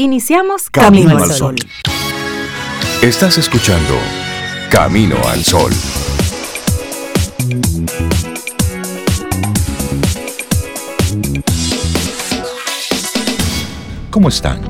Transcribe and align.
Iniciamos 0.00 0.70
Camino, 0.70 1.18
al 1.18 1.28
Sol. 1.32 1.56
Estás 3.02 3.36
escuchando 3.36 3.94
Camino 4.70 5.16
al 5.26 5.42
Sol. 5.42 5.72
¿Cómo 14.10 14.28
están? 14.28 14.60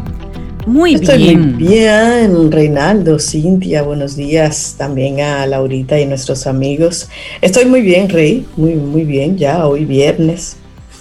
Muy 0.67 0.95
Estoy 0.95 1.19
bien. 1.19 1.57
Muy 1.57 1.69
bien, 1.69 2.51
Reinaldo, 2.51 3.19
Cintia, 3.19 3.83
buenos 3.83 4.17
días 4.17 4.77
también 4.79 5.21
a 5.21 5.45
Laurita 5.45 6.01
y 6.01 6.07
nuestros 6.07 6.47
amigos. 6.47 7.11
Estoy 7.43 7.67
muy 7.67 7.83
bien, 7.83 8.09
Rey, 8.09 8.47
muy, 8.57 8.77
muy 8.77 9.05
bien, 9.05 9.37
ya 9.37 9.67
hoy 9.67 9.85
viernes. 9.85 10.57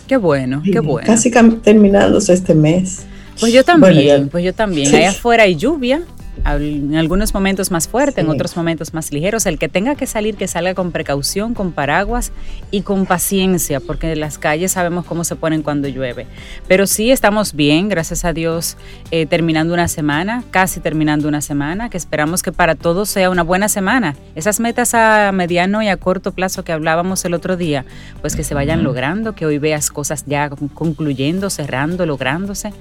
Qué 0.05 0.17
bueno, 0.17 0.61
qué 0.69 0.81
bueno. 0.81 1.07
Casi 1.07 1.31
terminándose 1.31 2.33
este 2.33 2.53
mes. 2.53 3.05
Pues 3.39 3.53
yo 3.53 3.63
también, 3.63 4.29
pues 4.29 4.43
yo 4.43 4.53
también. 4.53 4.93
Allá 4.93 5.09
afuera 5.09 5.43
hay 5.43 5.55
lluvia, 5.55 6.01
en 6.45 6.95
algunos 6.95 7.33
momentos 7.33 7.71
más 7.71 7.87
fuerte, 7.87 8.21
en 8.21 8.29
otros 8.29 8.55
momentos 8.55 8.93
más 8.93 9.11
ligeros. 9.11 9.45
El 9.45 9.59
que 9.59 9.69
tenga 9.69 9.95
que 9.95 10.05
salir, 10.05 10.35
que 10.35 10.47
salga 10.47 10.73
con 10.73 10.91
precaución, 10.91 11.53
con 11.53 11.71
paraguas 11.71 12.31
y 12.71 12.81
con 12.81 13.05
paciencia, 13.05 13.79
porque 13.79 14.15
las 14.15 14.37
calles 14.37 14.73
sabemos 14.73 15.05
cómo 15.05 15.23
se 15.23 15.35
ponen 15.35 15.61
cuando 15.61 15.87
llueve. 15.87 16.27
Pero 16.67 16.87
sí 16.87 17.11
estamos 17.11 17.53
bien, 17.53 17.89
gracias 17.89 18.25
a 18.25 18.33
Dios, 18.33 18.77
eh, 19.11 19.25
terminando 19.25 19.73
una 19.73 19.87
semana, 19.87 20.43
casi 20.51 20.79
terminando 20.79 21.27
una 21.27 21.41
semana, 21.41 21.89
que 21.89 21.97
esperamos 21.97 22.43
que 22.43 22.51
para 22.51 22.75
todos 22.75 23.09
sea 23.09 23.29
una 23.29 23.43
buena 23.43 23.69
semana. 23.69 24.15
Esas 24.35 24.59
metas 24.59 24.93
a 24.93 25.31
mediano 25.31 25.81
y 25.81 25.87
a 25.87 25.97
corto 25.97 26.31
plazo 26.31 26.63
que 26.63 26.71
hablábamos 26.71 27.25
el 27.25 27.33
otro 27.33 27.57
día, 27.57 27.85
pues 28.21 28.35
que 28.35 28.43
se 28.43 28.53
vayan 28.53 28.83
logrando, 28.83 29.33
que 29.33 29.45
hoy 29.45 29.57
veas 29.57 29.91
cosas 29.91 30.25
ya 30.25 30.49
concluyendo, 30.49 31.49
cerrando, 31.49 32.05
lográndose. 32.05 32.71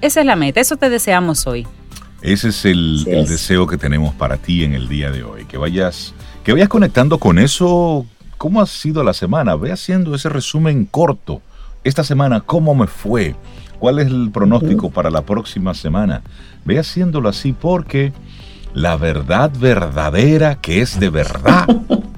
Esa 0.00 0.20
es 0.20 0.26
la 0.26 0.36
meta, 0.36 0.60
eso 0.60 0.76
te 0.76 0.88
deseamos 0.90 1.46
hoy. 1.46 1.66
Ese 2.22 2.48
es 2.48 2.64
el, 2.64 3.02
Sí 3.04 3.10
el 3.10 3.18
es. 3.24 3.28
deseo 3.30 3.66
que 3.66 3.76
tenemos 3.76 4.14
para 4.14 4.36
ti 4.36 4.64
en 4.64 4.72
el 4.74 4.88
día 4.88 5.10
de 5.10 5.22
hoy. 5.22 5.44
Que 5.44 5.58
vayas, 5.58 6.14
que 6.44 6.52
vayas 6.52 6.68
conectando 6.68 7.18
con 7.18 7.38
eso. 7.38 8.06
¿Cómo 8.38 8.60
ha 8.60 8.66
sido 8.66 9.02
la 9.02 9.14
semana? 9.14 9.54
Ve 9.56 9.72
haciendo 9.72 10.14
ese 10.14 10.28
resumen 10.28 10.84
corto. 10.86 11.40
Esta 11.84 12.04
semana, 12.04 12.40
¿cómo 12.40 12.74
me 12.74 12.86
fue? 12.86 13.34
¿Cuál 13.78 13.98
es 13.98 14.06
el 14.08 14.30
pronóstico 14.32 14.90
para 14.90 15.10
la 15.10 15.22
próxima 15.22 15.72
semana? 15.74 16.22
Ve 16.64 16.78
haciéndolo 16.78 17.28
así 17.28 17.52
porque 17.52 18.12
la 18.74 18.96
verdad 18.96 19.50
verdadera 19.58 20.56
que 20.60 20.80
es 20.80 20.98
de 20.98 21.10
verdad 21.10 21.66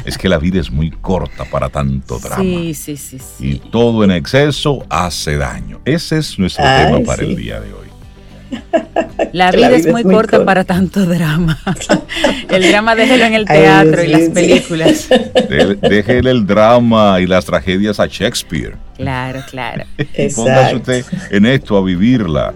es 0.04 0.18
que 0.18 0.28
la 0.28 0.38
vida 0.38 0.60
es 0.60 0.70
muy 0.70 0.90
corta 0.90 1.44
para 1.44 1.68
tanto 1.68 2.18
drama. 2.18 2.42
Sí, 2.42 2.74
sí, 2.74 2.96
sí, 2.96 3.18
sí. 3.18 3.50
Y 3.50 3.58
todo 3.70 4.04
en 4.04 4.10
exceso 4.10 4.84
hace 4.88 5.36
daño. 5.36 5.80
Ese 5.84 6.18
es 6.18 6.38
nuestro 6.38 6.64
Ay, 6.66 6.86
tema 6.86 7.04
para 7.04 7.22
sí. 7.22 7.30
el 7.30 7.36
día 7.36 7.60
de 7.60 7.72
hoy. 7.72 7.86
La 9.32 9.50
vida, 9.50 9.70
la 9.70 9.76
es 9.76 9.86
muy 9.86 10.02
corta 10.04 10.36
corta. 10.36 10.44
para 10.44 10.64
tanto 10.64 11.04
drama. 11.04 11.58
el 12.48 12.68
drama 12.68 12.94
déjelo 12.94 13.24
en 13.24 13.34
el 13.34 13.44
Ay, 13.48 13.60
teatro 13.60 14.02
y 14.02 14.06
las 14.08 14.28
películas. 14.30 15.08
Déjele 15.82 16.30
el 16.30 16.46
drama 16.46 17.20
y 17.20 17.26
las 17.26 17.44
tragedias 17.44 17.98
a 17.98 18.06
Shakespeare. 18.06 18.76
Claro, 18.96 19.42
claro. 19.50 19.84
Y 19.98 20.28
póngase 20.32 20.76
usted 20.76 21.04
en 21.30 21.46
esto 21.46 21.76
a 21.76 21.82
vivirla. 21.82 22.54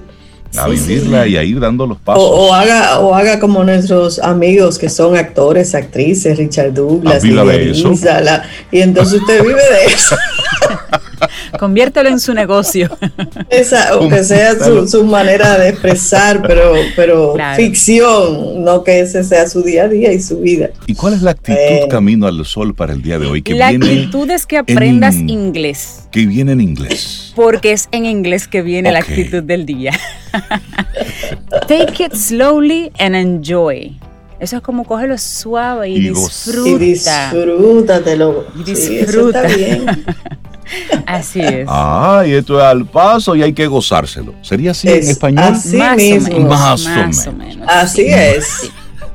A 0.56 0.64
Sí, 0.66 0.70
vivirla 0.72 1.26
y 1.28 1.36
a 1.36 1.44
ir 1.44 1.60
dando 1.60 1.86
los 1.86 1.98
pasos. 1.98 2.22
O, 2.24 2.48
o 2.48 2.52
haga, 2.54 2.98
o 2.98 3.14
haga 3.14 3.38
como 3.38 3.62
nuestros 3.62 4.18
amigos 4.18 4.78
que 4.78 4.88
son 4.88 5.16
actores, 5.16 5.74
actrices, 5.76 6.36
Richard 6.38 6.74
Douglas, 6.74 7.22
Ah, 7.22 7.26
viva 7.26 7.44
de 7.44 7.70
eso. 7.70 7.92
La- 8.02 8.42
y 8.72 8.80
entonces 8.80 9.20
usted 9.20 9.42
vive 9.42 9.54
de 9.54 9.94
eso. 9.94 10.16
Conviértelo 11.58 12.08
en 12.08 12.18
su 12.20 12.32
negocio. 12.32 12.88
Esa, 13.50 13.96
o 13.98 14.08
que 14.08 14.24
sea 14.24 14.58
su, 14.58 14.88
su 14.88 15.04
manera 15.04 15.58
de 15.58 15.68
expresar, 15.68 16.42
pero, 16.46 16.72
pero 16.96 17.32
Claro. 17.34 17.56
ficción, 17.56 18.64
no 18.64 18.82
que 18.84 19.00
ese 19.00 19.22
sea 19.24 19.46
su 19.48 19.62
día 19.62 19.84
a 19.84 19.88
día 19.88 20.12
y 20.12 20.20
su 20.20 20.40
vida. 20.40 20.70
¿Y 20.86 20.94
cuál 20.94 21.14
es 21.14 21.22
la 21.22 21.32
actitud 21.32 21.58
Eh. 21.60 21.86
camino 21.90 22.26
al 22.26 22.44
sol 22.46 22.74
para 22.74 22.92
el 22.92 23.02
día 23.02 23.18
de 23.18 23.26
hoy? 23.26 23.42
Que 23.42 23.54
La 23.54 23.70
viene, 23.70 23.86
actitud 23.86 24.30
es 24.30 24.46
que 24.46 24.58
aprendas 24.58 25.16
en- 25.16 25.28
inglés. 25.28 26.04
que 26.10 26.26
viene 26.26 26.52
en 26.52 26.60
inglés. 26.60 27.32
Porque 27.36 27.72
es 27.72 27.88
en 27.92 28.06
inglés 28.06 28.48
que 28.48 28.62
viene 28.62 28.90
la 28.90 29.00
Ok. 29.00 29.08
actitud 29.10 29.42
del 29.42 29.66
día. 29.66 29.92
Take 31.68 32.04
it 32.04 32.14
slowly 32.14 32.92
and 32.98 33.14
enjoy. 33.14 33.96
Eso 34.38 34.56
es 34.56 34.62
como 34.62 34.84
cógelo 34.84 35.18
suave 35.18 35.90
y, 35.90 35.96
Y 35.96 36.08
disfruta. 36.10 36.78
disfrútatelo. 36.78 38.46
Y 38.66 38.74
Sí, 38.74 38.98
eso 38.98 39.06
disfruta. 39.28 39.44
está 39.44 39.56
bien. 39.56 39.86
Así 41.06 41.40
es. 41.40 41.66
Ah, 41.68 42.22
y 42.26 42.32
esto 42.32 42.58
es 42.58 42.64
al 42.64 42.86
paso 42.86 43.34
y 43.34 43.42
hay 43.42 43.52
que 43.52 43.66
gozárselo. 43.66 44.34
¿Sería 44.40 44.70
así 44.70 44.88
en 44.88 44.98
Es 45.00 45.08
español? 45.08 45.44
así 45.52 45.76
más, 45.76 45.96
mismo. 45.96 46.28
O 46.28 46.30
menos, 46.38 46.48
Más 46.48 46.86
o 46.86 46.90
más 46.90 47.26
o 47.26 47.32
menos. 47.32 47.56
menos. 47.56 47.68
Así 47.68 48.02
es. 48.06 48.70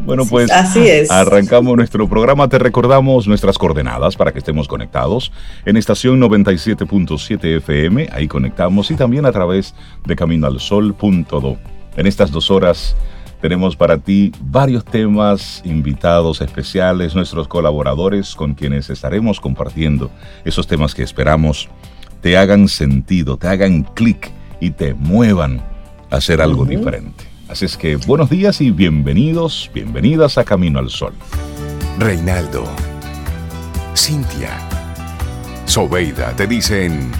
Bueno, 0.06 0.26
pues 0.26 0.52
Así 0.52 0.88
es. 0.88 1.10
arrancamos 1.10 1.76
nuestro 1.76 2.08
programa. 2.08 2.48
Te 2.48 2.60
recordamos 2.60 3.28
nuestras 3.28 3.58
coordenadas 3.58 4.16
para 4.16 4.32
que 4.32 4.40
estemos 4.40 4.68
conectados 4.68 5.32
en 5.66 5.78
estación 5.78 6.22
97.7 6.22 7.58
FM. 7.58 8.10
Ahí 8.12 8.28
conectamos 8.28 8.92
y 8.92 8.96
también 8.96 9.26
a 9.26 9.32
través 9.32 9.74
de 10.06 10.16
caminoalsol.do. 10.16 11.58
En 11.98 12.08
estas 12.08 12.32
dos 12.32 12.52
horas 12.52 12.96
tenemos 13.42 13.76
para 13.76 13.98
ti 13.98 14.32
varios 14.42 14.86
temas, 14.86 15.62
invitados 15.66 16.40
especiales, 16.42 17.16
nuestros 17.16 17.48
colaboradores 17.48 18.36
con 18.36 18.54
quienes 18.54 18.90
estaremos 18.90 19.40
compartiendo 19.40 20.12
esos 20.44 20.68
temas 20.68 20.94
que 20.94 21.04
esperamos 21.04 21.68
te 22.26 22.38
hagan 22.38 22.68
sentido, 22.68 23.38
te 23.38 23.48
hagan 23.48 23.84
clic 23.84 24.32
y 24.60 24.72
te 24.72 24.96
muevan 24.96 25.60
a 26.10 26.16
hacer 26.16 26.42
algo 26.42 26.66
diferente. 26.66 27.35
Así 27.56 27.64
es 27.64 27.78
que 27.78 27.96
buenos 27.96 28.30
días 28.30 28.60
y 28.60 28.70
bienvenidos, 28.70 29.72
bienvenidas 29.74 30.38
a 30.38 30.44
Camino 30.44 30.78
al 30.78 30.90
Sol. 30.90 31.14
Reinaldo, 31.98 32.66
Cintia, 33.96 34.60
Sobeida 35.64 36.36
te 36.36 36.48
dicen 36.48 37.14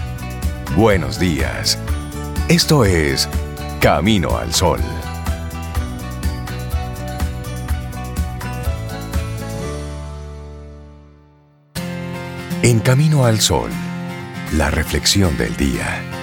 buenos 0.76 1.18
días. 1.18 1.78
Esto 2.50 2.84
es 2.84 3.30
Camino 3.80 4.36
al 4.36 4.52
Sol. 4.52 4.78
En 12.62 12.80
Camino 12.80 13.24
al 13.24 13.40
Sol, 13.40 13.70
la 14.52 14.70
reflexión 14.70 15.34
del 15.38 15.56
día. 15.56 16.15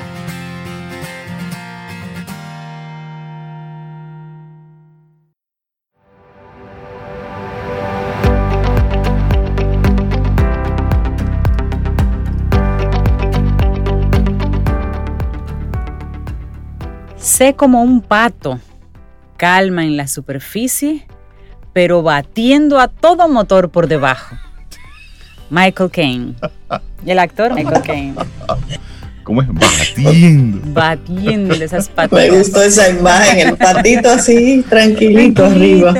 Sé 17.33 17.55
como 17.55 17.81
un 17.81 18.01
pato, 18.01 18.59
calma 19.38 19.83
en 19.83 19.97
la 19.97 20.07
superficie, 20.07 21.07
pero 21.73 22.03
batiendo 22.03 22.79
a 22.79 22.89
todo 22.89 23.27
motor 23.27 23.71
por 23.71 23.88
debajo. 23.88 24.35
Michael 25.49 25.89
Caine. 25.89 26.35
El 27.03 27.17
actor 27.17 27.55
Michael 27.55 27.81
Caine. 27.81 28.16
¿Cómo 29.23 29.41
es? 29.41 29.47
Batiendo. 29.47 30.59
Batiendo 30.73 31.53
esas 31.56 31.88
Me 31.89 31.95
patas. 31.95 32.29
gustó 32.29 32.61
esa 32.61 32.89
imagen, 32.89 33.50
el 33.50 33.57
patito 33.57 34.09
así, 34.09 34.63
tranquilito, 34.69 35.45
arriba. 35.45 35.94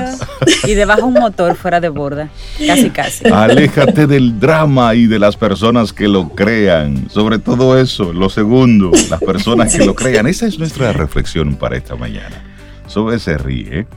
Y 0.66 0.74
debajo 0.74 1.06
un 1.08 1.14
motor 1.14 1.56
fuera 1.56 1.80
de 1.80 1.88
borda. 1.90 2.30
Casi, 2.68 2.90
casi. 2.90 3.26
Aléjate 3.28 4.08
del 4.08 4.40
drama 4.40 4.94
y 4.96 5.06
de 5.08 5.20
las 5.20 5.38
personas 5.38 5.94
que 5.94 6.08
lo 6.10 6.30
crean. 6.30 7.10
Sobre 7.10 7.40
todo 7.40 7.80
eso, 7.80 8.12
lo 8.12 8.30
segundo, 8.30 8.92
las 9.10 9.22
personas 9.22 9.74
que 9.76 9.86
lo 9.86 9.96
crean. 9.96 10.28
Esa 10.28 10.46
es 10.46 10.60
nuestra 10.60 10.92
reflexión 10.92 11.56
para 11.56 11.78
esta 11.78 11.96
mañana. 11.96 12.44
Sobre 12.88 13.20
se 13.20 13.38
ríe. 13.38 13.88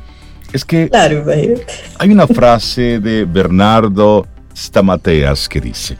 Es 0.53 0.65
que 0.65 0.89
Claro. 0.89 1.25
Hay 1.99 2.11
una 2.11 2.29
frase 2.29 3.01
de 3.01 3.25
Bernardo 3.25 4.27
Stamateas 4.57 5.49
que 5.49 5.61
dice, 5.61 5.99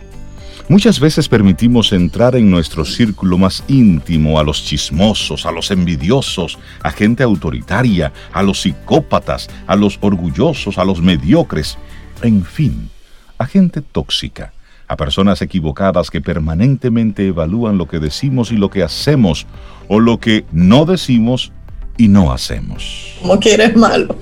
Muchas 0.69 0.99
veces 0.99 1.29
permitimos 1.29 1.93
entrar 1.93 2.35
en 2.35 2.51
nuestro 2.51 2.85
círculo 2.85 3.39
más 3.39 3.63
íntimo 3.69 4.41
a 4.41 4.43
los 4.43 4.65
chismosos, 4.65 5.47
a 5.47 5.53
los 5.53 5.71
envidiosos, 5.71 6.59
a 6.83 6.91
gente 6.91 7.23
autoritaria, 7.23 8.13
a 8.33 8.43
los 8.43 8.63
psicópatas, 8.63 9.49
a 9.69 9.77
los 9.77 9.99
orgullosos, 10.01 10.79
a 10.79 10.85
los 10.85 11.01
mediocres, 11.01 11.79
en 12.23 12.45
fin, 12.45 12.91
a 13.39 13.47
gente 13.47 13.81
tóxica, 13.81 14.53
a 14.89 14.97
personas 14.97 15.41
equivocadas 15.41 16.11
que 16.11 16.21
permanentemente 16.21 17.29
evalúan 17.29 17.79
lo 17.79 17.87
que 17.87 18.01
decimos 18.01 18.51
y 18.51 18.57
lo 18.57 18.69
que 18.69 18.83
hacemos, 18.83 19.47
o 19.87 20.01
lo 20.01 20.19
que 20.19 20.47
no 20.51 20.85
decimos 20.85 21.53
y 21.97 22.09
no 22.09 22.33
hacemos. 22.33 23.15
Como 23.23 23.39
quieres 23.39 23.77
malo. 23.77 24.17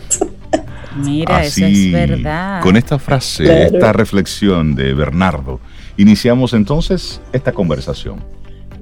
Mira, 0.96 1.42
eso 1.42 1.64
es 1.64 1.90
verdad. 1.90 2.60
Con 2.60 2.76
esta 2.76 2.98
frase, 2.98 3.44
Claro. 3.44 3.62
esta 3.76 3.92
reflexión 3.94 4.74
de 4.74 4.94
Bernardo, 4.94 5.58
iniciamos 5.96 6.52
entonces 6.52 7.20
esta 7.32 7.52
conversación. 7.52 8.22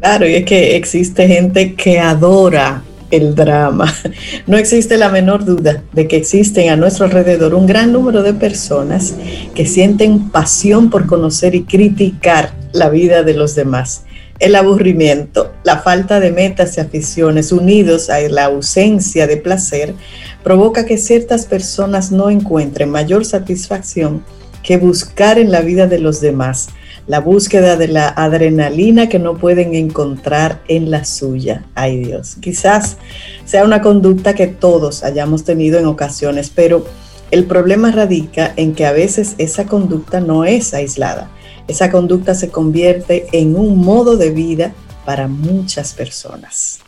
Claro, 0.00 0.29
y 0.29 0.35
es 0.35 0.44
que 0.44 0.76
existe 0.76 1.29
gente 1.29 1.75
que 1.75 2.00
adora 2.00 2.82
el 3.12 3.35
drama. 3.35 3.94
No 4.47 4.56
existe 4.56 4.97
la 4.97 5.09
menor 5.09 5.44
duda 5.44 5.85
de 5.93 6.09
que 6.09 6.17
existen 6.17 6.70
a 6.70 6.76
nuestro 6.76 7.05
alrededor 7.05 7.55
un 7.55 7.67
gran 7.67 7.93
número 7.93 8.23
de 8.23 8.35
personas 8.35 9.14
que 9.55 9.67
sienten 9.67 10.31
pasión 10.31 10.91
por 10.91 11.06
conocer 11.06 11.55
y 11.55 11.62
criticar 11.62 12.53
la 12.73 12.88
vida 12.88 13.23
de 13.23 13.35
los 13.35 13.55
demás. 13.55 14.05
El 14.41 14.56
aburrimiento, 14.56 15.53
la 15.62 15.79
falta 15.79 16.19
de 16.19 16.32
metas 16.32 16.76
y 16.76 16.81
aficiones 16.81 17.53
unidos 17.53 18.11
a 18.11 18.19
la 18.23 18.47
ausencia 18.47 19.29
de 19.29 19.37
placer 19.37 19.94
provoca 20.43 20.85
que 20.85 20.99
ciertas 20.99 21.47
personas 21.47 22.11
no 22.11 22.29
encuentren 22.31 22.91
mayor 22.91 23.25
satisfacción 23.25 24.25
que 24.64 24.79
buscar 24.79 25.38
en 25.38 25.53
la 25.53 25.61
vida 25.61 25.87
de 25.87 26.00
los 26.00 26.20
demás 26.20 26.70
la 27.06 27.20
búsqueda 27.20 27.76
de 27.76 27.88
la 27.88 28.08
adrenalina 28.08 29.08
que 29.08 29.19
no 29.19 29.37
pueden 29.37 29.75
encontrar 29.75 30.62
en 30.69 30.90
la 30.90 31.04
suya. 31.04 31.64
Ay 31.75 32.04
Dios, 32.04 32.37
quizás 32.40 32.96
sea 33.44 33.64
una 33.64 33.82
conducta 33.82 34.34
que 34.34 34.46
todos 34.46 35.02
hayamos 35.02 35.44
tenido 35.44 35.78
en 35.78 35.87
ocasiones, 35.87 36.50
pero 36.54 36.87
el 37.31 37.44
problema 37.44 37.90
radica 37.90 38.52
en 38.56 38.75
que 38.75 38.87
a 38.87 38.93
veces 38.93 39.34
esa 39.38 39.66
conducta 39.66 40.20
no 40.20 40.44
es 40.44 40.75
aislada. 40.75 41.31
Esa 41.66 41.90
conducta 41.90 42.34
se 42.34 42.50
convierte 42.50 43.26
en 43.32 43.56
un 43.56 43.78
modo 43.78 44.16
de 44.16 44.31
vida 44.31 44.72
para 45.04 45.28
muchas 45.28 45.94
personas. 45.94 46.81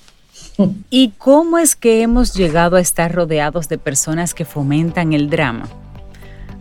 ¿Y 0.90 1.10
cómo 1.18 1.58
es 1.58 1.74
que 1.76 2.02
hemos 2.02 2.34
llegado 2.34 2.76
a 2.76 2.80
estar 2.80 3.12
rodeados 3.12 3.68
de 3.68 3.78
personas 3.78 4.34
que 4.34 4.44
fomentan 4.44 5.12
el 5.12 5.30
drama? 5.30 5.68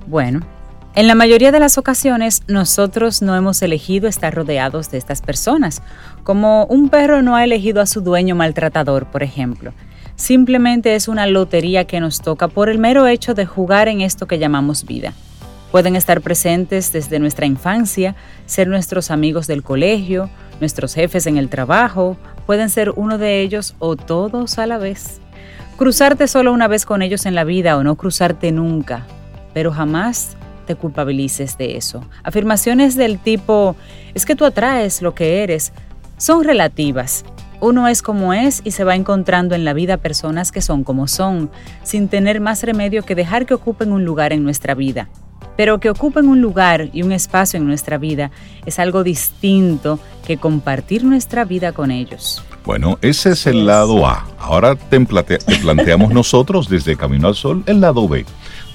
Bueno, 0.08 0.42
en 0.96 1.08
la 1.08 1.16
mayoría 1.16 1.52
de 1.52 1.60
las 1.60 1.80
ocasiones 1.80 2.44
nosotros 2.48 3.24
no 3.24 3.36
hemos 3.36 3.62
elegido 3.64 4.08
estar 4.08 4.34
rodeados 4.34 4.92
de 4.92 5.00
estas 5.00 5.22
personas, 5.22 5.82
como 6.24 6.66
un 6.66 6.90
perro 6.90 7.24
no 7.24 7.36
ha 7.36 7.44
elegido 7.44 7.82
a 7.82 7.88
su 7.88 8.02
dueño 8.02 8.36
maltratador, 8.36 9.08
por 9.08 9.24
ejemplo. 9.24 9.74
Simplemente 10.16 10.94
es 10.94 11.08
una 11.08 11.26
lotería 11.26 11.86
que 11.86 12.00
nos 12.00 12.22
toca 12.22 12.48
por 12.48 12.70
el 12.70 12.78
mero 12.78 13.08
hecho 13.08 13.34
de 13.34 13.48
jugar 13.48 13.88
en 13.88 14.02
esto 14.02 14.28
que 14.28 14.38
llamamos 14.38 14.86
vida. 14.86 15.14
Pueden 15.72 15.96
estar 15.96 16.22
presentes 16.22 16.92
desde 16.92 17.18
nuestra 17.18 17.48
infancia, 17.48 18.16
ser 18.46 18.68
nuestros 18.68 19.10
amigos 19.10 19.48
del 19.48 19.64
colegio, 19.64 20.30
nuestros 20.60 20.94
jefes 20.94 21.26
en 21.26 21.38
el 21.38 21.50
trabajo, 21.50 22.16
pueden 22.46 22.70
ser 22.70 22.92
uno 22.92 23.18
de 23.18 23.42
ellos 23.42 23.74
o 23.80 23.96
todos 23.96 24.60
a 24.60 24.68
la 24.68 24.78
vez. 24.78 25.20
Cruzarte 25.76 26.28
solo 26.28 26.54
una 26.54 26.68
vez 26.68 26.86
con 26.86 27.02
ellos 27.02 27.26
en 27.26 27.34
la 27.34 27.44
vida 27.44 27.76
o 27.78 27.84
no 27.84 27.96
cruzarte 27.96 28.52
nunca, 28.52 29.08
pero 29.56 29.72
jamás 29.72 30.38
te 30.64 30.76
culpabilices 30.76 31.58
de 31.58 31.78
eso. 31.78 32.04
Afirmaciones 32.24 32.96
del 32.96 33.20
tipo, 33.20 33.76
es 34.14 34.26
que 34.26 34.36
tú 34.36 34.46
atraes 34.46 35.02
lo 35.02 35.14
que 35.14 35.44
eres, 35.44 35.74
son 36.18 36.44
relativas. 36.44 37.26
Uno 37.60 37.88
es 37.88 38.02
como 38.02 38.34
es 38.34 38.62
y 38.66 38.72
se 38.72 38.84
va 38.84 38.96
encontrando 38.96 39.56
en 39.56 39.64
la 39.64 39.74
vida 39.74 39.98
personas 39.98 40.52
que 40.52 40.62
son 40.62 40.84
como 40.84 41.08
son, 41.08 41.50
sin 41.84 42.08
tener 42.08 42.42
más 42.42 42.64
remedio 42.64 43.04
que 43.04 43.16
dejar 43.16 43.46
que 43.46 43.54
ocupen 43.54 43.92
un 43.92 44.04
lugar 44.04 44.34
en 44.34 44.44
nuestra 44.44 44.76
vida. 44.76 45.10
Pero 45.56 45.80
que 45.80 45.90
ocupen 45.90 46.28
un 46.28 46.42
lugar 46.42 46.90
y 46.94 47.04
un 47.04 47.12
espacio 47.12 47.58
en 47.58 47.68
nuestra 47.68 47.98
vida 47.98 48.32
es 48.66 48.80
algo 48.80 49.04
distinto 49.04 50.00
que 50.26 50.38
compartir 50.38 51.04
nuestra 51.04 51.46
vida 51.46 51.72
con 51.74 51.92
ellos. 51.92 52.44
Bueno, 52.66 52.98
ese 53.02 53.32
es 53.32 53.46
el 53.46 53.66
lado 53.66 54.06
A. 54.06 54.26
Ahora 54.40 54.76
te, 54.76 55.00
planteamos 55.62 56.12
nosotros 56.14 56.70
desde 56.70 56.96
Camino 56.96 57.28
al 57.28 57.36
Sol 57.36 57.64
el 57.66 57.82
lado 57.82 58.08
B. 58.08 58.26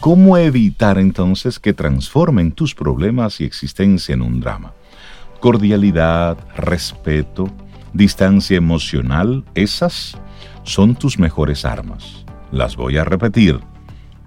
¿Cómo 0.00 0.36
evitar 0.38 0.96
entonces 0.96 1.58
que 1.58 1.72
transformen 1.72 2.52
tus 2.52 2.72
problemas 2.72 3.40
y 3.40 3.44
existencia 3.44 4.14
en 4.14 4.22
un 4.22 4.38
drama? 4.38 4.72
Cordialidad, 5.40 6.38
respeto, 6.56 7.50
distancia 7.92 8.56
emocional, 8.56 9.44
esas 9.56 10.16
son 10.62 10.94
tus 10.94 11.18
mejores 11.18 11.64
armas. 11.64 12.24
Las 12.52 12.76
voy 12.76 12.96
a 12.96 13.04
repetir. 13.04 13.58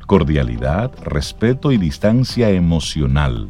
Cordialidad, 0.08 0.92
respeto 1.06 1.72
y 1.72 1.78
distancia 1.78 2.50
emocional. 2.50 3.48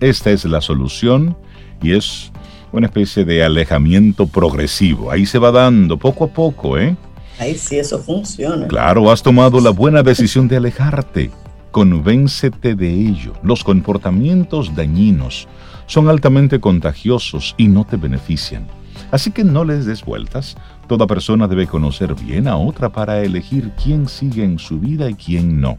Esta 0.00 0.30
es 0.30 0.44
la 0.44 0.60
solución 0.60 1.34
y 1.80 1.92
es 1.92 2.30
una 2.72 2.88
especie 2.88 3.24
de 3.24 3.42
alejamiento 3.42 4.26
progresivo. 4.26 5.10
Ahí 5.10 5.24
se 5.24 5.38
va 5.38 5.50
dando 5.50 5.96
poco 5.96 6.24
a 6.24 6.28
poco, 6.28 6.76
¿eh? 6.76 6.94
Sí, 7.38 7.78
eso 7.78 7.98
funciona. 8.00 8.66
Claro, 8.66 9.10
has 9.10 9.22
tomado 9.22 9.60
la 9.60 9.70
buena 9.70 10.02
decisión 10.02 10.48
de 10.48 10.56
alejarte. 10.56 11.30
Convéncete 11.70 12.74
de 12.74 12.90
ello. 12.90 13.32
Los 13.42 13.62
comportamientos 13.62 14.74
dañinos 14.74 15.46
son 15.86 16.08
altamente 16.08 16.60
contagiosos 16.60 17.54
y 17.56 17.68
no 17.68 17.84
te 17.84 17.96
benefician. 17.96 18.66
Así 19.10 19.30
que 19.30 19.44
no 19.44 19.64
les 19.64 19.86
des 19.86 20.04
vueltas. 20.04 20.56
Toda 20.88 21.06
persona 21.06 21.46
debe 21.46 21.66
conocer 21.66 22.14
bien 22.14 22.48
a 22.48 22.56
otra 22.56 22.90
para 22.90 23.22
elegir 23.22 23.72
quién 23.82 24.08
sigue 24.08 24.44
en 24.44 24.58
su 24.58 24.80
vida 24.80 25.08
y 25.08 25.14
quién 25.14 25.60
no. 25.60 25.78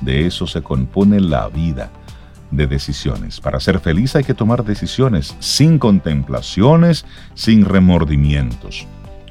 De 0.00 0.26
eso 0.26 0.46
se 0.46 0.62
compone 0.62 1.20
la 1.20 1.48
vida, 1.48 1.90
de 2.50 2.66
decisiones. 2.66 3.40
Para 3.40 3.60
ser 3.60 3.80
feliz 3.80 4.14
hay 4.14 4.24
que 4.24 4.34
tomar 4.34 4.64
decisiones 4.64 5.34
sin 5.40 5.78
contemplaciones, 5.78 7.04
sin 7.34 7.64
remordimientos. 7.64 8.86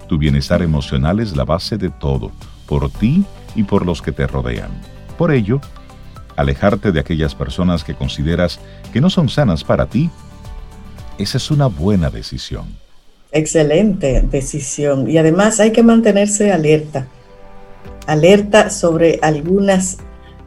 Tu 0.07 0.18
bienestar 0.18 0.62
emocional 0.62 1.19
es 1.19 1.36
la 1.36 1.46
base 1.46 1.78
de 1.78 1.90
todo, 1.90 2.31
por 2.68 2.90
ti 2.92 3.25
y 3.56 3.63
por 3.63 3.86
los 3.86 4.02
que 4.02 4.12
te 4.12 4.28
rodean. 4.28 4.69
Por 5.18 5.31
ello, 5.31 5.62
alejarte 6.36 6.92
de 6.92 7.00
aquellas 7.00 7.36
personas 7.36 7.84
que 7.84 7.96
consideras 7.96 8.60
que 8.92 9.02
no 9.02 9.10
son 9.10 9.30
sanas 9.30 9.63
para 9.63 9.88
ti, 9.88 10.10
esa 11.18 11.38
es 11.38 11.50
una 11.50 11.68
buena 11.68 12.10
decisión. 12.10 12.66
Excelente 13.31 14.22
decisión. 14.22 15.10
Y 15.10 15.18
además 15.18 15.60
hay 15.60 15.72
que 15.72 15.84
mantenerse 15.84 16.52
alerta. 16.52 17.07
Alerta 18.07 18.69
sobre 18.69 19.19
algunas 19.22 19.98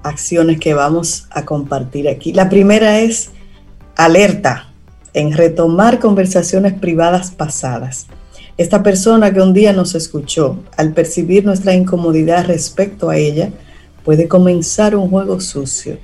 acciones 0.02 0.60
que 0.60 0.74
vamos 0.74 1.26
a 1.30 1.44
compartir 1.44 2.08
aquí. 2.08 2.32
La 2.32 2.48
primera 2.48 3.00
es 3.00 3.30
alerta 3.96 4.68
en 5.12 5.32
retomar 5.32 5.98
conversaciones 5.98 6.74
privadas 6.74 7.30
pasadas. 7.30 8.06
Esta 8.58 8.82
persona 8.82 9.32
que 9.32 9.40
un 9.40 9.54
día 9.54 9.72
nos 9.72 9.94
escuchó, 9.94 10.58
al 10.76 10.92
percibir 10.92 11.44
nuestra 11.44 11.74
incomodidad 11.74 12.44
respecto 12.44 13.08
a 13.08 13.16
ella, 13.16 13.50
puede 14.04 14.26
comenzar 14.26 14.96
un 14.96 15.08
juego 15.08 15.40
sucio. 15.40 15.96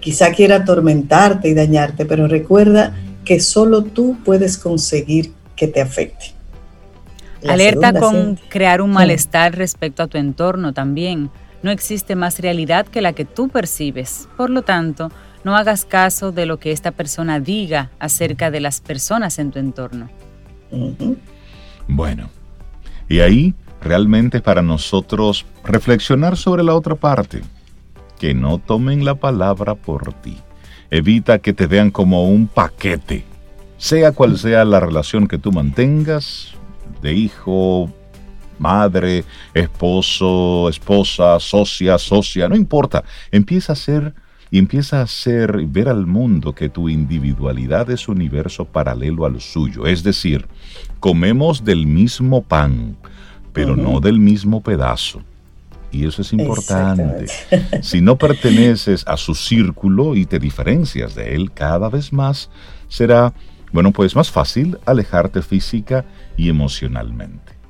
Quizá 0.00 0.32
quiera 0.32 0.56
atormentarte 0.56 1.48
y 1.48 1.54
dañarte, 1.54 2.04
pero 2.04 2.26
recuerda 2.26 2.92
que 3.24 3.38
solo 3.38 3.84
tú 3.84 4.16
puedes 4.24 4.58
conseguir 4.58 5.32
que 5.54 5.68
te 5.68 5.80
afecte. 5.80 6.32
Alerta 7.46 7.92
con 7.92 8.36
crear 8.48 8.82
un 8.82 8.90
malestar 8.90 9.56
respecto 9.56 10.02
a 10.02 10.08
tu 10.08 10.18
entorno 10.18 10.72
también. 10.72 11.30
No 11.62 11.70
existe 11.70 12.16
más 12.16 12.40
realidad 12.40 12.84
que 12.84 13.00
la 13.00 13.12
que 13.12 13.24
tú 13.24 13.48
percibes. 13.48 14.28
Por 14.36 14.50
lo 14.50 14.62
tanto, 14.62 15.12
no 15.44 15.56
hagas 15.56 15.84
caso 15.84 16.32
de 16.32 16.46
lo 16.46 16.58
que 16.58 16.72
esta 16.72 16.90
persona 16.90 17.38
diga 17.38 17.90
acerca 18.00 18.50
de 18.50 18.58
las 18.58 18.80
personas 18.80 19.38
en 19.38 19.52
tu 19.52 19.60
entorno. 19.60 20.10
Bueno, 21.88 22.30
y 23.08 23.20
ahí 23.20 23.54
realmente 23.80 24.40
para 24.40 24.62
nosotros 24.62 25.44
reflexionar 25.64 26.36
sobre 26.36 26.62
la 26.62 26.74
otra 26.74 26.94
parte, 26.94 27.42
que 28.18 28.34
no 28.34 28.58
tomen 28.58 29.04
la 29.04 29.16
palabra 29.16 29.74
por 29.74 30.12
ti. 30.14 30.38
Evita 30.90 31.38
que 31.38 31.52
te 31.52 31.66
vean 31.66 31.90
como 31.90 32.28
un 32.28 32.46
paquete, 32.46 33.24
sea 33.78 34.12
cual 34.12 34.38
sea 34.38 34.64
la 34.64 34.80
relación 34.80 35.26
que 35.26 35.38
tú 35.38 35.50
mantengas, 35.52 36.54
de 37.00 37.14
hijo, 37.14 37.90
madre, 38.58 39.24
esposo, 39.54 40.68
esposa, 40.68 41.40
socia, 41.40 41.98
socia, 41.98 42.48
no 42.48 42.54
importa, 42.54 43.02
empieza 43.30 43.72
a 43.72 43.76
ser 43.76 44.14
y 44.52 44.58
empieza 44.58 44.98
a 44.98 45.04
hacer 45.04 45.64
ver 45.66 45.88
al 45.88 46.06
mundo 46.06 46.54
que 46.54 46.68
tu 46.68 46.90
individualidad 46.90 47.90
es 47.90 48.06
un 48.06 48.16
universo 48.16 48.66
paralelo 48.66 49.24
al 49.24 49.40
suyo. 49.40 49.86
Es 49.86 50.02
decir, 50.02 50.46
comemos 51.00 51.64
del 51.64 51.86
mismo 51.86 52.42
pan, 52.42 52.98
pero 53.54 53.76
no 53.76 53.98
del 53.98 54.18
mismo 54.18 54.60
pedazo. 54.60 55.22
Y 55.90 56.06
eso 56.06 56.20
es 56.20 56.34
importante. 56.34 57.28
Si 57.80 58.02
no 58.02 58.18
perteneces 58.18 59.04
a 59.08 59.16
su 59.16 59.34
círculo 59.34 60.16
y 60.16 60.26
te 60.26 60.38
diferencias 60.38 61.14
de 61.14 61.34
él 61.34 61.50
cada 61.50 61.88
vez 61.88 62.12
más, 62.12 62.50
será, 62.88 63.32
bueno, 63.72 63.90
pues 63.90 64.14
más 64.14 64.30
fácil 64.30 64.76
alejarte 64.84 65.40
física 65.40 66.04
y 66.36 66.50
emocionalmente. 66.50 67.61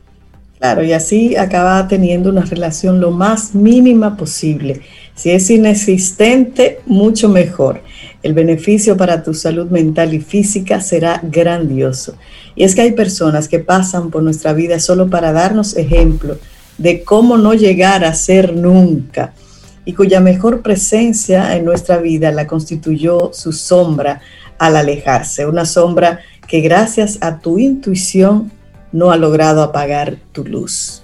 Claro, 0.63 0.85
y 0.85 0.93
así 0.93 1.35
acaba 1.35 1.89
teniendo 1.89 2.31
una 2.31 2.43
relación 2.43 3.01
lo 3.01 3.11
más 3.11 3.53
mínima 3.53 4.17
posible. 4.17 4.81
Si 5.13 5.33
es 5.33 5.51
inexistente, 5.51 6.79
mucho 6.87 7.29
mejor. 7.29 7.83
El 8.23 8.33
beneficio 8.33 8.97
para 8.97 9.25
tu 9.25 9.35
salud 9.35 9.73
mental 9.73 10.15
y 10.15 10.21
física 10.21 10.81
será 10.81 11.21
grandioso. 11.21 12.15
Y 12.55 12.63
es 12.63 12.77
que 12.77 12.83
hay 12.83 12.93
personas 12.93 13.49
que 13.49 13.59
pasan 13.59 14.13
por 14.13 14.23
nuestra 14.23 14.53
vida 14.53 14.79
solo 14.79 15.11
para 15.11 15.33
darnos 15.33 15.77
ejemplo 15.77 16.39
de 16.79 17.03
cómo 17.03 17.37
no 17.37 17.55
llegar 17.55 18.05
a 18.05 18.15
ser 18.15 18.55
nunca 18.55 19.35
y 19.85 19.95
cuya 19.95 20.21
mejor 20.21 20.63
presencia 20.63 21.57
en 21.57 21.65
nuestra 21.65 21.97
vida 21.97 22.31
la 22.31 22.47
constituyó 22.47 23.33
su 23.33 23.51
sombra 23.51 24.21
al 24.59 24.77
alejarse, 24.77 25.45
una 25.45 25.67
sombra 25.67 26.21
que 26.47 26.61
gracias 26.61 27.19
a 27.21 27.41
tu 27.41 27.59
intuición 27.59 28.53
no 28.93 29.11
ha 29.11 29.17
logrado 29.17 29.63
apagar 29.63 30.17
tu 30.33 30.45
luz. 30.45 31.03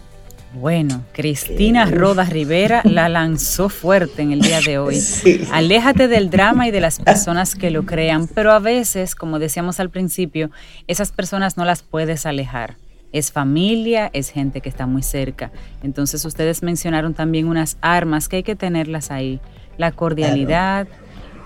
Bueno, 0.54 1.04
Cristina 1.12 1.84
Rodas 1.84 2.30
Rivera 2.30 2.80
la 2.84 3.08
lanzó 3.08 3.68
fuerte 3.68 4.22
en 4.22 4.32
el 4.32 4.40
día 4.40 4.60
de 4.60 4.78
hoy. 4.78 4.98
Aléjate 5.52 6.08
del 6.08 6.30
drama 6.30 6.66
y 6.66 6.70
de 6.70 6.80
las 6.80 6.98
personas 7.04 7.54
que 7.54 7.70
lo 7.70 7.84
crean, 7.84 8.28
pero 8.28 8.52
a 8.52 8.58
veces, 8.58 9.14
como 9.14 9.38
decíamos 9.38 9.78
al 9.78 9.90
principio, 9.90 10.50
esas 10.86 11.12
personas 11.12 11.56
no 11.56 11.64
las 11.64 11.82
puedes 11.82 12.24
alejar. 12.24 12.76
Es 13.12 13.30
familia, 13.30 14.10
es 14.12 14.30
gente 14.30 14.60
que 14.60 14.68
está 14.68 14.86
muy 14.86 15.02
cerca. 15.02 15.50
Entonces 15.82 16.24
ustedes 16.24 16.62
mencionaron 16.62 17.14
también 17.14 17.46
unas 17.46 17.76
armas 17.80 18.28
que 18.28 18.36
hay 18.36 18.42
que 18.42 18.56
tenerlas 18.56 19.10
ahí. 19.10 19.40
La 19.76 19.92
cordialidad, 19.92 20.88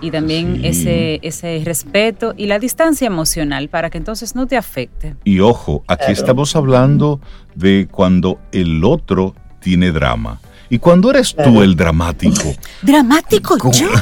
y 0.01 0.11
también 0.11 0.61
ese, 0.63 1.19
ese 1.21 1.61
respeto 1.63 2.33
y 2.35 2.47
la 2.47 2.59
distancia 2.59 3.07
emocional 3.07 3.69
para 3.69 3.89
que 3.89 3.97
entonces 3.97 4.35
no 4.35 4.47
te 4.47 4.57
afecte. 4.57 5.15
Y 5.23 5.39
ojo, 5.39 5.83
aquí 5.87 6.11
estamos 6.11 6.55
hablando 6.55 7.21
de 7.55 7.87
cuando 7.89 8.39
el 8.51 8.83
otro 8.83 9.35
tiene 9.59 9.91
drama. 9.91 10.39
Y 10.69 10.79
cuando 10.79 11.11
eres 11.11 11.35
tú 11.35 11.61
el 11.61 11.75
dramático. 11.75 12.53
¿Dramático 12.81 13.57
yo? 13.71 13.87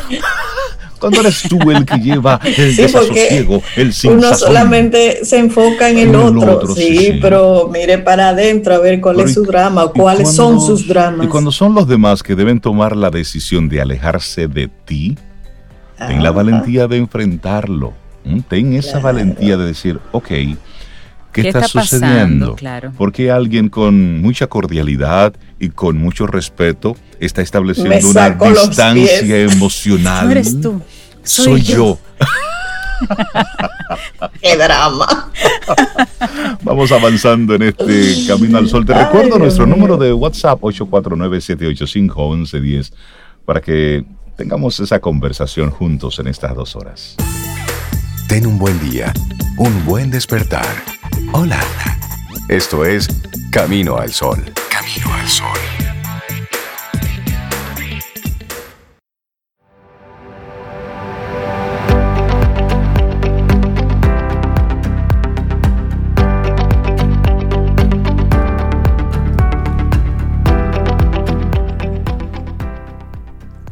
Cuando 1.02 1.22
eres 1.22 1.42
tú 1.50 1.58
el 1.72 1.84
que 1.84 1.98
lleva 1.98 2.40
el 2.44 2.76
desasosiego, 2.76 3.64
el 3.76 3.92
sin 3.92 4.12
Uno 4.12 4.36
solamente 4.36 5.26
se 5.26 5.40
enfoca 5.40 5.90
en 5.90 5.98
el, 5.98 6.16
otro, 6.16 6.76
sí, 6.76 7.18
pero 7.20 7.68
mire 7.74 7.98
para 7.98 8.30
adentro 8.30 8.76
a 8.76 8.78
ver 8.78 9.02
cuál 9.02 9.22
es 9.22 9.34
su 9.34 9.44
drama 9.44 9.86
o 9.86 9.94
cuáles 9.94 10.32
son 10.32 10.62
sus 10.62 10.88
dramas. 10.88 11.26
Y 11.26 11.30
cuando 11.30 11.52
son 11.52 11.74
los 11.74 11.88
demás 11.88 12.22
que 12.22 12.36
deben 12.36 12.62
tomar 12.62 12.96
la 12.96 13.10
decisión 13.10 13.68
de 13.68 13.82
alejarse 13.82 14.48
de 14.48 14.68
ti, 14.68 15.18
Ten 16.08 16.24
la 16.24 16.32
valentía 16.32 16.88
de 16.88 16.98
enfrentarlo. 16.98 17.94
Ten 18.48 18.74
esa 18.74 19.00
valentía 19.00 19.58
de 19.58 19.66
decir, 19.66 20.00
ok, 20.12 20.28
¿qué, 21.32 21.48
está, 21.48 21.68
sucediendo? 21.68 22.56
Claro. 22.56 22.92
Porque 22.98 23.32
alguien 23.32 23.70
con 23.70 24.22
mucha 24.22 24.46
cordialidad 24.48 25.34
y 25.60 25.70
con 25.70 25.98
mucho 25.98 26.28
respeto 26.28 26.96
está 27.20 27.42
estableciendo 27.42 28.10
una 28.10 28.30
distancia 28.30 29.42
emocional. 29.42 30.26
No 30.26 30.32
eres 30.32 30.62
tú. 30.62 30.82
Soy, 31.24 31.62
yo. 31.62 31.98
¡Qué 34.42 34.58
drama! 34.58 35.32
Vamos 36.64 36.92
avanzando 36.92 37.56
en 37.56 37.64
este 37.64 38.28
Camino 38.28 38.60
al 38.60 38.70
Sol. 38.70 38.86
Te 38.86 38.94
recuerdo 38.94 39.40
nuestro 39.40 39.66
número 39.66 39.98
de 39.98 40.14
WhatsApp 40.14 40.62
849-785-1110 40.62 42.94
para 43.46 43.62
que 43.62 44.06
tengamos 44.36 44.80
esa 44.80 45.00
conversación 45.00 45.72
juntos 45.72 46.20
en 46.20 46.28
estas 46.28 46.56
dos 46.56 46.76
horas. 46.76 47.16
Ten 48.28 48.46
un 48.46 48.58
buen 48.58 48.80
día, 48.90 49.14
un 49.58 49.86
buen 49.86 50.10
despertar. 50.10 50.66
Hola. 51.34 51.60
Esto 52.48 52.86
es 52.86 53.08
Camino 53.52 53.98
al 53.98 54.12
Sol. 54.12 54.44
Camino 54.70 55.14
al 55.14 55.28
Sol. 55.28 56.01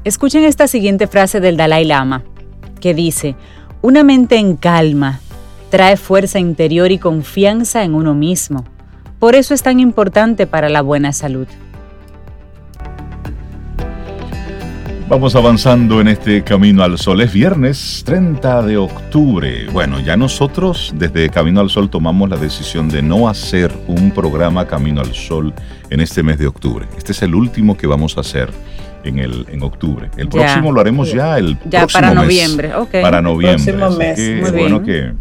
Escuchen 0.10 0.44
esta 0.44 0.68
siguiente 0.68 1.06
frase 1.06 1.40
del 1.40 1.56
Dalai 1.56 1.86
Lama, 1.86 2.24
que 2.82 2.96
dice, 2.96 3.36
una 3.84 4.04
mente 4.04 4.38
en 4.38 4.56
calma 4.56 5.20
trae 5.70 5.98
fuerza 5.98 6.40
interior 6.40 6.92
y 6.92 6.98
confianza 6.98 7.84
en 7.84 7.94
uno 7.94 8.16
mismo. 8.16 8.66
Por 9.20 9.36
eso 9.36 9.54
es 9.54 9.62
tan 9.62 9.80
importante 9.80 10.48
para 10.48 10.68
la 10.68 10.82
buena 10.82 11.14
salud. 11.14 11.46
Vamos 15.08 15.36
avanzando 15.36 16.02
en 16.02 16.08
este 16.08 16.44
Camino 16.44 16.82
al 16.82 16.98
Sol. 16.98 17.22
Es 17.22 17.32
viernes 17.32 18.02
30 18.04 18.64
de 18.64 18.78
octubre. 18.78 19.68
Bueno, 19.72 20.00
ya 20.00 20.18
nosotros 20.18 20.92
desde 20.96 21.30
Camino 21.30 21.62
al 21.62 21.70
Sol 21.70 21.88
tomamos 21.88 22.28
la 22.32 22.38
decisión 22.38 22.90
de 22.90 23.04
no 23.04 23.30
hacer 23.30 23.72
un 23.86 24.10
programa 24.10 24.66
Camino 24.66 25.02
al 25.02 25.14
Sol 25.14 25.54
en 25.92 26.00
este 26.00 26.24
mes 26.24 26.40
de 26.40 26.48
octubre. 26.48 26.88
Este 26.98 27.12
es 27.12 27.22
el 27.22 27.36
último 27.36 27.78
que 27.78 27.86
vamos 27.86 28.18
a 28.18 28.22
hacer 28.22 28.52
en, 29.10 29.20
el, 29.20 29.46
en 29.50 29.62
octubre. 29.64 30.10
El 30.18 30.30
próximo 30.30 30.72
lo 30.72 30.82
haremos 30.82 31.12
ya 31.12 31.38
el 31.38 31.58
ya 31.66 31.86
para 31.88 32.14
noviembre, 32.14 32.72
Para 33.02 33.22
noviembre. 33.22 34.14
es 34.16 34.52
bueno 34.54 34.82
que, 34.82 35.14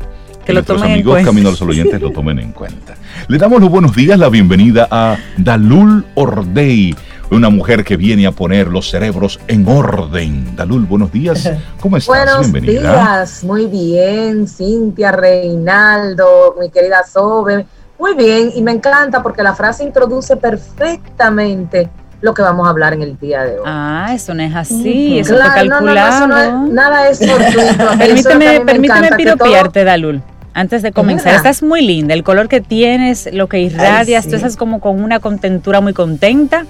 que 0.45 0.53
nuestros 0.53 0.81
amigos 0.83 1.23
Camino 1.25 1.49
a 1.49 1.51
los 1.53 1.63
Oyentes 1.63 2.01
lo 2.01 2.11
tomen 2.13 2.39
en 2.39 2.53
cuenta. 2.53 2.95
Le 3.27 3.39
damos 3.39 3.61
los 3.61 3.71
buenos 3.71 3.95
días, 3.95 4.19
la 4.19 4.29
bienvenida 4.29 4.89
a 4.91 5.17
Dalul 5.37 6.07
Ordey, 6.15 6.95
una 7.31 7.51
mujer 7.51 7.85
que 7.85 7.97
viene 7.97 8.27
a 8.27 8.33
poner 8.33 8.69
los 8.69 8.89
cerebros 8.89 9.41
en 9.49 9.69
orden. 9.69 10.57
Dalul, 10.57 10.87
buenos 10.87 11.13
días. 11.13 11.51
¿Cómo 11.81 11.97
estás? 11.97 12.51
Buenos 12.51 12.53
días, 12.53 13.45
muy 13.45 13.67
bien. 13.67 14.47
Cintia, 14.47 15.13
Reinaldo, 15.13 16.57
mi 16.59 16.71
querida 16.71 17.05
Sobe. 17.05 17.67
Muy 17.99 18.15
bien, 18.15 18.53
y 18.55 18.63
me 18.63 18.71
encanta 18.71 19.23
porque 19.23 19.43
la 19.43 19.55
frase 19.55 19.83
introduce 19.83 20.37
perfectamente 20.37 21.91
lo 22.21 22.35
que 22.35 22.43
vamos 22.43 22.67
a 22.67 22.71
hablar 22.71 22.95
en 22.95 23.03
el 23.03 23.19
día 23.19 23.45
de 23.45 23.59
hoy. 23.59 23.65
Ah, 23.67 24.11
eso 24.13 24.35
no 24.35 24.43
es 24.43 24.55
así, 24.55 25.19
eso 25.19 25.35
está 25.35 25.55
calculado. 25.55 26.27
nada 26.67 27.09
es 27.09 27.19
fortuito. 27.19 27.99
permíteme, 27.99 28.61
permíteme 28.61 29.11
piropiarte, 29.17 29.85
Dalul. 29.85 30.23
Antes 30.55 30.83
de 30.83 30.91
comenzar, 30.91 31.35
estás 31.35 31.63
muy 31.63 31.83
linda, 31.83 32.15
el 32.15 32.25
color 32.25 32.49
que 32.49 32.61
tienes, 32.61 33.29
lo 33.33 33.49
que 33.49 33.61
irradias, 33.61 34.27
tú 34.27 34.35
estás 34.35 34.57
como 34.57 34.81
con 34.81 35.01
una 35.01 35.21
contentura 35.21 35.81
muy 35.81 35.93
contenta 35.93 36.67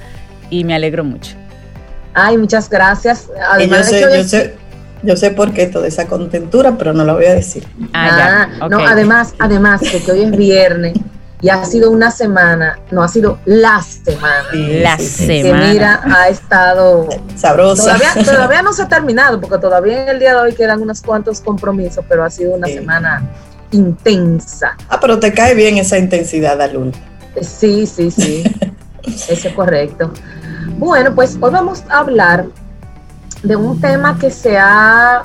y 0.51 0.65
me 0.65 0.75
alegro 0.75 1.05
mucho. 1.05 1.37
Ay, 2.13 2.37
muchas 2.37 2.69
gracias. 2.69 3.31
Además 3.51 3.91
yo, 3.91 4.25
sé, 4.25 4.55
yo, 5.03 5.17
sé, 5.17 5.31
por 5.31 5.55
qué 5.55 5.67
toda 5.67 5.87
esa 5.87 6.07
contentura, 6.07 6.75
pero 6.77 6.93
no 6.93 7.05
lo 7.05 7.15
voy 7.15 7.27
a 7.27 7.35
decir. 7.35 7.67
Ah, 7.95 8.49
ah 8.61 8.69
no, 8.69 8.81
además, 8.81 9.35
además 9.39 9.81
de 9.81 10.03
que 10.03 10.13
hoy 10.13 10.23
es 10.23 10.37
viernes 10.37 10.93
y 11.41 11.51
ha 11.51 11.65
sido 11.65 11.91
una 11.91 12.11
semana, 12.11 12.81
no 12.91 13.03
ha 13.03 13.09
sido 13.09 13.39
la 13.45 13.81
semana. 13.83 14.49
la 14.53 14.99
semana. 14.99 15.61
Que 15.61 15.73
mira, 15.73 16.01
ha 16.05 16.29
estado 16.29 17.09
sabrosa. 17.37 17.97
Todavía, 18.25 18.63
no 18.63 18.73
se 18.73 18.83
ha 18.83 18.89
terminado, 18.89 19.41
porque 19.41 19.59
todavía 19.59 20.03
en 20.03 20.09
el 20.09 20.19
día 20.19 20.35
de 20.35 20.41
hoy 20.41 20.55
quedan 20.55 20.83
unos 20.83 21.01
cuantos 21.01 21.41
compromisos, 21.41 22.05
pero 22.09 22.25
ha 22.25 22.31
sido 22.31 22.55
una 22.55 22.67
semana 22.67 23.23
intensa. 23.71 24.77
Ah, 24.89 24.99
pero 25.01 25.21
te 25.21 25.33
cae 25.33 25.55
bien 25.55 25.79
esa 25.79 25.99
intensidad, 25.99 26.61
Alul. 26.61 26.93
Sí, 27.41 27.87
sí, 27.87 28.11
sí. 28.11 28.43
Eso 29.29 29.49
es 29.49 29.55
correcto. 29.55 30.13
Bueno, 30.77 31.15
pues 31.15 31.39
hoy 31.41 31.51
vamos 31.51 31.85
a 31.89 31.99
hablar 31.99 32.47
de 33.43 33.57
un 33.57 33.81
tema 33.81 34.19
que 34.19 34.31
se 34.31 34.59
ha, 34.59 35.23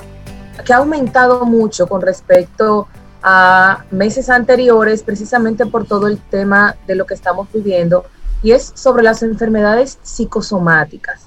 que 0.64 0.72
ha 0.72 0.76
aumentado 0.76 1.44
mucho 1.44 1.86
con 1.86 2.00
respecto 2.00 2.86
a 2.86 3.03
a 3.26 3.84
meses 3.90 4.28
anteriores, 4.28 5.02
precisamente 5.02 5.64
por 5.64 5.86
todo 5.86 6.08
el 6.08 6.18
tema 6.18 6.76
de 6.86 6.94
lo 6.94 7.06
que 7.06 7.14
estamos 7.14 7.48
viviendo, 7.52 8.04
y 8.42 8.52
es 8.52 8.72
sobre 8.74 9.02
las 9.02 9.22
enfermedades 9.22 9.98
psicosomáticas. 10.02 11.22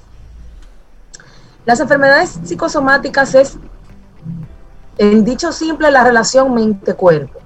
Las 1.66 1.80
enfermedades 1.80 2.40
psicosomáticas 2.44 3.34
es, 3.34 3.58
en 5.00 5.26
dicho 5.26 5.52
simple, 5.52 5.90
la 5.90 6.04
relación 6.04 6.54
mente-cuerpo. 6.54 7.40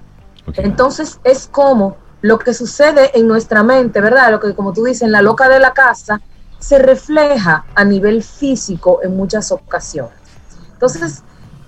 Entonces 0.58 1.20
es 1.24 1.48
como 1.48 1.96
lo 2.20 2.38
que 2.38 2.54
sucede 2.54 3.18
en 3.18 3.28
nuestra 3.28 3.64
mente, 3.64 4.02
¿verdad? 4.02 4.32
Lo 4.32 4.42
que, 4.42 4.54
como 4.54 4.74
tú 4.74 4.84
dices, 4.84 5.04
en 5.04 5.14
la 5.14 5.22
loca 5.22 5.48
de 5.48 5.60
la 5.60 5.74
casa, 5.74 6.20
se 6.60 6.78
refleja 6.78 7.66
a 7.74 7.86
nivel 7.86 8.22
físico 8.22 9.00
en 9.02 9.16
muchas 9.16 9.52
ocasiones. 9.52 10.14
Entonces, 10.74 11.24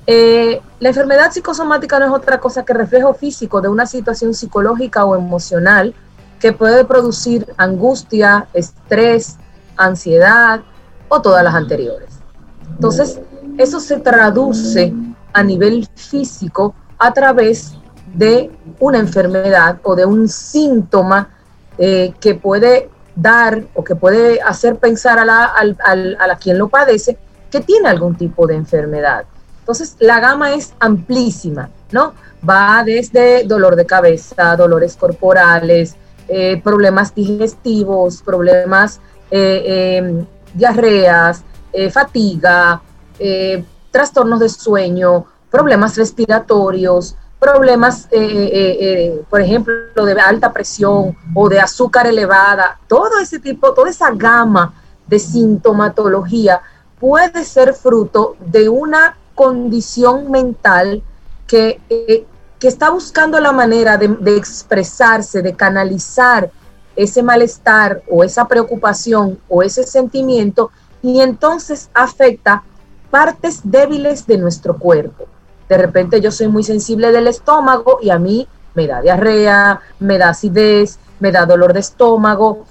eh, 0.05 0.61
la 0.79 0.89
enfermedad 0.89 1.31
psicosomática 1.31 1.97
no 1.99 2.05
es 2.05 2.11
otra 2.11 2.39
cosa 2.39 2.65
que 2.65 2.73
reflejo 2.73 3.13
físico 3.13 3.61
de 3.61 3.69
una 3.69 3.85
situación 3.85 4.33
psicológica 4.33 5.05
o 5.05 5.15
emocional 5.15 5.93
que 6.39 6.51
puede 6.51 6.83
producir 6.83 7.53
angustia, 7.55 8.47
estrés, 8.53 9.37
ansiedad 9.77 10.61
o 11.07 11.21
todas 11.21 11.43
las 11.43 11.55
anteriores. 11.55 12.09
Entonces, 12.69 13.19
eso 13.57 13.79
se 13.79 13.97
traduce 13.99 14.93
a 15.31 15.43
nivel 15.43 15.87
físico 15.95 16.75
a 16.99 17.13
través 17.13 17.73
de 18.13 18.51
una 18.79 18.99
enfermedad 18.99 19.79
o 19.83 19.95
de 19.95 20.05
un 20.05 20.27
síntoma 20.27 21.29
eh, 21.77 22.13
que 22.19 22.35
puede 22.35 22.89
dar 23.15 23.63
o 23.73 23.83
que 23.83 23.95
puede 23.95 24.41
hacer 24.41 24.77
pensar 24.77 25.17
a 25.19 25.25
la, 25.25 25.45
a 25.45 25.95
la 26.27 26.35
quien 26.35 26.57
lo 26.57 26.67
padece 26.67 27.17
que 27.49 27.61
tiene 27.61 27.87
algún 27.87 28.15
tipo 28.15 28.45
de 28.47 28.55
enfermedad. 28.55 29.25
Entonces, 29.63 29.95
la 29.99 30.19
gama 30.19 30.53
es 30.55 30.73
amplísima, 30.77 31.69
¿no? 31.91 32.13
Va 32.47 32.83
desde 32.83 33.45
dolor 33.45 33.77
de 33.77 33.85
cabeza, 33.85 34.57
dolores 34.57 34.97
corporales, 34.97 35.95
eh, 36.27 36.59
problemas 36.61 37.15
digestivos, 37.15 38.21
problemas, 38.21 38.99
eh, 39.31 39.99
em, 39.99 40.25
diarreas, 40.53 41.43
eh, 41.71 41.89
fatiga, 41.89 42.81
trastornos 43.89 44.41
de 44.41 44.49
sueño, 44.49 45.25
problemas 45.49 45.95
respiratorios, 45.95 47.15
problemas, 47.39 48.09
por 49.29 49.39
ejemplo, 49.39 50.03
de 50.05 50.19
alta 50.19 50.51
presión 50.51 51.15
o 51.33 51.47
de 51.47 51.61
azúcar 51.61 52.07
elevada, 52.07 52.79
todo 52.87 53.19
ese 53.19 53.39
tipo, 53.39 53.73
toda 53.73 53.89
esa 53.89 54.11
gama 54.11 54.73
de 55.07 55.19
sintomatología 55.19 56.61
puede 56.99 57.45
ser 57.45 57.73
fruto 57.73 58.35
de 58.39 58.67
una 58.67 59.15
condición 59.35 60.31
mental 60.31 61.03
que, 61.47 61.79
que 62.59 62.67
está 62.67 62.89
buscando 62.89 63.39
la 63.39 63.51
manera 63.51 63.97
de, 63.97 64.07
de 64.07 64.37
expresarse, 64.37 65.41
de 65.41 65.53
canalizar 65.55 66.51
ese 66.95 67.23
malestar 67.23 68.03
o 68.09 68.23
esa 68.23 68.47
preocupación 68.47 69.39
o 69.49 69.63
ese 69.63 69.83
sentimiento 69.83 70.71
y 71.01 71.21
entonces 71.21 71.89
afecta 71.93 72.63
partes 73.09 73.61
débiles 73.63 74.25
de 74.25 74.37
nuestro 74.37 74.77
cuerpo. 74.77 75.25
De 75.69 75.77
repente 75.77 76.21
yo 76.21 76.31
soy 76.31 76.47
muy 76.47 76.63
sensible 76.63 77.11
del 77.11 77.27
estómago 77.27 77.99
y 78.01 78.09
a 78.09 78.19
mí 78.19 78.47
me 78.73 78.87
da 78.87 79.01
diarrea, 79.01 79.81
me 79.99 80.17
da 80.17 80.29
acidez, 80.29 80.99
me 81.19 81.31
da 81.31 81.45
dolor 81.45 81.73
de 81.73 81.79
estómago. 81.79 82.65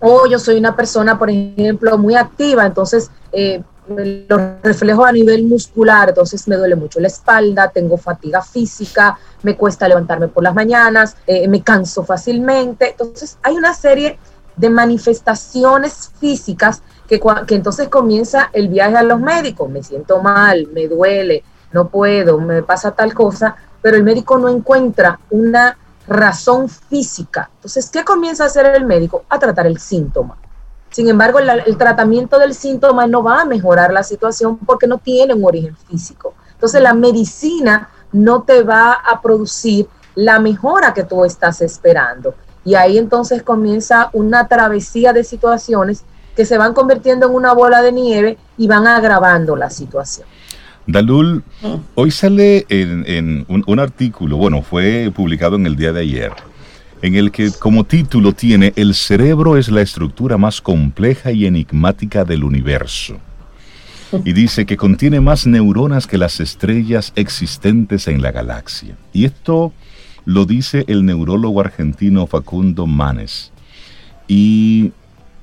O 0.00 0.26
yo 0.26 0.38
soy 0.38 0.58
una 0.58 0.76
persona, 0.76 1.18
por 1.18 1.30
ejemplo, 1.30 1.96
muy 1.98 2.14
activa, 2.14 2.66
entonces 2.66 3.10
eh, 3.32 3.62
los 3.88 4.40
reflejo 4.62 5.04
a 5.04 5.12
nivel 5.12 5.44
muscular, 5.44 6.08
entonces 6.08 6.46
me 6.48 6.56
duele 6.56 6.76
mucho 6.76 7.00
la 7.00 7.06
espalda, 7.06 7.70
tengo 7.70 7.96
fatiga 7.96 8.42
física, 8.42 9.18
me 9.42 9.56
cuesta 9.56 9.88
levantarme 9.88 10.28
por 10.28 10.42
las 10.42 10.54
mañanas, 10.54 11.16
eh, 11.26 11.46
me 11.48 11.62
canso 11.62 12.04
fácilmente. 12.04 12.90
Entonces 12.90 13.38
hay 13.42 13.54
una 13.56 13.74
serie 13.74 14.18
de 14.56 14.70
manifestaciones 14.70 16.10
físicas 16.18 16.82
que, 17.06 17.20
entonces 17.50 17.88
comienza 17.88 18.50
el 18.52 18.68
viaje 18.68 18.96
a 18.96 19.02
los 19.02 19.20
médicos, 19.20 19.70
me 19.70 19.82
siento 19.82 20.22
mal, 20.22 20.68
me 20.72 20.88
duele, 20.88 21.44
no 21.72 21.88
puedo, 21.88 22.40
me 22.40 22.62
pasa 22.62 22.92
tal 22.92 23.14
cosa, 23.14 23.56
pero 23.82 23.96
el 23.96 24.02
médico 24.02 24.38
no 24.38 24.48
encuentra 24.48 25.20
una 25.30 25.78
razón 26.08 26.68
física. 26.68 27.50
Entonces, 27.56 27.90
¿qué 27.90 28.04
comienza 28.04 28.44
a 28.44 28.46
hacer 28.46 28.66
el 28.66 28.84
médico? 28.84 29.24
A 29.28 29.38
tratar 29.38 29.66
el 29.66 29.78
síntoma. 29.78 30.36
Sin 30.96 31.10
embargo, 31.10 31.38
el, 31.40 31.76
tratamiento 31.76 32.38
del 32.38 32.54
síntoma 32.54 33.06
no 33.06 33.22
va 33.22 33.42
a 33.42 33.44
mejorar 33.44 33.92
la 33.92 34.02
situación 34.02 34.56
porque 34.56 34.86
no 34.86 34.96
tiene 34.96 35.34
un 35.34 35.44
origen 35.44 35.76
físico. 35.76 36.32
Entonces, 36.54 36.80
la 36.80 36.94
medicina 36.94 37.90
no 38.12 38.44
te 38.44 38.62
va 38.62 38.92
a 38.92 39.20
producir 39.20 39.88
la 40.14 40.40
mejora 40.40 40.94
que 40.94 41.04
tú 41.04 41.26
estás 41.26 41.60
esperando. 41.60 42.34
Y 42.64 42.76
ahí 42.76 42.96
entonces 42.96 43.42
comienza 43.42 44.08
una 44.14 44.48
travesía 44.48 45.12
de 45.12 45.22
situaciones 45.22 46.02
que 46.34 46.46
se 46.46 46.56
van 46.56 46.72
convirtiendo 46.72 47.26
en 47.26 47.34
una 47.34 47.52
bola 47.52 47.82
de 47.82 47.92
nieve 47.92 48.38
y 48.56 48.66
van 48.66 48.86
agravando 48.86 49.54
la 49.54 49.68
situación. 49.68 50.26
Dalul, 50.86 51.44
hoy 51.94 52.10
sale 52.10 52.64
en, 52.70 53.44
un, 53.48 53.78
artículo, 53.80 54.38
bueno, 54.38 54.62
fue 54.62 55.12
publicado 55.14 55.56
en 55.56 55.66
el 55.66 55.76
día 55.76 55.92
de 55.92 56.00
ayer, 56.00 56.32
en 57.02 57.14
el 57.14 57.30
que 57.30 57.50
como 57.52 57.84
título 57.84 58.32
tiene 58.32 58.72
El 58.76 58.94
cerebro 58.94 59.56
es 59.56 59.68
la 59.68 59.82
estructura 59.82 60.36
más 60.36 60.60
compleja 60.60 61.32
y 61.32 61.46
enigmática 61.46 62.24
del 62.24 62.44
universo. 62.44 63.18
Y 64.24 64.32
dice 64.32 64.66
que 64.66 64.76
contiene 64.76 65.20
más 65.20 65.46
neuronas 65.46 66.06
que 66.06 66.16
las 66.18 66.40
estrellas 66.40 67.12
existentes 67.16 68.06
en 68.06 68.22
la 68.22 68.30
galaxia. 68.30 68.96
Y 69.12 69.24
esto 69.24 69.72
lo 70.24 70.44
dice 70.44 70.84
el 70.86 71.04
neurólogo 71.04 71.60
argentino 71.60 72.26
Facundo 72.26 72.86
Manes. 72.86 73.52
Y 74.28 74.92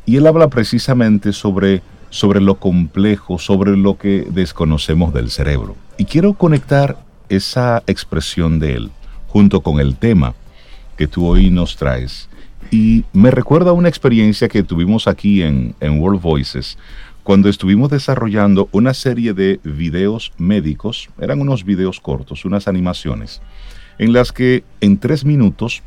y 0.05 0.17
él 0.17 0.27
habla 0.27 0.49
precisamente 0.49 1.31
sobre, 1.31 1.81
sobre 2.09 2.41
lo 2.41 2.55
complejo, 2.55 3.39
sobre 3.39 3.77
lo 3.77 3.97
que 3.97 4.27
desconocemos 4.29 5.13
del 5.13 5.29
cerebro. 5.29 5.75
Y 5.97 6.05
quiero 6.05 6.33
conectar 6.33 6.97
esa 7.29 7.83
expresión 7.87 8.59
de 8.59 8.73
él 8.73 8.91
junto 9.27 9.61
con 9.61 9.79
el 9.79 9.95
tema 9.95 10.35
tú 11.07 11.25
hoy 11.27 11.49
nos 11.49 11.75
traes. 11.75 12.29
Y 12.71 13.03
me 13.13 13.29
recuerda 13.29 13.71
una 13.73 13.89
experiencia 13.89 14.47
que 14.47 14.63
tuvimos 14.63 15.07
aquí 15.07 15.41
en 15.43 15.75
World 15.81 16.21
Voices 16.21 16.77
cuando 17.23 17.47
estuvimos 17.47 17.89
desarrollando 17.89 18.67
una 18.73 18.93
serie 18.93 19.33
de 19.33 19.61
videos 19.63 20.33
médicos, 20.37 21.09
eran 21.21 21.39
unos 21.39 21.63
videos 21.63 22.01
cortos, 22.01 22.43
unas 22.43 22.67
animaciones, 22.67 23.41
en 23.97 24.11
las 24.11 24.33
que 24.33 24.65
en 24.81 24.97
tres 24.97 25.23
minutos 25.23 25.83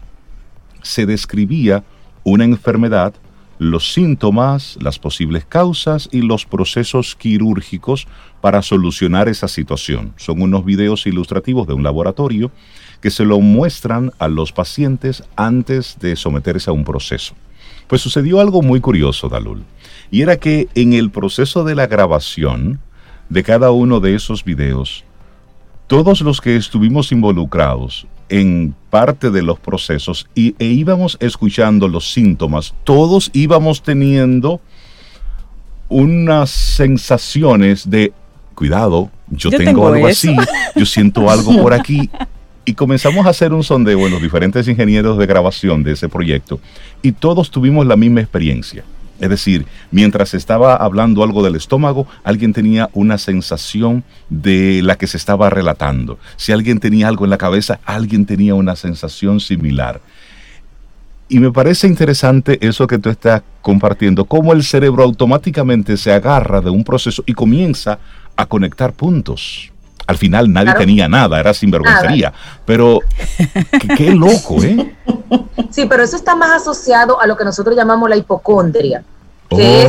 se 0.82 1.04
describía 1.04 1.84
una 2.24 2.44
enfermedad 2.44 3.14
los 3.58 3.92
síntomas, 3.92 4.78
las 4.80 4.98
posibles 4.98 5.44
causas 5.44 6.08
y 6.12 6.22
los 6.22 6.44
procesos 6.44 7.16
quirúrgicos 7.16 8.06
para 8.40 8.62
solucionar 8.62 9.28
esa 9.28 9.48
situación. 9.48 10.12
Son 10.16 10.42
unos 10.42 10.64
videos 10.64 11.06
ilustrativos 11.06 11.66
de 11.66 11.74
un 11.74 11.82
laboratorio 11.82 12.50
que 13.06 13.12
se 13.12 13.24
lo 13.24 13.38
muestran 13.38 14.10
a 14.18 14.26
los 14.26 14.50
pacientes 14.50 15.22
antes 15.36 15.96
de 16.00 16.16
someterse 16.16 16.70
a 16.70 16.72
un 16.72 16.82
proceso. 16.82 17.34
Pues 17.86 18.02
sucedió 18.02 18.40
algo 18.40 18.62
muy 18.62 18.80
curioso, 18.80 19.28
Dalul, 19.28 19.62
y 20.10 20.22
era 20.22 20.38
que 20.38 20.66
en 20.74 20.92
el 20.92 21.12
proceso 21.12 21.62
de 21.62 21.76
la 21.76 21.86
grabación 21.86 22.80
de 23.28 23.44
cada 23.44 23.70
uno 23.70 24.00
de 24.00 24.16
esos 24.16 24.42
videos, 24.42 25.04
todos 25.86 26.20
los 26.20 26.40
que 26.40 26.56
estuvimos 26.56 27.12
involucrados 27.12 28.08
en 28.28 28.74
parte 28.90 29.30
de 29.30 29.42
los 29.42 29.60
procesos 29.60 30.26
y, 30.34 30.56
e 30.58 30.64
íbamos 30.64 31.16
escuchando 31.20 31.86
los 31.86 32.12
síntomas, 32.12 32.74
todos 32.82 33.30
íbamos 33.32 33.84
teniendo 33.84 34.60
unas 35.88 36.50
sensaciones 36.50 37.88
de, 37.88 38.12
cuidado, 38.56 39.12
yo, 39.28 39.50
tengo, 39.50 39.86
algo 39.86 40.08
así, 40.08 40.34
yo 40.74 40.84
siento 40.84 41.30
algo 41.30 41.62
por 41.62 41.72
aquí. 41.72 42.10
Y 42.68 42.74
comenzamos 42.74 43.24
a 43.26 43.30
hacer 43.30 43.52
un 43.52 43.62
sondeo 43.62 44.06
en 44.06 44.12
los 44.12 44.20
diferentes 44.20 44.66
ingenieros 44.66 45.16
de 45.18 45.26
grabación 45.26 45.84
de 45.84 45.92
ese 45.92 46.08
proyecto 46.08 46.58
y 47.00 47.12
todos 47.12 47.52
tuvimos 47.52 47.86
la 47.86 47.96
misma 47.96 48.20
experiencia. 48.20 48.82
Es 49.20 49.30
decir, 49.30 49.66
mientras 49.92 50.34
estaba 50.34 50.74
hablando 50.74 51.22
algo 51.22 51.44
del 51.44 51.54
estómago, 51.54 52.08
alguien 52.24 52.52
tenía 52.52 52.90
una 52.92 53.18
sensación 53.18 54.02
de 54.28 54.82
la 54.82 54.96
que 54.96 55.06
se 55.06 55.16
estaba 55.16 55.48
relatando. 55.48 56.18
Si 56.36 56.50
alguien 56.50 56.80
tenía 56.80 57.06
algo 57.06 57.24
en 57.24 57.30
la 57.30 57.38
cabeza, 57.38 57.78
alguien 57.84 58.26
tenía 58.26 58.56
una 58.56 58.74
sensación 58.74 59.38
similar. 59.38 60.00
Y 61.28 61.38
me 61.38 61.52
parece 61.52 61.86
interesante 61.86 62.58
eso 62.60 62.88
que 62.88 62.98
tú 62.98 63.10
estás 63.10 63.42
compartiendo, 63.62 64.24
cómo 64.24 64.52
el 64.52 64.64
cerebro 64.64 65.04
automáticamente 65.04 65.96
se 65.96 66.12
agarra 66.12 66.60
de 66.60 66.70
un 66.70 66.82
proceso 66.82 67.22
y 67.26 67.32
comienza 67.32 68.00
a 68.36 68.46
conectar 68.46 68.92
puntos. 68.92 69.72
Al 70.06 70.16
final 70.16 70.52
nadie 70.52 70.74
tenía 70.74 71.08
nada, 71.08 71.40
era 71.40 71.52
sinvergüencería. 71.52 72.32
Pero 72.64 73.00
qué, 73.96 74.14
loco, 74.14 74.62
¿eh? 74.62 74.94
Sí, 75.70 75.86
pero 75.86 76.02
eso 76.02 76.16
está 76.16 76.34
más 76.34 76.62
asociado 76.62 77.20
a 77.20 77.26
lo 77.26 77.36
que 77.36 77.44
nosotros 77.44 77.76
llamamos 77.76 78.08
la 78.08 78.16
hipocondria. 78.16 79.02
Que 79.48 79.88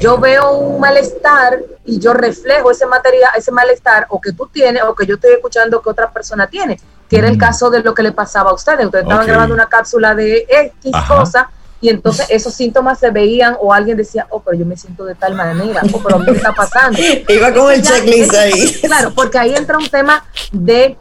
yo 0.00 0.18
veo 0.18 0.58
un 0.58 0.80
malestar 0.80 1.60
y 1.84 1.98
yo 1.98 2.14
reflejo 2.14 2.70
ese 2.70 2.86
material, 2.86 3.30
ese 3.36 3.52
malestar 3.52 4.06
o 4.08 4.20
que 4.20 4.32
tú 4.32 4.48
tienes 4.52 4.82
o 4.82 4.94
que 4.94 5.06
yo 5.06 5.16
estoy 5.16 5.32
escuchando 5.32 5.82
que 5.82 5.90
otra 5.90 6.10
persona 6.10 6.46
tiene, 6.46 6.80
que 7.08 7.18
era 7.18 7.28
el 7.28 7.36
mm. 7.36 7.40
caso 7.40 7.68
de 7.70 7.82
lo 7.82 7.94
que 7.94 8.02
le 8.02 8.12
pasaba 8.12 8.50
a 8.50 8.54
ustedes. 8.54 8.86
Ustedes 8.86 9.04
estaban 9.04 9.26
grabando 9.26 9.54
una 9.54 9.66
cápsula 9.66 10.14
de 10.14 10.46
X 10.48 10.92
cosa 11.08 11.50
y 11.84 11.90
entonces 11.90 12.24
esos 12.30 12.54
síntomas 12.54 12.98
se 12.98 13.10
veían 13.10 13.58
o 13.60 13.70
alguien 13.70 13.98
decía, 13.98 14.26
oh, 14.30 14.40
pero 14.40 14.56
yo 14.56 14.64
me 14.64 14.74
siento 14.74 15.04
de 15.04 15.14
tal 15.14 15.34
manera, 15.34 15.82
o 15.82 15.96
oh, 15.98 16.02
pero 16.02 16.24
¿qué 16.24 16.30
está 16.30 16.54
pasando? 16.54 16.98
Iba 17.28 17.52
como 17.52 17.68
el 17.68 17.82
checklist 17.82 18.32
ahí. 18.32 18.74
Claro, 18.82 19.12
porque 19.14 19.36
ahí 19.36 19.54
entra 19.54 19.76
un 19.76 19.86
tema 19.88 20.24
de 20.50 20.96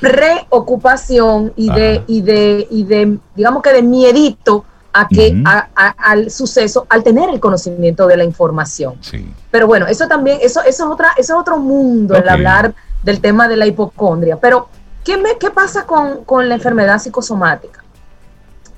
preocupación 0.00 1.54
y 1.56 1.70
de, 1.72 2.02
y 2.06 2.20
de, 2.20 2.68
y 2.70 2.84
de, 2.84 3.16
digamos 3.34 3.62
que 3.62 3.72
de 3.72 3.80
miedito 3.80 4.66
a 4.92 5.08
que 5.08 5.42
al 5.72 6.30
suceso 6.30 6.86
al 6.90 7.02
tener 7.02 7.30
el 7.30 7.40
conocimiento 7.40 8.06
de 8.06 8.18
la 8.18 8.24
información. 8.24 8.96
Sí. 9.00 9.32
Pero 9.50 9.66
bueno, 9.66 9.86
eso 9.86 10.08
también, 10.08 10.40
eso, 10.42 10.60
eso 10.60 10.84
es 10.84 10.90
otra, 10.90 11.08
eso 11.16 11.32
es 11.36 11.40
otro 11.40 11.56
mundo 11.56 12.14
el 12.16 12.28
hablar 12.28 12.74
del 13.02 13.22
tema 13.22 13.48
de 13.48 13.56
la 13.56 13.66
hipocondria. 13.66 14.36
Pero, 14.36 14.68
¿qué, 15.04 15.16
me, 15.16 15.38
qué 15.38 15.48
pasa 15.48 15.86
con, 15.86 16.22
con 16.24 16.50
la 16.50 16.56
enfermedad 16.56 16.98
psicosomática? 16.98 17.82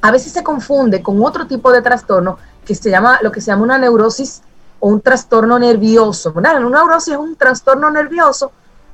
A 0.00 0.10
veces 0.10 0.32
se 0.32 0.42
confunde 0.42 1.02
con 1.02 1.22
otro 1.22 1.46
tipo 1.46 1.72
de 1.72 1.82
trastorno 1.82 2.38
que 2.64 2.74
se 2.74 2.90
llama 2.90 3.18
lo 3.22 3.32
que 3.32 3.40
se 3.40 3.48
llama 3.48 3.62
una 3.62 3.78
neurosis 3.78 4.42
o 4.78 4.88
un 4.88 5.00
trastorno 5.00 5.58
nervioso. 5.58 6.32
Una 6.34 6.58
neurosis 6.58 7.14
es 7.14 7.18
un 7.18 7.36
trastorno 7.36 7.90
nervioso 7.90 8.52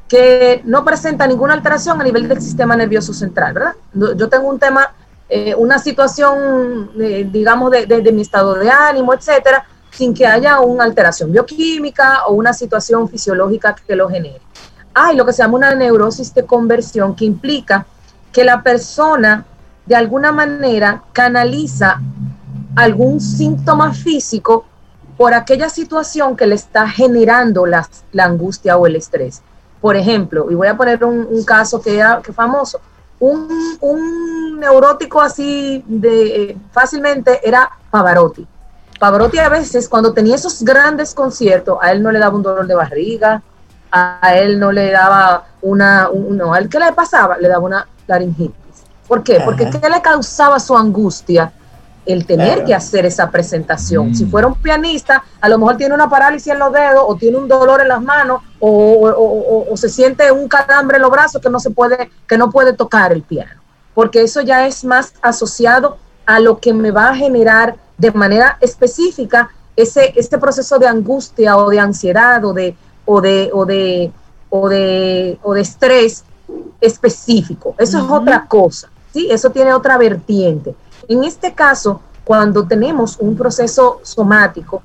que 0.08 0.62
no 0.64 0.84
presenta 0.84 1.26
ninguna 1.26 1.54
alteración 1.54 2.00
a 2.00 2.04
nivel 2.04 2.28
del 2.28 2.40
sistema 2.40 2.76
nervioso 2.76 3.12
central, 3.12 3.54
¿verdad? 3.54 3.74
Yo 3.92 4.28
tengo 4.28 4.48
un 4.48 4.58
tema, 4.58 4.92
eh, 5.28 5.54
una 5.56 5.78
situación, 5.78 6.90
eh, 7.00 7.28
digamos, 7.30 7.70
de, 7.72 7.86
de, 7.86 8.12
mi 8.12 8.22
estado 8.22 8.54
de 8.54 8.70
ánimo, 8.70 9.14
etcétera, 9.14 9.64
sin 9.90 10.14
que 10.14 10.26
haya 10.26 10.60
una 10.60 10.84
alteración 10.84 11.32
bioquímica 11.32 12.26
o 12.26 12.34
una 12.34 12.52
situación 12.52 13.08
fisiológica 13.08 13.74
que 13.74 13.96
lo 13.96 14.08
genere. 14.08 14.40
Hay 14.94 15.16
lo 15.16 15.26
que 15.26 15.32
se 15.32 15.42
llama 15.42 15.56
una 15.56 15.74
neurosis 15.74 16.32
de 16.32 16.46
conversión 16.46 17.16
que 17.16 17.24
implica 17.24 17.86
que 18.32 18.44
la 18.44 18.62
persona 18.62 19.44
de 19.86 19.96
alguna 19.96 20.32
manera 20.32 21.02
canaliza 21.12 22.00
algún 22.74 23.20
síntoma 23.20 23.94
físico 23.94 24.66
por 25.16 25.32
aquella 25.32 25.68
situación 25.68 26.36
que 26.36 26.46
le 26.46 26.56
está 26.56 26.88
generando 26.88 27.64
la, 27.64 27.88
angustia 28.18 28.76
o 28.76 28.86
el 28.86 28.96
estrés. 28.96 29.42
Por 29.80 29.96
ejemplo, 29.96 30.50
y 30.50 30.54
voy 30.54 30.68
a 30.68 30.76
poner 30.76 31.02
un, 31.04 31.44
caso 31.44 31.80
que 31.80 31.96
era 31.96 32.20
famoso, 32.34 32.80
un, 33.18 33.48
un, 33.80 34.60
neurótico 34.60 35.20
así 35.20 35.82
de 35.86 36.56
fácilmente 36.72 37.46
era 37.46 37.70
Pavarotti. 37.90 38.46
Pavarotti 38.98 39.38
a 39.38 39.48
veces 39.48 39.88
cuando 39.88 40.12
tenía 40.12 40.34
esos 40.34 40.62
grandes 40.62 41.14
conciertos, 41.14 41.78
a 41.80 41.92
él 41.92 42.02
no 42.02 42.10
le 42.10 42.18
daba 42.18 42.36
un 42.36 42.42
dolor 42.42 42.66
de 42.66 42.74
barriga, 42.74 43.42
a 43.90 44.36
él 44.36 44.58
no 44.58 44.72
le 44.72 44.90
daba 44.90 45.46
una, 45.62 46.10
no, 46.12 46.52
a 46.52 46.58
él 46.58 46.68
le 46.72 46.92
pasaba, 46.92 47.38
le 47.38 47.48
daba 47.48 47.64
una 47.64 47.86
laringitis. 48.06 48.65
¿Por 49.06 49.22
qué? 49.22 49.40
Porque 49.44 49.70
¿qué 49.70 49.88
le 49.88 50.02
causaba 50.02 50.58
su 50.58 50.76
angustia? 50.76 51.52
el 52.06 52.24
tener 52.24 52.64
que 52.64 52.74
hacer 52.74 53.04
esa 53.04 53.30
presentación. 53.30 54.14
Si 54.14 54.24
mm. 54.24 54.30
fuera 54.30 54.46
un 54.46 54.54
pianista, 54.54 55.24
a 55.40 55.48
lo 55.48 55.58
mejor 55.58 55.76
tiene 55.76 55.94
una 55.94 56.08
parálisis 56.08 56.52
en 56.52 56.60
los 56.60 56.72
dedos 56.72 57.04
o 57.06 57.16
tiene 57.16 57.36
un 57.36 57.48
dolor 57.48 57.82
en 57.82 57.88
las 57.88 58.00
manos 58.00 58.42
o, 58.60 59.66
se 59.74 59.88
siente 59.90 60.32
un 60.32 60.48
calambre 60.48 60.96
en 60.96 61.02
los 61.02 61.10
brazos 61.10 61.42
que 61.42 61.50
no 61.50 61.60
se 61.60 61.70
puede, 61.70 62.10
que 62.26 62.38
no 62.38 62.50
puede 62.50 62.72
tocar 62.72 63.12
el 63.12 63.22
piano, 63.22 63.60
porque 63.94 64.22
eso 64.22 64.40
ya 64.40 64.66
es 64.66 64.84
más 64.84 65.12
asociado 65.20 65.98
a 66.24 66.40
lo 66.40 66.58
que 66.58 66.72
me 66.72 66.90
va 66.90 67.10
a 67.10 67.14
generar 67.14 67.76
de 67.98 68.10
manera 68.12 68.56
específica 68.60 69.50
ese, 69.74 70.14
este 70.16 70.38
proceso 70.38 70.78
de 70.78 70.86
angustia 70.86 71.56
o 71.58 71.68
de 71.68 71.78
ansiedad 71.78 72.42
o 72.44 72.54
de, 72.54 72.74
o 73.04 73.20
de, 73.20 73.50
o 73.52 73.66
de, 73.66 74.12
o 74.48 74.68
de, 74.68 75.38
o 75.42 75.52
de 75.52 75.60
estrés 75.60 76.24
específico. 76.80 77.74
Eso 77.78 77.98
es 77.98 78.04
otra 78.10 78.46
cosa, 78.46 78.88
¿sí? 79.16 79.28
Eso 79.30 79.48
tiene 79.48 79.72
otra 79.72 79.96
vertiente. 79.96 80.74
En 81.08 81.24
este 81.24 81.54
caso, 81.54 82.02
cuando 82.22 82.66
tenemos 82.66 83.16
un 83.18 83.34
proceso 83.34 84.00
somático, 84.02 84.82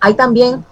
hay 0.00 0.14
también 0.14 0.64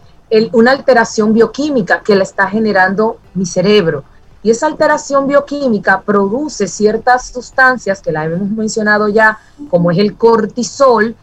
una 0.53 0.71
alteración 0.71 1.35
bioquímica 1.35 2.01
que 2.01 2.15
la 2.15 2.23
está 2.23 2.49
generando 2.49 3.19
mi 3.35 3.45
cerebro. 3.45 4.05
Y 4.43 4.51
esa 4.51 4.69
alteración 4.69 5.27
bioquímica 5.27 6.01
produce 6.01 6.67
ciertas 6.67 7.27
sustancias 7.27 8.01
que 8.01 8.11
la 8.11 8.25
hemos 8.25 8.49
mencionado 8.49 9.09
ya, 9.09 9.39
como 9.69 9.91
es 9.91 9.99
el 9.99 10.17
cortisol, 10.17 11.15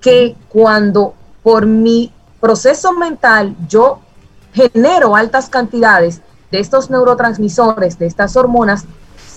que 0.00 0.34
cuando 0.48 1.12
por 1.42 1.66
mi 1.66 2.10
proceso 2.40 2.94
mental 2.94 3.54
yo 3.68 3.98
genero 4.54 5.14
altas 5.14 5.50
cantidades 5.50 6.22
de 6.50 6.60
estos 6.60 6.88
neurotransmisores, 6.88 7.98
de 7.98 8.06
estas 8.06 8.36
hormonas, 8.36 8.86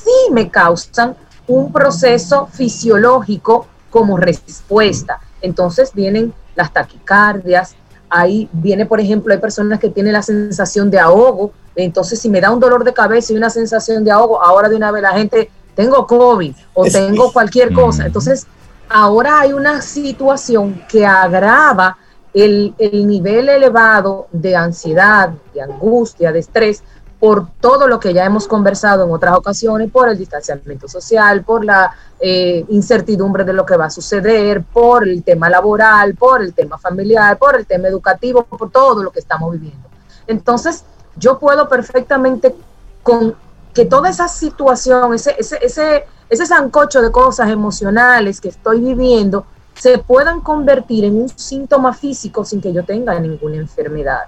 sí 0.06 0.32
me 0.32 0.50
causan 0.50 1.18
un 1.48 1.72
proceso 1.72 2.48
fisiológico 2.52 3.68
como 3.90 4.18
respuesta. 4.18 5.20
Entonces 5.42 5.92
vienen 5.94 6.34
las 6.56 6.74
taquicardias, 6.74 7.76
ahí 8.10 8.50
viene, 8.52 8.86
por 8.86 9.00
ejemplo, 9.00 9.34
hay 9.34 9.40
personas 9.40 9.80
que 9.80 9.90
tienen 9.90 10.14
la 10.14 10.22
sensación 10.22 10.90
de 10.90 11.00
ahogo, 11.00 11.52
entonces 11.76 12.20
si 12.20 12.30
me 12.30 12.42
da 12.42 12.52
un 12.52 12.60
dolor 12.60 12.84
de 12.84 12.94
cabeza 12.94 13.34
y 13.34 13.38
una 13.38 13.50
sensación 13.50 14.04
de 14.04 14.12
ahogo, 14.12 14.42
ahora 14.42 14.70
de 14.70 14.76
una 14.76 14.92
vez 14.92 15.02
la 15.04 15.14
gente, 15.14 15.50
tengo 15.76 16.08
COVID 16.08 16.56
o 16.74 16.86
tengo 16.86 17.32
cualquier 17.32 17.72
cosa. 17.72 18.08
Entonces, 18.08 18.48
ahora 18.90 19.42
hay 19.42 19.54
una 19.54 19.82
situación 19.82 20.82
que 20.90 21.06
agrava 21.06 21.98
el, 22.34 22.74
el 22.80 23.08
nivel 23.08 23.48
elevado 23.48 24.28
de 24.32 24.56
ansiedad, 24.56 25.30
de 25.54 25.62
angustia, 25.62 26.32
de 26.32 26.40
estrés, 26.40 26.84
por 27.20 27.48
todo 27.60 27.88
lo 27.88 28.00
que 28.00 28.14
ya 28.14 28.26
hemos 28.26 28.48
conversado 28.48 29.06
en 29.06 29.12
otras 29.12 29.36
ocasiones, 29.36 29.92
por 29.92 30.08
el 30.08 30.18
distanciamiento 30.18 30.88
social, 30.88 31.44
por 31.44 31.66
la 31.66 31.92
eh, 32.20 32.64
incertidumbre 32.70 33.44
de 33.44 33.54
lo 33.54 33.66
que 33.66 33.76
va 33.76 33.86
a 33.86 33.90
suceder, 33.90 34.64
por 34.64 35.08
el 35.08 35.24
tema 35.24 35.50
laboral, 35.50 36.16
por 36.16 36.42
el 36.42 36.54
tema 36.54 36.78
familiar, 36.78 37.38
por 37.38 37.56
el 37.56 37.66
tema 37.66 37.88
educativo, 37.88 38.44
por 38.44 38.70
todo 38.70 39.02
lo 39.02 39.12
que 39.12 39.20
estamos 39.20 39.52
viviendo. 39.52 39.88
Entonces, 40.28 40.84
yo 41.16 41.40
puedo 41.40 41.68
perfectamente 41.68 42.56
con 43.02 43.36
que 43.74 43.86
toda 43.86 44.10
esa 44.10 44.28
situación, 44.28 45.14
ese, 45.14 45.36
ese, 45.40 45.58
ese, 45.62 46.06
ese 46.30 46.46
sancocho 46.46 47.02
de 47.02 47.12
cosas 47.12 47.50
emocionales 47.50 48.40
que 48.42 48.50
estoy 48.50 48.80
viviendo, 48.80 49.46
se 49.74 49.98
puedan 50.00 50.42
convertir 50.42 51.06
en 51.06 51.16
un 51.22 51.30
síntoma 51.30 51.94
físico 51.94 52.44
sin 52.46 52.62
que 52.62 52.74
yo 52.74 52.84
tenga 52.84 53.20
ninguna 53.20 53.58
enfermedad. 53.58 54.22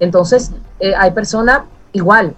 Entonces, 0.00 0.50
eh, 0.80 0.94
hay 0.94 1.10
personas 1.12 1.62
igual, 1.96 2.34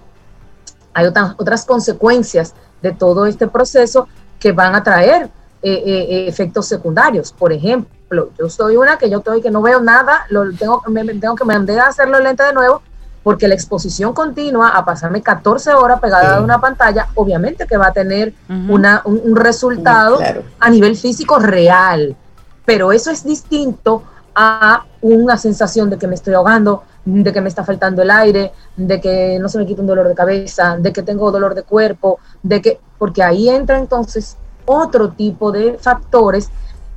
hay 0.94 1.06
otras, 1.06 1.34
otras 1.36 1.64
consecuencias 1.64 2.54
de 2.82 2.92
todo 2.92 3.26
este 3.26 3.46
proceso 3.48 4.08
que 4.38 4.52
van 4.52 4.74
a 4.74 4.82
traer 4.82 5.30
eh, 5.62 5.72
eh, 5.72 6.06
eh, 6.10 6.28
efectos 6.28 6.66
secundarios. 6.66 7.32
Por 7.32 7.52
ejemplo, 7.52 8.30
yo 8.38 8.48
soy 8.48 8.76
una 8.76 8.96
que 8.96 9.10
yo 9.10 9.18
estoy 9.18 9.42
que 9.42 9.50
no 9.50 9.60
veo 9.60 9.80
nada, 9.80 10.26
lo 10.30 10.50
tengo, 10.52 10.82
me, 10.86 11.04
tengo 11.04 11.34
que 11.34 11.44
mandar 11.44 11.80
a 11.80 11.86
hacerlo 11.88 12.20
lente 12.20 12.44
de 12.44 12.52
nuevo, 12.52 12.80
porque 13.22 13.48
la 13.48 13.54
exposición 13.54 14.12
continua 14.12 14.68
a 14.68 14.84
pasarme 14.84 15.20
14 15.20 15.74
horas 15.74 16.00
pegada 16.00 16.36
a 16.36 16.40
una 16.40 16.60
pantalla, 16.60 17.08
obviamente 17.16 17.66
que 17.66 17.76
va 17.76 17.88
a 17.88 17.92
tener 17.92 18.32
una, 18.68 19.02
un, 19.04 19.34
resultado 19.34 20.20
a 20.60 20.70
nivel 20.70 20.96
físico 20.96 21.38
real, 21.38 22.16
pero 22.64 22.92
eso 22.92 23.10
es 23.10 23.24
distinto 23.24 24.04
a 24.34 24.84
una 25.02 25.36
sensación 25.36 25.90
de 25.90 25.98
que 25.98 26.06
me 26.06 26.14
estoy 26.14 26.34
ahogando, 26.34 26.84
de 27.08 27.32
que 27.32 27.40
me 27.40 27.48
está 27.48 27.64
faltando 27.64 28.02
el 28.02 28.10
aire, 28.10 28.52
de 28.76 29.00
que 29.00 29.38
no 29.38 29.48
se 29.48 29.58
me 29.58 29.66
quita 29.66 29.80
un 29.80 29.86
dolor 29.86 30.08
de 30.08 30.14
cabeza, 30.14 30.76
de 30.76 30.92
que 30.92 31.02
tengo 31.02 31.30
dolor 31.30 31.54
de 31.54 31.62
cuerpo, 31.62 32.18
de 32.42 32.60
que, 32.60 32.80
porque 32.98 33.22
ahí 33.22 33.48
entra 33.48 33.78
entonces 33.78 34.36
otro 34.66 35.10
tipo 35.10 35.50
de 35.50 35.78
factores 35.78 36.50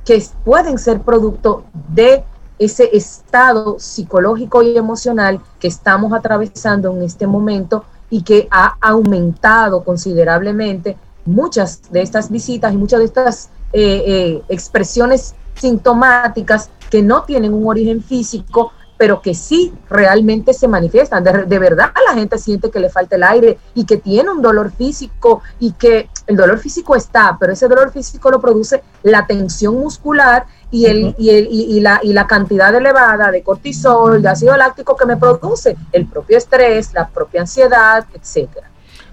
que 0.04 0.22
pueden 0.44 0.78
ser 0.78 1.00
producto 1.00 1.64
de 1.72 2.24
ese 2.58 2.94
estado 2.94 3.76
psicológico 3.78 4.62
y 4.62 4.76
emocional 4.76 5.40
que 5.58 5.68
estamos 5.68 6.12
atravesando 6.12 6.90
en 6.90 7.02
este 7.02 7.26
momento 7.26 7.84
y 8.10 8.22
que 8.22 8.48
ha 8.50 8.76
aumentado 8.80 9.82
considerablemente 9.82 10.96
muchas 11.24 11.90
de 11.90 12.02
estas 12.02 12.30
visitas 12.30 12.74
y 12.74 12.76
muchas 12.76 12.98
de 12.98 13.06
estas 13.06 13.48
eh, 13.72 14.02
eh, 14.06 14.42
expresiones 14.50 15.34
sintomáticas 15.54 16.68
que 16.90 17.00
no 17.02 17.22
tienen 17.22 17.54
un 17.54 17.66
origen 17.66 18.02
físico, 18.02 18.72
pero 19.02 19.20
que 19.20 19.34
sí 19.34 19.72
realmente 19.90 20.54
se 20.54 20.68
manifiestan. 20.68 21.24
De, 21.24 21.58
verdad 21.58 21.90
la 22.06 22.14
gente 22.14 22.38
siente 22.38 22.70
que 22.70 22.78
le 22.78 22.88
falta 22.88 23.16
el 23.16 23.24
aire 23.24 23.58
y 23.74 23.84
que 23.84 23.96
tiene 23.96 24.30
un 24.30 24.40
dolor 24.40 24.70
físico 24.70 25.42
y 25.58 25.72
que 25.72 26.08
el 26.28 26.36
dolor 26.36 26.60
físico 26.60 26.94
está, 26.94 27.36
pero 27.40 27.52
ese 27.52 27.66
dolor 27.66 27.90
físico 27.90 28.30
lo 28.30 28.40
produce 28.40 28.80
la 29.02 29.26
tensión 29.26 29.76
muscular 29.76 30.46
y, 30.70 30.86
el, 30.86 31.16
y, 31.18 31.80
la, 31.80 31.98
y 32.00 32.12
la 32.12 32.28
cantidad 32.28 32.72
elevada 32.72 33.32
de 33.32 33.42
cortisol, 33.42 34.22
de 34.22 34.28
ácido 34.28 34.56
láctico 34.56 34.94
que 34.94 35.04
me 35.04 35.16
produce 35.16 35.76
el 35.90 36.06
propio 36.06 36.38
estrés, 36.38 36.94
la 36.94 37.08
propia 37.08 37.40
ansiedad, 37.40 38.06
etc. 38.14 38.50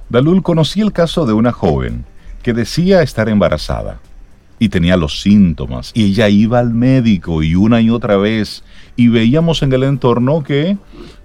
Dalul, 0.08 0.43
conocí 0.43 0.82
el 0.82 0.93
caso 0.93 1.25
de 1.25 1.34
una 1.34 1.52
joven 1.52 2.06
que 2.43 2.54
decía 2.54 3.02
estar 3.02 3.28
embarazada 3.28 3.99
y 4.60 4.69
tenía 4.69 4.97
los 4.97 5.21
síntomas 5.21 5.91
y 5.95 6.12
ella 6.12 6.30
iba 6.30 6.60
al 6.60 6.75
médico 6.75 7.41
y 7.41 7.56
una 7.56 7.82
y 7.82 7.89
otra 7.89 8.17
vez 8.17 8.63
y 9.00 9.08
veíamos 9.08 9.62
en 9.62 9.72
el 9.72 9.84
entorno 9.84 10.44
que 10.44 10.78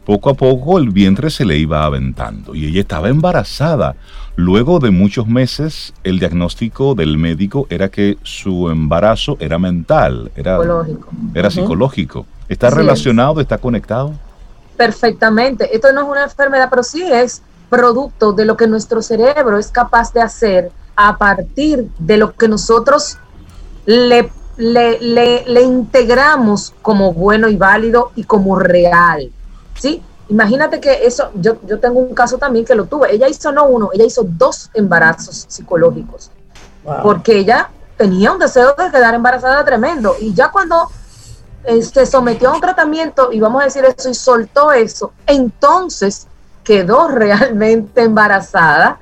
poco 0.07 0.31
a 0.31 0.35
poco 0.35 0.79
el 0.79 0.91
vientre 0.91 1.29
se 1.29 1.45
le 1.45 1.57
iba 1.57 1.85
aventando 1.85 2.55
y 2.55 2.67
ella 2.67 2.81
estaba 2.81 3.09
embarazada. 3.09 3.97
Luego 4.37 4.79
de 4.79 4.93
muchos 4.93 5.27
meses, 5.27 5.93
el 6.05 6.21
diagnóstico 6.21 6.95
del 6.95 7.19
médico 7.19 7.67
era 7.71 7.89
que 7.89 8.17
su 8.23 8.71
embarazo 8.71 9.37
era 9.41 9.59
mental, 9.59 10.31
era 10.37 10.61
psicológico. 10.61 11.09
Era 11.35 11.51
psicológico. 11.51 12.27
¿Está 12.49 12.71
relacionado, 12.71 13.41
está 13.41 13.59
conectado? 13.59 14.13
Perfectamente. 14.77 15.75
Esto 15.75 15.93
no 15.93 16.03
es 16.03 16.09
una 16.09 16.23
enfermedad, 16.23 16.69
pero 16.71 16.85
sí 16.85 17.03
es 17.03 17.43
producto 17.71 18.33
de 18.33 18.45
lo 18.45 18.57
que 18.57 18.69
nuestro 18.69 19.03
cerebro 19.03 19.59
es 19.59 19.67
capaz 19.67 20.13
de 20.13 20.21
hacer 20.21 20.71
a 20.95 21.19
partir 21.19 21.89
de 21.99 22.19
lo 22.19 22.37
que 22.37 22.47
nosotros 22.47 23.19
le 23.85 24.31
le, 24.57 24.99
le, 25.47 25.63
integramos 25.63 26.75
como 26.83 27.13
bueno 27.13 27.49
y 27.49 27.57
válido 27.57 28.13
y 28.15 28.25
como 28.25 28.57
real. 28.57 29.31
¿sí? 29.79 30.03
Imagínate 30.29 30.81
que 30.81 31.07
eso, 31.07 31.31
yo, 31.35 31.57
yo 31.67 31.79
tengo 31.81 32.01
un 32.01 32.15
caso 32.15 32.39
también 32.39 32.65
que 32.65 32.75
lo 32.75 32.87
tuve. 32.87 33.15
Ella 33.15 33.29
hizo 33.29 33.53
no 33.53 33.67
uno, 33.67 33.91
ella 33.93 34.05
hizo 34.05 34.23
dos 34.25 34.71
embarazos 34.75 35.47
psicológicos. 35.49 36.31
Porque 37.03 37.39
ella 37.39 37.71
tenía 37.97 38.33
un 38.33 38.39
deseo 38.39 38.75
de 38.77 38.91
quedar 38.91 39.15
embarazada 39.15 39.65
tremendo. 39.65 40.17
Y 40.21 40.35
ya 40.35 40.51
cuando 40.51 40.91
eh, 41.65 41.83
se 41.83 42.07
sometió 42.07 42.51
a 42.51 42.55
un 42.55 42.61
tratamiento, 42.61 43.33
y 43.33 43.41
vamos 43.41 43.63
a 43.63 43.65
decir 43.65 43.85
eso, 43.85 44.09
y 44.09 44.15
soltó 44.15 44.73
eso, 44.73 45.13
entonces 45.27 46.27
quedó 46.63 47.09
realmente 47.09 48.03
embarazada 48.03 48.99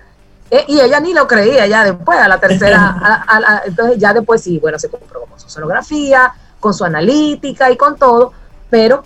y 0.68 0.80
ella 0.80 1.00
ni 1.00 1.14
lo 1.14 1.26
creía 1.26 1.66
ya 1.66 1.82
después, 1.82 2.18
a 2.18 2.28
la 2.28 2.38
tercera, 2.38 3.24
entonces 3.64 3.98
ya 3.98 4.12
después 4.12 4.42
sí, 4.42 4.58
bueno, 4.58 4.78
se 4.78 4.90
comprobó 4.90 5.24
con 5.24 5.40
su 5.40 5.48
sonografía, 5.48 6.34
con 6.60 6.74
su 6.74 6.84
analítica 6.84 7.70
y 7.70 7.76
con 7.76 7.96
todo, 7.96 8.32
pero 8.68 9.02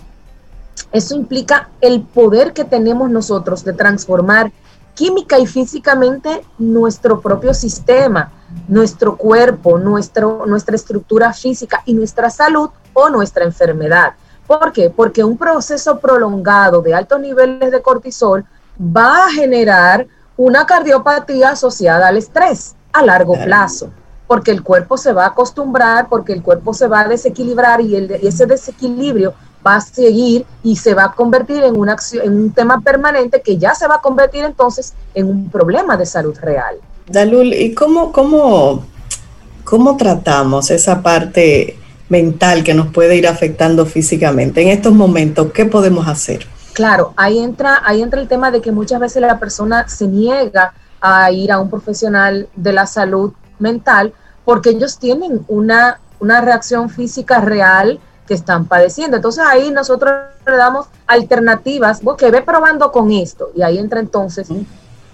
eso 0.91 1.15
implica 1.15 1.69
el 1.79 2.01
poder 2.01 2.51
que 2.51 2.65
tenemos 2.65 3.09
nosotros 3.09 3.63
de 3.63 3.73
transformar 3.73 4.51
química 4.93 5.39
y 5.39 5.47
físicamente 5.47 6.43
nuestro 6.57 7.21
propio 7.21 7.53
sistema, 7.53 8.31
nuestro 8.67 9.15
cuerpo, 9.15 9.77
nuestro, 9.77 10.45
nuestra 10.45 10.75
estructura 10.75 11.31
física 11.33 11.81
y 11.85 11.93
nuestra 11.93 12.29
salud 12.29 12.71
o 12.93 13.09
nuestra 13.09 13.45
enfermedad. 13.45 14.13
¿Por 14.47 14.73
qué? 14.73 14.89
Porque 14.89 15.23
un 15.23 15.37
proceso 15.37 15.99
prolongado 15.99 16.81
de 16.81 16.93
altos 16.93 17.21
niveles 17.21 17.71
de 17.71 17.81
cortisol 17.81 18.43
va 18.79 19.25
a 19.25 19.29
generar 19.29 20.07
una 20.37 20.65
cardiopatía 20.65 21.49
asociada 21.49 22.07
al 22.07 22.17
estrés 22.17 22.75
a 22.93 23.03
largo 23.03 23.33
plazo, 23.33 23.89
porque 24.27 24.51
el 24.51 24.63
cuerpo 24.63 24.97
se 24.97 25.11
va 25.11 25.25
a 25.25 25.29
acostumbrar, 25.29 26.07
porque 26.09 26.33
el 26.33 26.41
cuerpo 26.41 26.73
se 26.73 26.87
va 26.87 27.01
a 27.01 27.07
desequilibrar 27.07 27.81
y, 27.81 27.95
el, 27.95 28.11
ese 28.11 28.45
desequilibrio 28.45 29.33
va 29.65 29.75
a 29.75 29.81
seguir 29.81 30.45
y 30.63 30.75
se 30.75 30.93
va 30.93 31.05
a 31.05 31.11
convertir 31.13 31.63
en, 31.63 31.77
una 31.77 31.93
acción, 31.93 32.25
en 32.25 32.33
un 32.33 32.51
tema 32.51 32.81
permanente 32.81 33.41
que 33.41 33.57
ya 33.57 33.73
se 33.73 33.87
va 33.87 33.95
a 33.95 34.01
convertir 34.01 34.43
entonces 34.43 34.93
en 35.13 35.27
un 35.27 35.49
problema 35.49 35.97
de 35.97 36.05
salud 36.05 36.37
real. 36.39 36.77
Dalul, 37.07 37.53
¿y 37.53 37.73
cómo, 37.73 38.11
cómo, 38.11 38.85
cómo 39.63 39.97
tratamos 39.97 40.71
esa 40.71 41.01
parte 41.01 41.77
mental 42.09 42.63
que 42.63 42.73
nos 42.73 42.87
puede 42.87 43.15
ir 43.15 43.27
afectando 43.27 43.85
físicamente? 43.85 44.61
En 44.61 44.69
estos 44.69 44.93
momentos, 44.93 45.51
¿qué 45.51 45.65
podemos 45.65 46.07
hacer? 46.07 46.45
Claro, 46.77 47.15
ahí 47.17 47.39
entra, 47.39 47.81
ahí 47.83 48.03
entra 48.03 48.21
el 48.21 48.27
tema 48.27 48.51
de 48.51 48.61
que 48.61 48.71
muchas 48.71 48.99
veces 48.99 49.19
la 49.19 49.39
persona 49.39 49.87
se 49.87 50.05
niega 50.05 50.75
a 51.01 51.31
ir 51.31 51.51
a 51.51 51.59
un 51.59 51.71
profesional 51.71 52.47
de 52.55 52.71
la 52.71 52.85
salud 52.85 53.33
mental 53.57 54.13
porque 54.45 54.69
ellos 54.69 54.99
tienen 54.99 55.43
una, 55.47 55.99
una 56.19 56.39
reacción 56.39 56.91
física 56.91 57.41
real 57.41 57.99
que 58.27 58.35
están 58.35 58.65
padeciendo. 58.65 59.17
Entonces 59.17 59.43
ahí 59.43 59.71
nosotros 59.71 60.11
le 60.45 60.55
damos 60.55 60.85
alternativas, 61.07 62.01
que 62.15 62.29
ve 62.29 62.43
probando 62.43 62.91
con 62.91 63.11
esto. 63.11 63.49
Y 63.55 63.63
ahí 63.63 63.79
entra 63.79 63.99
entonces 63.99 64.47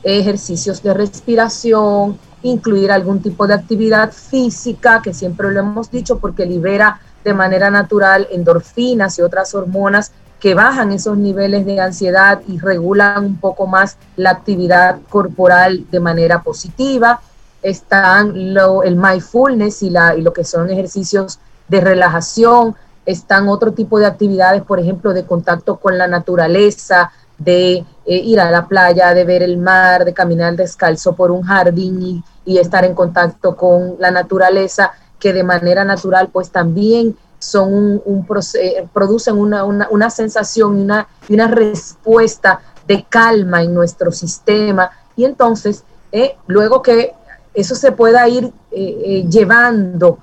ejercicios 0.04 0.84
de 0.84 0.94
respiración, 0.94 2.20
incluir 2.42 2.92
algún 2.92 3.22
tipo 3.22 3.48
de 3.48 3.54
actividad 3.54 4.12
física, 4.12 5.02
que 5.02 5.14
siempre 5.14 5.50
lo 5.50 5.62
hemos 5.62 5.90
dicho, 5.90 6.20
porque 6.20 6.46
libera 6.46 7.00
de 7.24 7.34
manera 7.34 7.70
natural 7.70 8.28
endorfinas 8.32 9.18
y 9.18 9.22
otras 9.22 9.56
hormonas 9.56 10.12
que 10.44 10.56
bajan 10.56 10.92
esos 10.92 11.18
niveles 11.18 11.66
de 11.66 11.80
ansiedad 11.80 12.42
y 12.50 12.60
regulan 12.60 13.24
un 13.24 13.38
poco 13.38 13.66
más 13.66 13.96
la 14.18 14.32
actividad 14.32 15.00
corporal 15.08 15.90
de 15.90 16.02
manera 16.02 16.44
positiva. 16.44 17.22
Están 17.62 18.54
lo, 18.54 18.84
el 18.84 18.98
mindfulness 18.98 19.84
y, 19.84 19.90
la, 19.90 20.16
lo 20.16 20.34
que 20.34 20.44
son 20.44 20.70
ejercicios 20.70 21.40
de 21.70 21.80
relajación. 21.80 22.76
Están 23.06 23.48
otro 23.48 23.72
tipo 23.72 24.00
de 24.00 24.06
actividades, 24.06 24.64
por 24.64 24.82
ejemplo, 24.82 25.14
de 25.14 25.26
contacto 25.26 25.78
con 25.78 25.98
la 25.98 26.08
naturaleza, 26.08 27.14
de 27.38 27.86
eh, 28.06 28.18
ir 28.18 28.42
a 28.42 28.52
la 28.52 28.68
playa, 28.68 29.14
de 29.14 29.24
ver 29.24 29.44
el 29.44 29.58
mar, 29.58 30.04
de 30.04 30.14
caminar 30.14 30.58
descalzo 30.58 31.16
por 31.16 31.32
un 31.32 31.44
jardín 31.44 32.22
y, 32.44 32.58
estar 32.58 32.84
en 32.84 32.96
contacto 32.96 33.56
con 33.56 33.96
la 33.98 34.12
naturaleza, 34.12 34.92
que 35.20 35.32
de 35.32 35.46
manera 35.46 35.86
natural 35.86 36.28
pues 36.34 36.50
también 36.50 37.16
son 37.44 38.02
un, 38.06 38.26
eh, 38.56 38.88
producen 38.94 39.38
una, 39.38 39.64
una, 39.64 40.10
sensación 40.10 40.80
y 40.80 40.82
una, 40.84 41.08
una 41.30 41.48
respuesta 41.48 42.62
de 42.88 43.06
calma 43.08 43.62
en 43.64 43.74
nuestro 43.74 44.12
sistema. 44.12 44.92
Y 45.16 45.26
entonces, 45.26 45.84
eh, 46.12 46.36
luego 46.48 46.82
que 46.82 47.14
eso 47.54 47.76
se 47.76 47.92
pueda 47.92 48.28
ir 48.28 48.52
eh, 48.72 49.26
llevando 49.30 50.20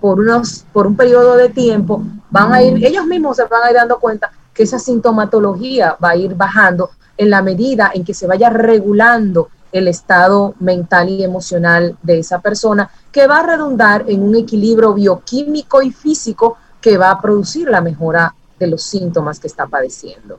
por, 0.00 0.20
unos, 0.20 0.64
por 0.72 0.86
un 0.86 0.96
periodo 0.96 1.36
de 1.36 1.48
tiempo, 1.48 2.02
van 2.30 2.52
a 2.52 2.62
ir, 2.62 2.84
ellos 2.84 3.06
mismos 3.06 3.36
se 3.36 3.44
van 3.44 3.62
a 3.64 3.70
ir 3.70 3.76
dando 3.76 3.98
cuenta 3.98 4.30
que 4.52 4.62
esa 4.62 4.78
sintomatología 4.78 5.96
va 6.02 6.10
a 6.10 6.16
ir 6.16 6.34
bajando 6.34 6.90
en 7.16 7.30
la 7.30 7.42
medida 7.42 7.90
en 7.94 8.04
que 8.04 8.14
se 8.14 8.26
vaya 8.26 8.50
regulando 8.50 9.48
el 9.72 9.88
estado 9.88 10.54
mental 10.60 11.08
y 11.08 11.22
emocional 11.22 11.96
de 12.02 12.18
esa 12.18 12.40
persona, 12.40 12.90
que 13.12 13.26
va 13.26 13.38
a 13.38 13.46
redundar 13.46 14.04
en 14.08 14.22
un 14.22 14.36
equilibrio 14.36 14.94
bioquímico 14.94 15.82
y 15.82 15.90
físico 15.90 16.56
que 16.80 16.96
va 16.96 17.10
a 17.10 17.20
producir 17.20 17.68
la 17.68 17.80
mejora 17.80 18.34
de 18.58 18.66
los 18.66 18.82
síntomas 18.82 19.38
que 19.38 19.46
está 19.46 19.66
padeciendo. 19.66 20.38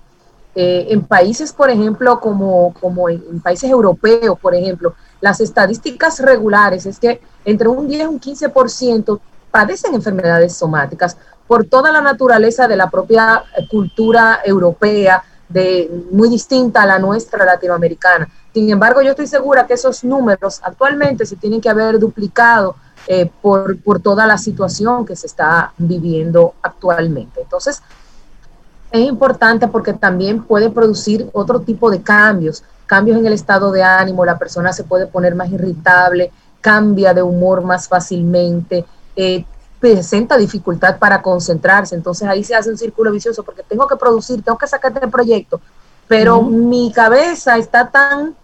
Eh, 0.54 0.88
en 0.90 1.04
países, 1.04 1.54
por 1.54 1.70
ejemplo, 1.70 2.20
como, 2.20 2.74
como 2.80 3.08
en, 3.08 3.40
países 3.42 3.70
europeos, 3.70 4.38
por 4.38 4.54
ejemplo, 4.54 4.96
las 5.22 5.40
estadísticas 5.40 6.20
regulares 6.20 6.86
es 6.86 7.00
que 7.00 7.22
entre 7.46 7.70
un 7.70 7.88
10 7.88 8.02
y 8.02 8.06
un 8.06 8.20
15% 8.20 9.20
padecen 9.50 9.94
enfermedades 9.96 10.56
somáticas 10.56 11.18
por 11.48 11.66
toda 11.66 11.92
la 11.92 12.02
naturaleza 12.02 12.68
de 12.68 12.76
la 12.76 12.90
propia 12.90 13.44
cultura 13.70 14.40
europea, 14.44 15.24
de, 15.48 15.90
muy 16.12 16.30
distinta 16.30 16.84
a 16.84 16.86
la 16.86 17.00
nuestra 17.00 17.46
latinoamericana. 17.46 18.30
Sin 18.54 18.70
embargo, 18.70 19.02
yo 19.02 19.12
estoy 19.12 19.28
segura 19.28 19.66
que 19.66 19.76
esos 19.76 20.04
números 20.04 20.60
actualmente 20.64 21.26
se 21.26 21.38
tienen 21.38 21.62
que 21.62 21.70
haber 21.70 22.00
duplicado 22.00 22.76
eh, 23.08 23.30
por, 23.42 23.78
toda 24.04 24.28
la 24.28 24.38
situación 24.38 25.06
que 25.06 25.16
se 25.16 25.28
está 25.28 25.74
viviendo 25.78 26.54
actualmente. 26.62 27.42
Entonces, 27.42 27.82
es 28.92 29.02
importante 29.08 29.68
porque 29.68 29.94
también 29.94 30.44
puede 30.44 30.70
producir 30.70 31.30
otro 31.34 31.62
tipo 31.62 31.90
de 31.90 32.02
cambios, 32.02 32.64
cambios 32.86 33.18
en 33.18 33.26
el 33.26 33.34
estado 33.34 33.72
de 33.72 33.84
ánimo, 33.84 34.26
la 34.26 34.38
persona 34.38 34.74
se 34.74 34.84
puede 34.84 35.08
poner 35.08 35.34
más 35.34 35.50
irritable, 35.50 36.32
cambia 36.60 37.14
de 37.14 37.24
humor 37.24 37.64
más 37.64 37.88
fácilmente, 37.88 38.86
eh, 39.16 39.46
presenta 39.80 40.38
dificultad 40.38 41.00
para 41.00 41.22
concentrarse, 41.22 41.96
entonces 41.96 42.28
ahí 42.28 42.44
se 42.44 42.54
hace 42.54 42.70
un 42.70 42.78
círculo 42.78 43.12
vicioso 43.12 43.44
porque 43.44 43.64
tengo 43.64 43.88
que 43.88 43.96
producir, 43.96 44.44
tengo 44.44 44.58
que 44.58 44.68
sacar 44.68 44.92
este 44.94 45.08
proyecto, 45.08 45.60
pero 46.08 46.42
mi 46.44 46.92
cabeza 46.92 47.58
está 47.58 47.90
tan 47.90 48.36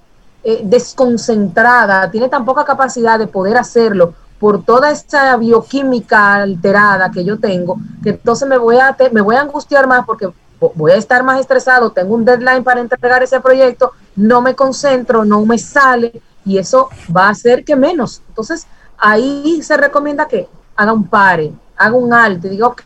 eh, 0.49 0.61
desconcentrada, 0.63 2.09
tiene 2.09 2.29
tan 2.29 2.45
poca 2.45 2.63
capacidad 2.63 3.19
de 3.19 3.27
poder 3.27 3.57
hacerlo 3.57 4.13
por 4.39 4.63
toda 4.63 4.91
esta 4.91 5.35
bioquímica 5.35 6.35
alterada 6.35 7.11
que 7.11 7.25
yo 7.25 7.37
tengo, 7.37 7.75
que 8.01 8.11
entonces 8.11 8.47
me 8.47 8.57
voy 8.57 8.77
a, 8.77 8.95
me 9.11 9.19
voy 9.19 9.35
a 9.35 9.41
angustiar 9.41 9.87
más 9.87 10.05
porque 10.05 10.29
voy 10.57 10.91
a 10.93 10.95
estar 10.95 11.21
más 11.21 11.41
estresado, 11.41 11.91
tengo 11.91 12.15
un 12.15 12.23
deadline 12.23 12.63
para 12.63 12.79
entregar 12.79 13.21
ese 13.21 13.41
proyecto, 13.41 13.91
no 14.15 14.39
me 14.39 14.55
concentro, 14.55 15.25
no 15.25 15.45
me 15.45 15.57
sale 15.57 16.21
y 16.45 16.57
eso 16.57 16.87
va 17.13 17.27
a 17.27 17.31
hacer 17.31 17.65
que 17.65 17.75
menos. 17.75 18.21
Entonces, 18.29 18.67
ahí 18.97 19.61
se 19.61 19.75
recomienda 19.75 20.29
que 20.29 20.47
haga 20.77 20.93
un 20.93 21.09
pare, 21.09 21.51
haga 21.75 21.97
un 21.97 22.13
alto 22.13 22.47
y 22.47 22.51
diga, 22.51 22.67
ok, 22.67 22.83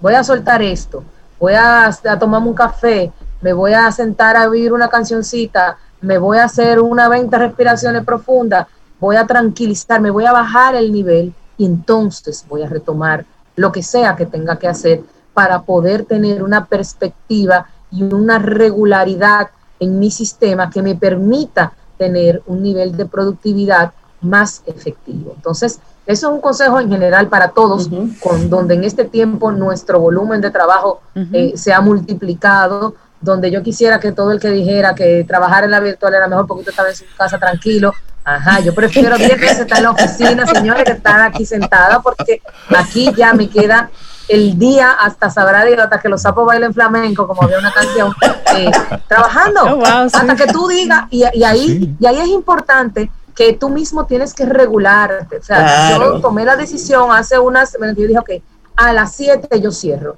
voy 0.00 0.14
a 0.14 0.24
soltar 0.24 0.60
esto, 0.60 1.04
voy 1.38 1.52
a, 1.54 1.86
a 1.86 2.18
tomarme 2.18 2.48
un 2.48 2.54
café, 2.54 3.12
me 3.40 3.52
voy 3.52 3.74
a 3.74 3.92
sentar 3.92 4.36
a 4.36 4.48
oír 4.48 4.72
una 4.72 4.88
cancioncita, 4.88 5.78
me 6.00 6.18
voy 6.18 6.38
a 6.38 6.44
hacer 6.44 6.80
una 6.80 7.08
20 7.08 7.36
respiraciones 7.36 8.04
profundas, 8.04 8.66
voy 8.98 9.16
a 9.16 9.26
tranquilizarme, 9.26 10.10
voy 10.10 10.26
a 10.26 10.32
bajar 10.32 10.74
el 10.74 10.92
nivel 10.92 11.34
y 11.56 11.66
entonces 11.66 12.44
voy 12.48 12.62
a 12.62 12.68
retomar 12.68 13.24
lo 13.56 13.72
que 13.72 13.82
sea 13.82 14.16
que 14.16 14.26
tenga 14.26 14.56
que 14.56 14.68
hacer 14.68 15.02
para 15.34 15.62
poder 15.62 16.04
tener 16.04 16.42
una 16.42 16.66
perspectiva 16.66 17.66
y 17.90 18.02
una 18.02 18.38
regularidad 18.38 19.50
en 19.78 19.98
mi 19.98 20.10
sistema 20.10 20.70
que 20.70 20.82
me 20.82 20.94
permita 20.94 21.72
tener 21.98 22.42
un 22.46 22.62
nivel 22.62 22.96
de 22.96 23.06
productividad 23.06 23.92
más 24.20 24.62
efectivo. 24.66 25.32
Entonces, 25.34 25.80
eso 26.06 26.28
es 26.28 26.34
un 26.34 26.40
consejo 26.40 26.80
en 26.80 26.90
general 26.90 27.28
para 27.28 27.48
todos, 27.48 27.88
con 28.22 28.50
donde 28.50 28.74
en 28.74 28.84
este 28.84 29.04
tiempo 29.04 29.52
nuestro 29.52 30.00
volumen 30.00 30.40
de 30.40 30.50
trabajo 30.50 31.00
eh, 31.14 31.52
se 31.56 31.72
ha 31.72 31.80
multiplicado, 31.80 32.94
donde 33.20 33.50
yo 33.50 33.62
quisiera 33.62 34.00
que 34.00 34.12
todo 34.12 34.32
el 34.32 34.40
que 34.40 34.50
dijera 34.50 34.94
que 34.94 35.24
trabajar 35.26 35.64
en 35.64 35.70
la 35.70 35.80
virtual 35.80 36.14
era 36.14 36.28
mejor 36.28 36.46
porque 36.46 36.60
usted 36.60 36.72
estaba 36.72 36.88
en 36.88 36.96
su 36.96 37.04
casa 37.16 37.38
tranquilo, 37.38 37.92
Ajá, 38.22 38.60
yo 38.60 38.74
prefiero 38.74 39.16
10 39.16 39.40
veces 39.40 39.60
estar 39.60 39.78
en 39.78 39.84
la 39.84 39.90
oficina, 39.92 40.46
señores, 40.46 40.84
que 40.84 40.92
estar 40.92 41.20
aquí 41.22 41.46
sentada, 41.46 42.00
porque 42.00 42.42
aquí 42.76 43.10
ya 43.16 43.32
me 43.32 43.48
queda 43.48 43.90
el 44.28 44.58
día 44.58 44.92
hasta 44.92 45.30
sabrá 45.30 45.64
Dios, 45.64 45.78
hasta 45.78 45.98
que 45.98 46.08
los 46.08 46.22
sapos 46.22 46.46
bailen 46.46 46.72
flamenco, 46.72 47.26
como 47.26 47.42
había 47.42 47.58
una 47.58 47.72
canción, 47.72 48.14
eh, 48.56 48.70
trabajando, 49.08 49.78
oh, 49.78 49.84
hasta 49.84 50.36
que 50.36 50.46
tú 50.46 50.68
digas, 50.68 51.04
y, 51.10 51.24
ahí, 51.42 51.96
y 51.98 52.06
ahí 52.06 52.18
es 52.18 52.28
importante 52.28 53.10
que 53.34 53.54
tú 53.54 53.70
mismo 53.70 54.06
tienes 54.06 54.34
que 54.34 54.46
regularte. 54.46 55.38
O 55.38 55.42
sea, 55.42 55.96
yo 55.96 56.20
tomé 56.20 56.44
la 56.44 56.56
decisión 56.56 57.10
hace 57.10 57.38
unas, 57.38 57.72
yo 57.72 58.06
dije, 58.06 58.18
ok, 58.18 58.30
a 58.76 58.92
las 58.92 59.14
7 59.16 59.60
yo 59.60 59.72
cierro. 59.72 60.16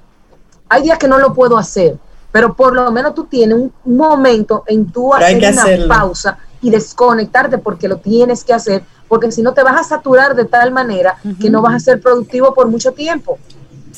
Hay 0.69 0.83
días 0.83 0.99
que 0.99 1.07
no 1.07 1.17
lo 1.17 1.33
puedo 1.33 1.57
hacer, 1.57 1.97
pero 2.33 2.55
por 2.55 2.73
lo 2.73 2.91
menos 2.91 3.13
tú 3.13 3.25
tienes 3.25 3.55
un 3.55 3.71
momento 3.85 4.63
en 4.65 4.91
tu 4.91 5.13
hacer 5.13 5.53
una 5.53 5.87
pausa 5.87 6.39
y 6.61 6.71
desconectarte 6.71 7.59
porque 7.59 7.87
lo 7.87 7.97
tienes 7.97 8.43
que 8.43 8.53
hacer, 8.53 8.83
porque 9.07 9.31
si 9.31 9.43
no 9.43 9.53
te 9.53 9.61
vas 9.61 9.79
a 9.79 9.83
saturar 9.83 10.33
de 10.35 10.45
tal 10.45 10.71
manera 10.71 11.15
que 11.39 11.51
no 11.51 11.61
vas 11.61 11.75
a 11.75 11.79
ser 11.79 12.01
productivo 12.01 12.51
por 12.55 12.67
mucho 12.67 12.91
tiempo. 12.91 13.37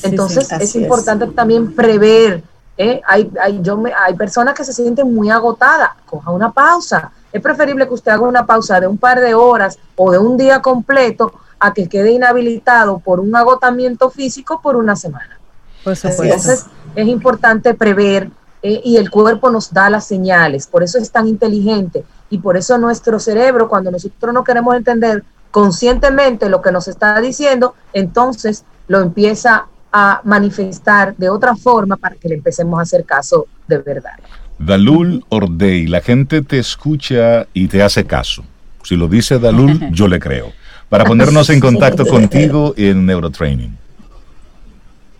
Entonces 0.02 0.52
es 0.52 0.76
importante 0.76 1.26
también 1.28 1.74
prever. 1.74 2.44
¿eh? 2.76 3.00
Hay, 3.06 3.32
hay, 3.40 3.62
yo 3.62 3.78
me, 3.78 3.90
hay 3.94 4.12
personas 4.12 4.52
que 4.52 4.64
se 4.64 4.74
sienten 4.74 5.14
muy 5.14 5.30
agotadas, 5.30 5.92
coja 6.04 6.30
una 6.30 6.52
pausa. 6.52 7.12
Es 7.32 7.40
preferible 7.40 7.88
que 7.88 7.94
usted 7.94 8.12
haga 8.12 8.28
una 8.28 8.44
pausa 8.44 8.78
de 8.78 8.86
un 8.86 8.98
par 8.98 9.18
de 9.18 9.32
horas 9.32 9.78
o 9.96 10.12
de 10.12 10.18
un 10.18 10.36
día 10.36 10.60
completo 10.60 11.32
a 11.58 11.72
que 11.72 11.88
quede 11.88 12.10
inhabilitado 12.10 12.98
por 12.98 13.18
un 13.18 13.34
agotamiento 13.34 14.10
físico 14.10 14.60
por 14.60 14.76
una 14.76 14.94
semana. 14.94 15.38
Entonces 15.86 16.66
es 16.96 17.06
importante 17.06 17.74
prever 17.74 18.30
eh, 18.62 18.80
y 18.84 18.96
el 18.96 19.10
cuerpo 19.10 19.50
nos 19.50 19.72
da 19.72 19.88
las 19.90 20.06
señales, 20.08 20.66
por 20.66 20.82
eso 20.82 20.98
es 20.98 21.12
tan 21.12 21.28
inteligente 21.28 22.04
y 22.30 22.38
por 22.38 22.56
eso 22.56 22.76
nuestro 22.78 23.20
cerebro, 23.20 23.68
cuando 23.68 23.90
nosotros 23.90 24.34
no 24.34 24.42
queremos 24.42 24.74
entender 24.74 25.22
conscientemente 25.50 26.48
lo 26.48 26.60
que 26.60 26.72
nos 26.72 26.88
está 26.88 27.20
diciendo, 27.20 27.74
entonces 27.92 28.64
lo 28.88 29.00
empieza 29.00 29.66
a 29.92 30.20
manifestar 30.24 31.14
de 31.16 31.28
otra 31.28 31.54
forma 31.54 31.96
para 31.96 32.16
que 32.16 32.28
le 32.28 32.34
empecemos 32.34 32.78
a 32.78 32.82
hacer 32.82 33.04
caso 33.04 33.46
de 33.68 33.78
verdad. 33.78 34.18
Dalul 34.58 35.24
Ordey, 35.28 35.86
la 35.86 36.00
gente 36.00 36.42
te 36.42 36.58
escucha 36.58 37.46
y 37.52 37.68
te 37.68 37.82
hace 37.82 38.04
caso. 38.04 38.42
Si 38.82 38.96
lo 38.96 39.06
dice 39.06 39.38
Dalul, 39.38 39.88
yo 39.92 40.08
le 40.08 40.18
creo. 40.18 40.52
Para 40.88 41.04
ponernos 41.04 41.50
en 41.50 41.60
contacto 41.60 42.06
contigo 42.06 42.72
en 42.76 43.06
Neurotraining. 43.06 43.76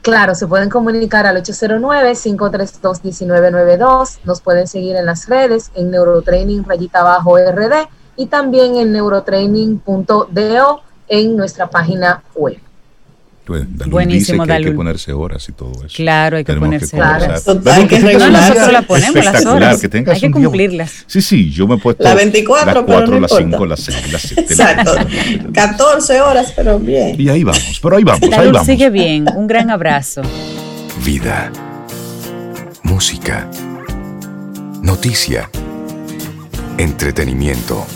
Claro, 0.06 0.34
se 0.36 0.46
pueden 0.46 0.70
comunicar 0.70 1.26
al 1.26 1.42
809-532-1992. 1.42 4.20
Nos 4.22 4.40
pueden 4.40 4.68
seguir 4.68 4.94
en 4.94 5.04
las 5.04 5.28
redes, 5.28 5.72
en 5.74 5.90
Neurotraining 5.90 6.62
rayita 6.62 7.00
abajo 7.00 7.36
RD 7.36 7.88
y 8.14 8.26
también 8.26 8.76
en 8.76 8.92
neurotraining.do 8.92 10.82
en 11.08 11.36
nuestra 11.36 11.68
página 11.68 12.22
web. 12.36 12.60
Buenísimo, 13.46 14.42
dice 14.42 14.46
que 14.46 14.52
hay 14.52 14.64
que 14.64 14.72
ponerse 14.72 15.12
horas 15.12 15.48
y 15.48 15.52
todo 15.52 15.72
eso. 15.84 15.94
Claro, 15.94 16.36
hay 16.36 16.44
que 16.44 16.54
ponerse 16.54 16.96
horas. 16.96 17.46
Hay 17.48 17.86
que 17.86 18.00
no, 18.00 18.30
nosotros 18.30 18.72
la 18.72 18.82
ponemos 18.82 19.24
las 19.24 19.46
horas. 19.46 19.80
Que 19.80 20.04
hay 20.10 20.20
que 20.20 20.30
cumplirlas. 20.30 21.04
Sí, 21.06 21.22
sí, 21.22 21.50
yo 21.50 21.68
me 21.68 21.76
he 21.76 21.78
puesto 21.78 22.02
la 22.02 22.14
24, 22.14 22.74
las 22.74 22.84
4, 22.84 23.20
las 23.20 23.32
5, 23.36 23.66
las 23.66 23.80
6, 23.80 24.12
las 24.12 24.22
7. 24.22 24.42
Exacto. 24.42 24.92
14 25.52 26.20
horas, 26.20 26.52
pero 26.56 26.78
bien. 26.78 27.20
Y 27.20 27.28
ahí 27.28 27.44
vamos, 27.44 27.78
pero 27.80 27.96
ahí 27.96 28.04
vamos, 28.04 28.28
la 28.28 28.40
ahí 28.40 28.50
vamos. 28.50 28.66
sigue 28.66 28.90
bien. 28.90 29.26
Un 29.34 29.46
gran 29.46 29.70
abrazo. 29.70 30.22
Vida. 31.04 31.52
Música. 32.82 33.48
Noticia. 34.82 35.50
Entretenimiento. 36.78 37.86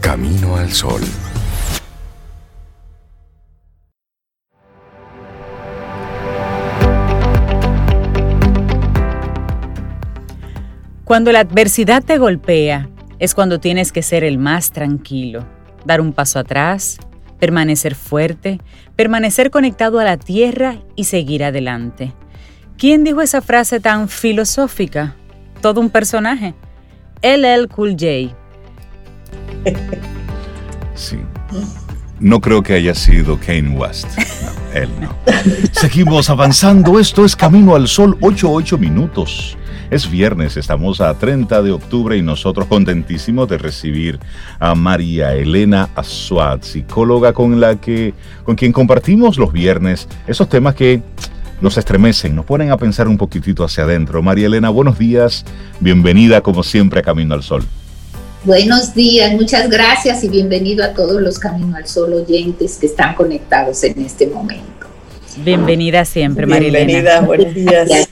Camino 0.00 0.56
al 0.56 0.72
sol. 0.72 1.00
Cuando 11.08 11.32
la 11.32 11.40
adversidad 11.40 12.04
te 12.04 12.18
golpea, 12.18 12.90
es 13.18 13.34
cuando 13.34 13.58
tienes 13.60 13.92
que 13.92 14.02
ser 14.02 14.24
el 14.24 14.36
más 14.36 14.72
tranquilo, 14.72 15.46
dar 15.86 16.02
un 16.02 16.12
paso 16.12 16.38
atrás, 16.38 16.98
permanecer 17.40 17.94
fuerte, 17.94 18.60
permanecer 18.94 19.50
conectado 19.50 20.00
a 20.00 20.04
la 20.04 20.18
tierra 20.18 20.82
y 20.96 21.04
seguir 21.04 21.44
adelante. 21.44 22.12
¿Quién 22.76 23.04
dijo 23.04 23.22
esa 23.22 23.40
frase 23.40 23.80
tan 23.80 24.10
filosófica? 24.10 25.16
Todo 25.62 25.80
un 25.80 25.88
personaje. 25.88 26.54
LL 27.22 27.68
Cool 27.68 27.92
J. 27.92 28.36
Sí. 30.94 31.16
No 32.20 32.38
creo 32.38 32.62
que 32.62 32.74
haya 32.74 32.94
sido 32.94 33.40
Kane 33.40 33.70
West. 33.70 34.08
No, 34.18 34.78
él 34.78 34.90
no. 35.00 35.16
Seguimos 35.72 36.28
avanzando. 36.28 36.98
Esto 37.00 37.24
es 37.24 37.34
Camino 37.34 37.74
al 37.74 37.88
Sol, 37.88 38.18
8-8 38.20 38.78
minutos. 38.78 39.56
Es 39.90 40.10
viernes, 40.10 40.58
estamos 40.58 41.00
a 41.00 41.14
30 41.14 41.62
de 41.62 41.70
octubre 41.70 42.14
y 42.14 42.20
nosotros 42.20 42.66
contentísimos 42.66 43.48
de 43.48 43.56
recibir 43.56 44.20
a 44.58 44.74
María 44.74 45.34
Elena 45.34 45.88
Azuad, 45.94 46.60
psicóloga 46.60 47.32
con 47.32 47.58
la 47.58 47.80
que 47.80 48.12
con 48.44 48.54
quien 48.54 48.70
compartimos 48.70 49.38
los 49.38 49.50
viernes 49.50 50.06
esos 50.26 50.46
temas 50.50 50.74
que 50.74 51.00
nos 51.62 51.78
estremecen, 51.78 52.36
nos 52.36 52.44
ponen 52.44 52.70
a 52.70 52.76
pensar 52.76 53.08
un 53.08 53.16
poquitito 53.16 53.64
hacia 53.64 53.84
adentro. 53.84 54.22
María 54.22 54.48
Elena, 54.48 54.68
buenos 54.68 54.98
días, 54.98 55.46
bienvenida 55.80 56.42
como 56.42 56.62
siempre 56.62 57.00
a 57.00 57.02
Camino 57.02 57.32
al 57.32 57.42
Sol. 57.42 57.64
Buenos 58.44 58.94
días, 58.94 59.32
muchas 59.32 59.70
gracias 59.70 60.22
y 60.22 60.28
bienvenido 60.28 60.84
a 60.84 60.92
todos 60.92 61.22
los 61.22 61.38
Camino 61.38 61.74
al 61.74 61.88
Sol 61.88 62.12
oyentes 62.12 62.76
que 62.76 62.86
están 62.86 63.14
conectados 63.14 63.82
en 63.84 64.04
este 64.04 64.26
momento. 64.26 64.87
Bienvenida 65.44 66.04
siempre, 66.04 66.46
Marilena. 66.46 66.84
Bienvenida, 66.84 67.20
buenos 67.20 67.54
días. 67.54 68.08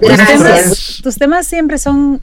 Tus 0.00 1.02
tus 1.02 1.16
temas 1.16 1.46
siempre 1.46 1.78
son 1.78 2.20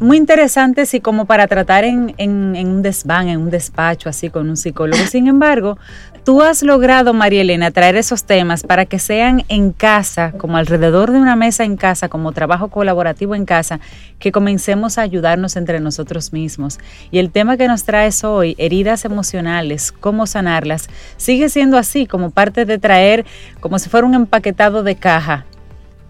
muy 0.00 0.16
interesantes 0.16 0.92
y 0.94 1.00
como 1.00 1.24
para 1.24 1.46
tratar 1.46 1.84
en, 1.84 2.14
un 2.18 2.82
desván, 2.82 3.28
en 3.28 3.40
un 3.40 3.50
despacho, 3.50 4.08
así 4.08 4.28
con 4.28 4.48
un 4.48 4.56
psicólogo. 4.56 5.04
Sin 5.06 5.28
embargo, 5.28 5.78
tú 6.24 6.42
has 6.42 6.62
logrado, 6.62 7.14
María 7.14 7.42
Elena, 7.42 7.70
traer 7.70 7.96
esos 7.96 8.24
temas 8.24 8.64
para 8.64 8.86
que 8.86 8.98
sean 8.98 9.44
en 9.48 9.72
casa, 9.72 10.32
como 10.32 10.56
alrededor 10.56 11.12
de 11.12 11.18
una 11.18 11.36
mesa 11.36 11.64
en 11.64 11.76
casa, 11.76 12.08
como 12.08 12.32
trabajo 12.32 12.68
colaborativo 12.68 13.34
en 13.34 13.44
casa, 13.44 13.78
que 14.18 14.32
comencemos 14.32 14.98
a 14.98 15.02
ayudarnos 15.02 15.56
entre 15.56 15.80
nosotros 15.80 16.32
mismos. 16.32 16.78
Y 17.10 17.18
el 17.18 17.30
tema 17.30 17.56
que 17.56 17.68
nos 17.68 17.84
traes 17.84 18.24
hoy, 18.24 18.56
heridas 18.58 19.04
emocionales, 19.04 19.92
cómo 19.92 20.26
sanarlas, 20.26 20.88
sigue 21.16 21.48
siendo 21.48 21.78
así, 21.78 22.06
como 22.06 22.30
parte 22.30 22.64
de 22.64 22.78
traer, 22.78 23.24
como 23.60 23.78
si 23.78 23.88
fuera 23.88 24.06
un 24.06 24.14
empaquetado 24.14 24.82
de 24.82 24.96
caja, 24.96 25.46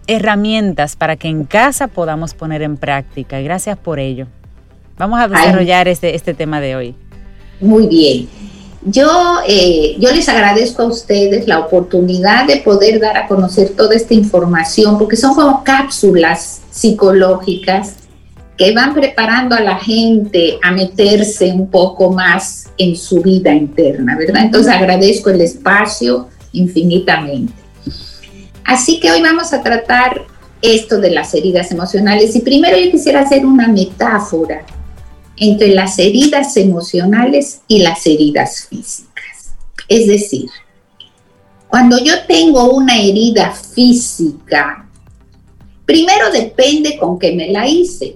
herramientas 0.07 0.95
para 0.95 1.15
que 1.15 1.27
en 1.27 1.45
casa 1.45 1.87
podamos 1.87 2.33
poner 2.33 2.61
en 2.61 2.77
práctica. 2.77 3.39
Y 3.39 3.43
gracias 3.43 3.77
por 3.77 3.99
ello. 3.99 4.27
Vamos 4.97 5.19
a 5.19 5.27
desarrollar 5.27 5.87
este, 5.87 6.15
este 6.15 6.33
tema 6.33 6.61
de 6.61 6.75
hoy. 6.75 6.95
Muy 7.59 7.87
bien. 7.87 8.27
Yo, 8.87 9.39
eh, 9.47 9.95
yo 9.99 10.11
les 10.11 10.29
agradezco 10.29 10.83
a 10.83 10.85
ustedes 10.85 11.47
la 11.47 11.59
oportunidad 11.59 12.45
de 12.45 12.57
poder 12.57 12.99
dar 12.99 13.17
a 13.17 13.27
conocer 13.27 13.69
toda 13.69 13.95
esta 13.95 14.13
información, 14.13 14.99
porque 14.99 15.15
son 15.15 15.33
como 15.33 15.63
cápsulas 15.63 16.61
psicológicas 16.69 17.95
que 18.57 18.73
van 18.73 18.93
preparando 18.93 19.55
a 19.55 19.61
la 19.61 19.77
gente 19.77 20.59
a 20.61 20.71
meterse 20.71 21.51
un 21.51 21.69
poco 21.69 22.11
más 22.11 22.69
en 22.77 22.95
su 22.95 23.21
vida 23.21 23.53
interna, 23.53 24.15
¿verdad? 24.17 24.43
Entonces 24.43 24.71
agradezco 24.71 25.29
el 25.31 25.41
espacio 25.41 26.29
infinitamente. 26.53 27.64
Así 28.65 28.99
que 28.99 29.11
hoy 29.11 29.21
vamos 29.21 29.53
a 29.53 29.61
tratar 29.61 30.25
esto 30.61 30.99
de 30.99 31.11
las 31.11 31.33
heridas 31.33 31.71
emocionales 31.71 32.35
y 32.35 32.39
primero 32.39 32.77
yo 32.77 32.91
quisiera 32.91 33.21
hacer 33.21 33.45
una 33.45 33.67
metáfora 33.67 34.65
entre 35.37 35.69
las 35.69 35.99
heridas 35.99 36.57
emocionales 36.57 37.61
y 37.67 37.79
las 37.79 38.05
heridas 38.07 38.67
físicas. 38.67 39.53
Es 39.87 40.07
decir, 40.07 40.49
cuando 41.67 42.03
yo 42.03 42.13
tengo 42.27 42.71
una 42.71 42.97
herida 42.97 43.51
física, 43.51 44.87
primero 45.85 46.31
depende 46.31 46.97
con 46.97 47.19
qué 47.19 47.35
me 47.35 47.51
la 47.51 47.67
hice. 47.67 48.15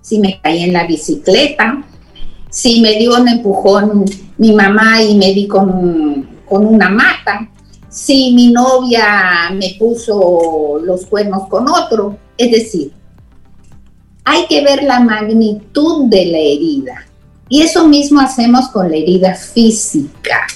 Si 0.00 0.18
me 0.18 0.40
caí 0.40 0.64
en 0.64 0.72
la 0.72 0.86
bicicleta, 0.86 1.84
si 2.50 2.80
me 2.80 2.98
dio 2.98 3.16
un 3.16 3.28
empujón 3.28 4.04
mi 4.38 4.52
mamá 4.52 5.00
y 5.02 5.14
me 5.14 5.32
di 5.32 5.46
con, 5.46 6.28
con 6.48 6.66
una 6.66 6.88
mata, 6.88 7.48
si 7.92 8.32
mi 8.32 8.50
novia 8.50 9.50
me 9.52 9.76
puso 9.78 10.80
los 10.82 11.04
cuernos 11.06 11.46
con 11.48 11.68
otro. 11.68 12.16
Es 12.38 12.50
decir, 12.50 12.92
hay 14.24 14.46
que 14.46 14.62
ver 14.62 14.82
la 14.82 14.98
magnitud 14.98 16.06
de 16.06 16.26
la 16.26 16.38
herida. 16.38 17.06
Y 17.48 17.60
eso 17.60 17.86
mismo 17.86 18.20
hacemos 18.20 18.68
con 18.68 18.90
la 18.90 18.96
herida 18.96 19.34
física. 19.34 20.46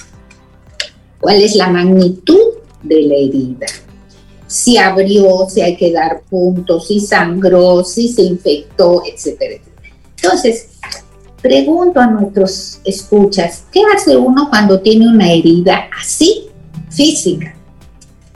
¿Cuál 1.19 1.43
es 1.43 1.55
la 1.55 1.69
magnitud 1.69 2.55
de 2.81 3.03
la 3.03 3.15
herida? 3.15 3.67
Si 4.47 4.77
abrió, 4.77 5.47
si 5.47 5.61
hay 5.61 5.77
que 5.77 5.91
dar 5.91 6.21
puntos, 6.27 6.87
si 6.87 6.99
sangró, 6.99 7.83
si 7.83 8.07
se 8.07 8.23
infectó, 8.23 9.03
etcétera. 9.05 9.61
Entonces, 10.15 10.69
pregunto 11.39 11.99
a 11.99 12.07
nuestros 12.07 12.79
escuchas, 12.83 13.65
¿qué 13.71 13.81
hace 13.95 14.17
uno 14.17 14.49
cuando 14.49 14.79
tiene 14.79 15.07
una 15.07 15.31
herida 15.31 15.87
así 15.99 16.46
física. 16.97 17.53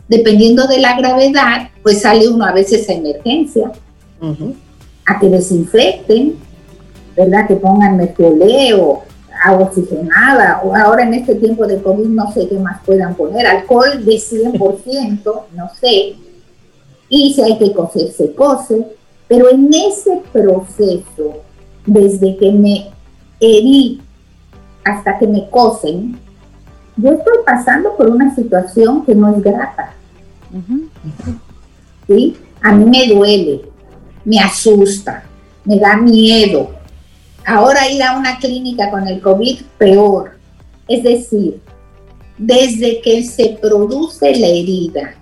Dependiendo 0.08 0.68
de 0.68 0.80
la 0.80 0.98
gravedad, 0.98 1.70
pues 1.82 2.02
sale 2.02 2.30
uno 2.30 2.46
a 2.46 2.52
veces 2.52 2.88
a 2.88 2.94
emergencia, 2.94 3.72
a 5.06 5.20
que 5.20 5.30
desinfecten, 5.30 6.36
¿verdad? 7.18 7.48
Que 7.48 7.56
pongan 7.56 7.98
mercurio, 7.98 9.00
agua 9.44 9.66
oxigenada, 9.66 10.62
o 10.64 10.76
ahora 10.76 11.04
en 11.04 11.16
este 11.16 11.36
tiempo 11.36 11.66
de 11.66 11.82
COVID 11.82 12.08
no 12.08 12.32
sé 12.32 12.48
qué 12.48 12.60
más 12.60 12.82
puedan 12.86 13.16
poner, 13.16 13.48
alcohol 13.48 14.06
de 14.06 14.14
100%, 14.14 15.24
no 15.56 15.70
sé, 15.80 16.16
y 17.10 17.34
si 17.34 17.42
hay 17.42 17.58
que 17.58 17.74
coser, 17.74 18.12
se 18.12 18.34
cose, 18.34 18.86
pero 19.28 19.50
en 19.50 19.74
ese 19.74 20.22
proceso, 20.32 21.42
desde 21.86 22.38
que 22.38 22.52
me 22.52 22.92
herí 23.40 24.02
hasta 24.84 25.18
que 25.18 25.28
me 25.28 25.50
cosen, 25.50 26.20
yo 26.98 27.12
estoy 27.12 27.38
pasando 27.46 27.96
por 27.96 28.10
una 28.10 28.34
situación 28.36 29.06
que 29.06 29.16
no 29.16 29.36
es 29.36 29.42
grata. 29.42 29.94
¿Sí? 32.08 32.38
A 32.62 32.74
mí 32.74 32.86
me 32.86 33.14
duele, 33.14 33.62
me 34.26 34.40
asusta, 34.40 35.24
me 35.66 35.80
da 35.80 35.98
miedo. 35.98 36.72
Ahora 37.46 37.90
ir 37.90 38.04
a 38.04 38.18
una 38.18 38.38
clínica 38.38 38.92
con 38.92 39.08
el 39.08 39.22
COVID, 39.22 39.62
peor. 39.78 40.38
Es 40.88 41.04
decir, 41.04 41.60
desde 42.38 43.02
que 43.02 43.24
se 43.24 43.58
produce 43.62 44.36
la 44.36 44.48
herida 44.48 45.16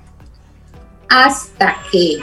hasta 1.07 1.75
que 1.91 2.17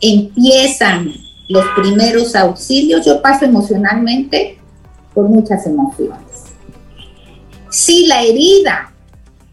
empiezan 0.00 1.12
los 1.48 1.64
primeros 1.76 2.34
auxilios, 2.36 3.04
yo 3.04 3.20
paso 3.20 3.44
emocionalmente 3.44 4.58
por 5.14 5.28
muchas 5.28 5.66
emociones. 5.66 6.29
Si 7.70 8.06
la 8.06 8.22
herida 8.22 8.92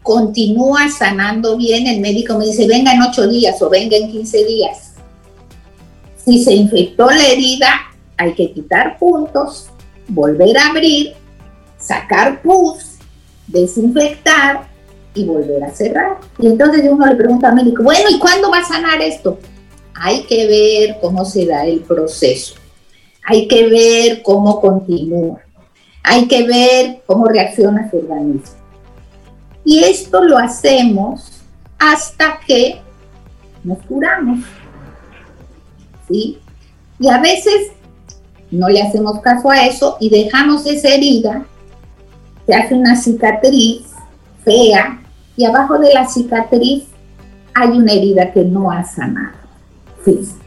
continúa 0.02 0.88
sanando 0.90 1.56
bien, 1.56 1.86
el 1.86 2.00
médico 2.00 2.36
me 2.36 2.46
dice, 2.46 2.66
venga 2.66 2.92
en 2.92 3.02
ocho 3.02 3.28
días 3.28 3.60
o 3.62 3.70
venga 3.70 3.96
en 3.96 4.10
15 4.10 4.44
días. 4.44 4.94
Si 6.24 6.42
se 6.42 6.52
infectó 6.52 7.06
la 7.10 7.26
herida, 7.26 7.68
hay 8.16 8.34
que 8.34 8.52
quitar 8.52 8.98
puntos, 8.98 9.68
volver 10.08 10.58
a 10.58 10.70
abrir, 10.70 11.14
sacar 11.78 12.42
pus, 12.42 12.96
desinfectar 13.46 14.68
y 15.14 15.24
volver 15.24 15.62
a 15.62 15.70
cerrar. 15.70 16.18
Y 16.38 16.48
entonces 16.48 16.82
uno 16.90 17.06
le 17.06 17.14
pregunta 17.14 17.48
al 17.48 17.54
médico, 17.54 17.82
bueno, 17.82 18.10
¿y 18.10 18.18
cuándo 18.18 18.50
va 18.50 18.58
a 18.58 18.64
sanar 18.64 19.00
esto? 19.00 19.38
Hay 19.94 20.24
que 20.24 20.46
ver 20.46 20.98
cómo 21.00 21.24
se 21.24 21.46
da 21.46 21.64
el 21.64 21.80
proceso. 21.80 22.54
Hay 23.24 23.46
que 23.46 23.68
ver 23.68 24.22
cómo 24.22 24.60
continúa. 24.60 25.40
Hay 26.10 26.26
que 26.26 26.46
ver 26.46 27.02
cómo 27.06 27.26
reacciona 27.26 27.90
su 27.90 27.98
organismo. 27.98 28.56
Y 29.64 29.84
esto 29.84 30.24
lo 30.24 30.38
hacemos 30.38 31.42
hasta 31.78 32.40
que 32.46 32.80
nos 33.62 33.78
curamos. 33.82 34.40
¿Sí? 36.08 36.38
Y 36.98 37.08
a 37.08 37.18
veces 37.20 37.72
no 38.50 38.68
le 38.68 38.80
hacemos 38.80 39.20
caso 39.20 39.50
a 39.50 39.66
eso 39.66 39.98
y 40.00 40.08
dejamos 40.08 40.64
esa 40.66 40.88
herida, 40.88 41.44
se 42.46 42.54
hace 42.54 42.74
una 42.74 42.96
cicatriz 42.96 43.82
fea 44.42 45.02
y 45.36 45.44
abajo 45.44 45.78
de 45.78 45.92
la 45.92 46.08
cicatriz 46.08 46.84
hay 47.54 47.68
una 47.68 47.92
herida 47.92 48.32
que 48.32 48.42
no 48.44 48.70
ha 48.70 48.84
sanado 48.84 49.36
física. 50.02 50.46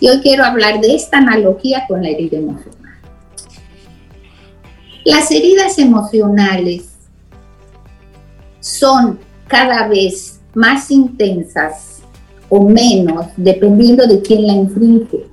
Y 0.00 0.08
hoy 0.08 0.20
quiero 0.20 0.44
hablar 0.44 0.80
de 0.80 0.94
esta 0.94 1.18
analogía 1.18 1.84
con 1.86 2.02
la 2.02 2.08
herida 2.08 2.38
emocional. 2.38 2.85
Las 5.06 5.30
heridas 5.30 5.78
emocionales 5.78 6.88
son 8.58 9.20
cada 9.46 9.86
vez 9.86 10.40
más 10.52 10.90
intensas 10.90 12.00
o 12.48 12.68
menos 12.68 13.26
dependiendo 13.36 14.04
de 14.04 14.20
quién 14.20 14.48
la 14.48 14.54
infringe. 14.54 15.26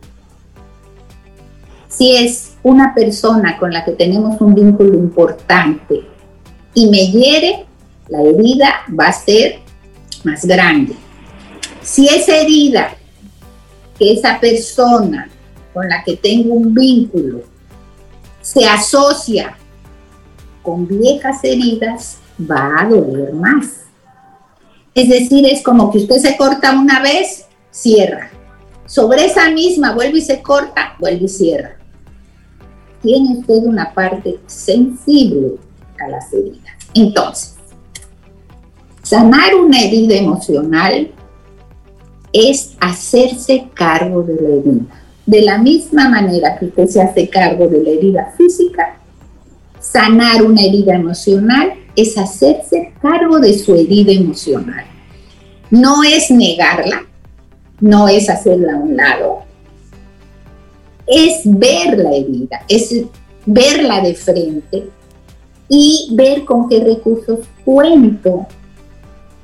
Si 1.87 2.15
es 2.15 2.53
una 2.61 2.93
persona 2.93 3.57
con 3.57 3.73
la 3.73 3.83
que 3.83 3.93
tenemos 3.93 4.39
un 4.41 4.53
vínculo 4.53 4.93
importante 4.93 6.01
y 6.75 6.87
me 6.91 7.07
hiere, 7.07 7.65
la 8.09 8.21
herida 8.21 8.81
va 8.87 9.07
a 9.07 9.13
ser 9.13 9.61
más 10.23 10.45
grande. 10.45 10.93
Si 11.81 12.07
esa 12.07 12.37
herida 12.37 12.95
que 13.97 14.13
esa 14.13 14.39
persona 14.39 15.31
con 15.73 15.89
la 15.89 16.03
que 16.03 16.15
tengo 16.15 16.53
un 16.53 16.75
vínculo 16.75 17.41
se 18.39 18.67
asocia 18.67 19.57
con 20.63 20.87
viejas 20.87 21.43
heridas, 21.43 22.17
va 22.39 22.81
a 22.81 22.89
doler 22.89 23.33
más. 23.33 23.81
Es 24.95 25.09
decir, 25.09 25.45
es 25.45 25.61
como 25.61 25.91
que 25.91 25.99
usted 25.99 26.17
se 26.17 26.37
corta 26.37 26.71
una 26.79 27.01
vez, 27.01 27.45
cierra. 27.69 28.29
Sobre 28.85 29.25
esa 29.25 29.49
misma 29.49 29.93
vuelve 29.93 30.19
y 30.19 30.21
se 30.21 30.41
corta, 30.41 30.95
vuelve 30.99 31.25
y 31.25 31.29
cierra. 31.29 31.77
Tiene 33.01 33.37
usted 33.37 33.63
una 33.63 33.93
parte 33.93 34.39
sensible 34.47 35.55
a 35.99 36.07
las 36.07 36.31
heridas. 36.31 36.73
Entonces, 36.93 37.55
sanar 39.01 39.55
una 39.55 39.81
herida 39.81 40.15
emocional 40.15 41.11
es 42.31 42.75
hacerse 42.79 43.69
cargo 43.73 44.23
de 44.23 44.35
la 44.35 44.49
herida. 44.49 45.03
De 45.25 45.41
la 45.41 45.57
misma 45.57 46.09
manera 46.09 46.57
que 46.57 46.65
usted 46.65 46.87
se 46.87 47.01
hace 47.01 47.29
cargo 47.29 47.67
de 47.67 47.81
la 47.81 47.89
herida 47.89 48.33
física, 48.37 48.97
sanar 49.93 50.41
una 50.43 50.63
herida 50.63 50.95
emocional 50.95 51.75
es 51.95 52.17
hacerse 52.17 52.93
cargo 52.99 53.39
de 53.39 53.57
su 53.57 53.75
herida 53.75 54.11
emocional. 54.11 54.85
No 55.69 56.03
es 56.03 56.31
negarla, 56.31 57.05
no 57.79 58.07
es 58.07 58.27
hacerla 58.27 58.73
a 58.73 58.77
un 58.77 58.97
lado, 58.97 59.43
es 61.05 61.41
ver 61.45 61.99
la 61.99 62.11
herida, 62.11 62.61
es 62.67 63.03
verla 63.45 64.01
de 64.01 64.15
frente 64.15 64.89
y 65.69 66.09
ver 66.13 66.43
con 66.43 66.67
qué 66.67 66.83
recursos 66.83 67.39
cuento 67.63 68.47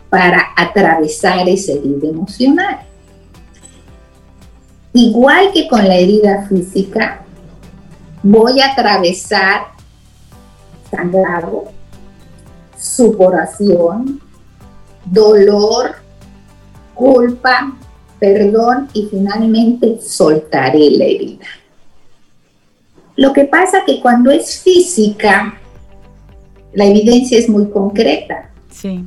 para 0.10 0.48
atravesar 0.58 1.48
esa 1.48 1.74
herida 1.74 2.10
emocional. 2.10 2.80
Igual 4.94 5.52
que 5.54 5.68
con 5.68 5.88
la 5.88 5.96
herida 5.96 6.48
física, 6.50 7.24
voy 8.24 8.60
a 8.62 8.72
atravesar 8.72 9.79
sangrado, 10.90 11.66
suporación, 12.78 14.22
dolor, 15.06 15.96
culpa, 16.94 17.78
perdón 18.20 18.90
y 18.94 19.08
finalmente 19.10 20.00
soltaré 20.02 20.92
la 20.92 21.06
herida. 21.06 21.46
Lo 23.16 23.34
que 23.34 23.46
pasa 23.46 23.84
que 23.86 24.00
cuando 24.02 24.32
es 24.32 24.60
física, 24.62 25.60
la 26.74 26.86
evidencia 26.86 27.38
es 27.38 27.50
muy 27.50 27.70
concreta. 27.70 28.50
Sí. 28.72 29.04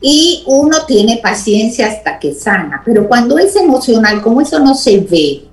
Y 0.00 0.44
uno 0.46 0.84
tiene 0.86 1.20
paciencia 1.22 1.86
hasta 1.86 2.18
que 2.18 2.34
sana, 2.34 2.82
pero 2.84 3.08
cuando 3.08 3.38
es 3.38 3.56
emocional, 3.56 4.20
como 4.20 4.40
eso 4.40 4.58
no 4.58 4.74
se 4.74 4.98
ve, 4.98 5.44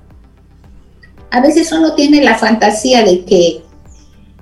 a 1.31 1.39
veces 1.39 1.71
uno 1.71 1.93
tiene 1.93 2.23
la 2.23 2.35
fantasía 2.35 3.03
de 3.03 3.23
que 3.25 3.63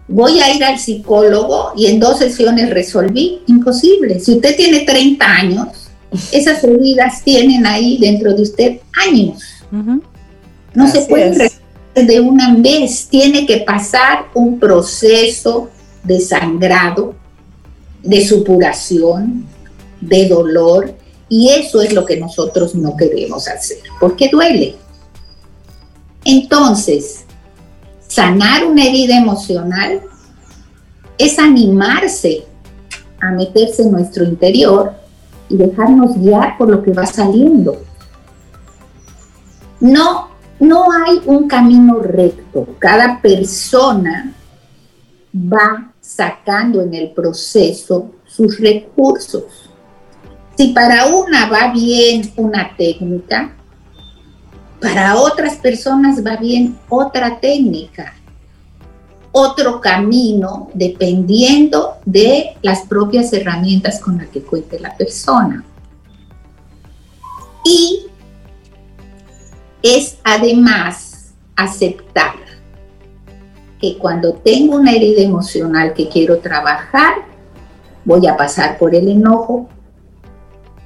voy 0.08 0.40
a 0.40 0.54
ir 0.56 0.64
al 0.64 0.80
psicólogo 0.80 1.74
y 1.76 1.88
en 1.88 2.00
dos 2.00 2.20
sesiones 2.20 2.70
resolví. 2.70 3.42
Imposible. 3.48 4.20
Si 4.20 4.34
usted 4.34 4.56
tiene 4.56 4.82
30 4.82 5.26
años, 5.26 5.68
esas 6.32 6.64
heridas 6.64 7.24
tienen 7.24 7.66
ahí 7.66 7.98
dentro 8.00 8.34
de 8.34 8.42
usted 8.42 8.80
años. 9.08 9.44
No 10.74 10.90
se 10.90 11.02
puede 11.02 11.30
resolver 11.34 12.08
de 12.08 12.20
una 12.20 12.56
vez. 12.56 13.08
Tiene 13.10 13.46
que 13.46 13.58
pasar 13.58 14.28
un 14.34 14.60
proceso 14.60 15.70
de 16.04 16.20
sangrado, 16.20 17.16
de 18.04 18.26
supuración, 18.26 19.46
de 20.00 20.28
dolor. 20.28 20.94
Y 21.30 21.50
eso 21.50 21.82
es 21.82 21.92
lo 21.92 22.06
que 22.06 22.18
nosotros 22.18 22.74
no 22.74 22.96
queremos 22.96 23.48
hacer, 23.50 23.80
porque 24.00 24.30
duele. 24.30 24.76
Entonces, 26.24 27.26
sanar 28.08 28.66
una 28.66 28.84
herida 28.84 29.18
emocional 29.18 30.02
es 31.18 31.40
animarse 31.40 32.46
a 33.20 33.32
meterse 33.32 33.84
en 33.84 33.92
nuestro 33.92 34.24
interior 34.24 34.94
y 35.50 35.58
dejarnos 35.58 36.18
guiar 36.18 36.58
por 36.58 36.70
lo 36.70 36.84
que 36.84 36.92
va 36.92 37.06
saliendo. 37.06 37.82
No, 39.80 40.30
no 40.60 40.86
hay 40.92 41.22
un 41.26 41.48
camino 41.48 42.00
recto. 42.00 42.68
Cada 42.80 43.22
persona 43.22 44.34
va 45.34 45.92
sacando 46.00 46.82
en 46.82 46.94
el 46.94 47.12
proceso 47.12 48.12
sus 48.26 48.60
recursos. 48.60 49.70
Si 50.58 50.70
para 50.70 51.06
una 51.08 51.48
va 51.48 51.72
bien 51.72 52.32
una 52.38 52.76
técnica, 52.76 53.57
para 54.82 55.18
otras 55.18 55.56
personas 55.56 56.26
va 56.26 56.38
bien 56.38 56.78
otra 56.90 57.40
técnica, 57.40 58.14
otro 59.32 59.82
camino, 59.82 60.70
dependiendo 60.74 61.98
de 62.06 62.58
las 62.62 62.82
propias 62.82 63.34
herramientas 63.34 64.00
con 64.00 64.18
las 64.18 64.28
que 64.28 64.42
cuente 64.42 64.80
la 64.80 64.96
persona. 64.96 65.64
Y 67.64 68.08
es 69.82 70.18
además 70.24 71.34
aceptar 71.56 72.36
que 73.80 73.98
cuando 73.98 74.34
tengo 74.34 74.76
una 74.76 74.92
herida 74.92 75.22
emocional 75.22 75.94
que 75.94 76.10
quiero 76.10 76.40
trabajar, 76.40 77.16
voy 78.06 78.26
a 78.28 78.38
pasar 78.38 78.78
por 78.78 78.96
el 78.96 79.08
enojo, 79.08 79.70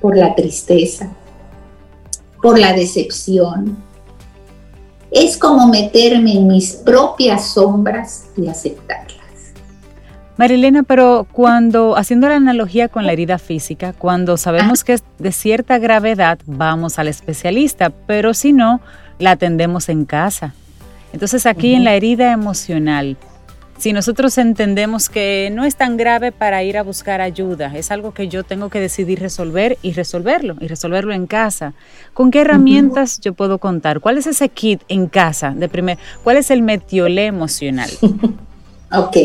por 0.02 0.18
la 0.18 0.36
tristeza, 0.36 1.12
por 2.42 2.60
la 2.60 2.74
decepción. 2.74 3.78
Es 5.12 5.38
como 5.38 5.68
meterme 5.68 6.34
en 6.34 6.48
mis 6.48 6.74
propias 6.74 7.54
sombras 7.54 8.26
y 8.38 8.48
aceptarlas. 8.48 9.12
Marilena, 10.38 10.84
pero 10.84 11.28
cuando, 11.32 11.98
haciendo 11.98 12.28
la 12.28 12.38
analogía 12.38 12.88
con 12.88 13.06
la 13.06 13.12
herida 13.12 13.38
física, 13.38 13.94
cuando 13.94 14.38
sabemos 14.38 14.84
que 14.84 14.94
es 14.94 15.04
de 15.20 15.32
cierta 15.32 15.78
gravedad, 15.78 16.40
vamos 16.46 16.98
al 16.98 17.10
especialista, 17.10 17.92
pero 18.08 18.34
si 18.34 18.54
no, 18.54 18.82
la 19.20 19.32
atendemos 19.32 19.90
en 19.90 20.06
casa. 20.06 20.56
Entonces 21.14 21.46
aquí 21.46 21.76
en 21.76 21.84
la 21.84 21.94
herida 21.94 22.32
emocional, 22.32 23.18
si 23.82 23.94
nosotros 23.94 24.38
entendemos 24.38 25.10
que 25.10 25.50
no 25.52 25.66
es 25.66 25.76
tan 25.76 25.98
grave 25.98 26.32
para 26.32 26.64
ir 26.64 26.78
a 26.78 26.84
buscar 26.84 27.20
ayuda, 27.20 27.76
es 27.76 27.90
algo 27.90 28.14
que 28.14 28.28
yo 28.28 28.44
tengo 28.44 28.70
que 28.70 28.80
decidir 28.80 29.20
resolver 29.20 29.80
y 29.82 29.94
resolverlo, 29.94 30.56
y 30.62 30.68
resolverlo 30.68 31.14
en 31.14 31.26
casa. 31.26 31.74
¿Con 32.14 32.30
qué 32.30 32.42
herramientas 32.42 33.20
yo 33.20 33.34
puedo 33.34 33.58
contar? 33.58 34.00
¿Cuál 34.00 34.20
es 34.20 34.28
ese 34.28 34.50
kit 34.50 34.84
en 34.88 35.08
casa? 35.08 35.56
De 35.58 35.68
primer, 35.68 35.98
¿Cuál 36.24 36.38
es 36.38 36.52
el 36.52 36.62
metiolé 36.62 37.26
emocional? 37.26 37.90
ok, 38.94 39.18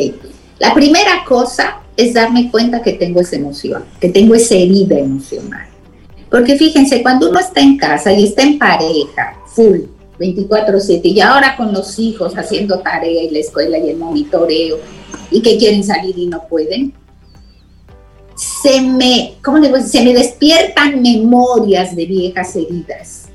la 0.59 0.73
primera 0.73 1.23
cosa 1.27 1.81
es 1.95 2.15
darme 2.15 2.51
cuenta 2.51 2.81
que 2.81 2.95
tengo 2.95 3.21
esa 3.21 3.37
emoción, 3.37 3.85
que 4.01 4.09
tengo 4.09 4.35
esa 4.35 4.55
herida 4.55 4.99
emocional. 4.99 5.67
Porque 6.31 6.57
fíjense, 6.57 7.03
cuando 7.03 7.29
uno 7.29 7.41
está 7.41 7.61
en 7.61 7.77
casa 7.77 8.11
y 8.11 8.25
está 8.25 8.43
en 8.43 8.59
pareja, 8.59 9.37
full, 9.55 9.81
24/7, 10.19 11.09
y 11.09 11.21
ahora 11.21 11.57
con 11.57 11.73
los 11.73 11.99
hijos 11.99 12.37
haciendo 12.37 12.81
tarea 12.81 13.23
y 13.23 13.31
la 13.31 13.39
escuela 13.39 13.79
y 13.79 13.91
el 13.91 13.97
monitoreo, 13.97 14.79
y 15.31 15.43
que 15.43 15.57
quieren 15.57 15.83
salir 15.85 16.17
y 16.19 16.27
no 16.27 16.47
pueden, 16.49 16.93
se 18.37 18.81
me, 18.81 19.35
¿cómo 19.43 19.61
digo? 19.61 19.81
Se 19.81 20.03
me 20.05 20.13
despiertan 20.13 21.01
memorias 21.01 21.97
de 21.97 22.05
viejas 22.05 22.55
heridas. 22.55 23.29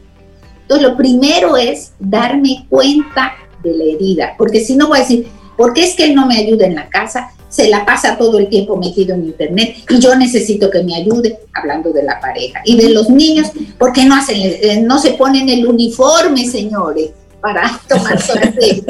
Entonces, 0.61 0.87
lo 0.87 0.95
primero 0.95 1.57
es 1.57 1.93
darme 1.99 2.65
cuenta 2.69 3.33
de 3.63 3.75
la 3.75 3.83
herida, 3.83 4.35
porque 4.37 4.59
si 4.59 4.75
no 4.75 4.87
voy 4.87 4.99
a 4.99 5.01
decir, 5.01 5.27
¿por 5.61 5.75
qué 5.75 5.83
es 5.83 5.95
que 5.95 6.05
él 6.05 6.15
no 6.15 6.25
me 6.25 6.37
ayuda 6.37 6.65
en 6.65 6.73
la 6.73 6.89
casa? 6.89 7.29
Se 7.47 7.69
la 7.69 7.85
pasa 7.85 8.17
todo 8.17 8.39
el 8.39 8.49
tiempo 8.49 8.77
metido 8.77 9.13
en 9.13 9.25
internet 9.25 9.75
y 9.87 9.99
yo 9.99 10.15
necesito 10.15 10.71
que 10.71 10.81
me 10.81 10.95
ayude, 10.95 11.37
hablando 11.53 11.91
de 11.91 12.01
la 12.01 12.19
pareja. 12.19 12.61
Y 12.65 12.77
de 12.77 12.89
los 12.89 13.11
niños, 13.11 13.51
¿por 13.77 13.93
qué 13.93 14.05
no, 14.05 14.15
hacen, 14.15 14.37
eh, 14.39 14.81
no 14.83 14.97
se 14.97 15.11
ponen 15.11 15.49
el 15.49 15.67
uniforme, 15.67 16.47
señores, 16.49 17.11
para 17.39 17.79
tomar 17.87 18.19
clases 18.19 18.81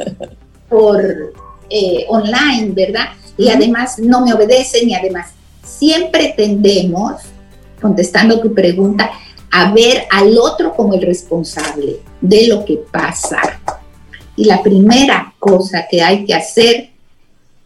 por 0.69 1.34
eh, 1.69 2.05
online, 2.07 2.72
¿verdad? 2.72 3.09
Y 3.38 3.49
además 3.49 3.99
no 3.99 4.26
me 4.26 4.34
obedecen 4.34 4.89
y 4.89 4.95
además 4.95 5.32
siempre 5.65 6.34
tendemos, 6.38 7.15
contestando 7.82 8.39
tu 8.39 8.53
pregunta, 8.53 9.11
a 9.51 9.74
ver 9.74 10.05
al 10.09 10.38
otro 10.38 10.74
como 10.74 10.93
el 10.93 11.01
responsable 11.01 11.99
de 12.22 12.47
lo 12.47 12.63
que 12.63 12.80
pasa. 12.89 13.41
Y 14.42 14.46
la 14.46 14.64
primera 14.64 15.36
cosa 15.38 15.86
que 15.88 16.02
hay 16.02 16.26
que 16.26 16.34
hacer, 16.34 16.89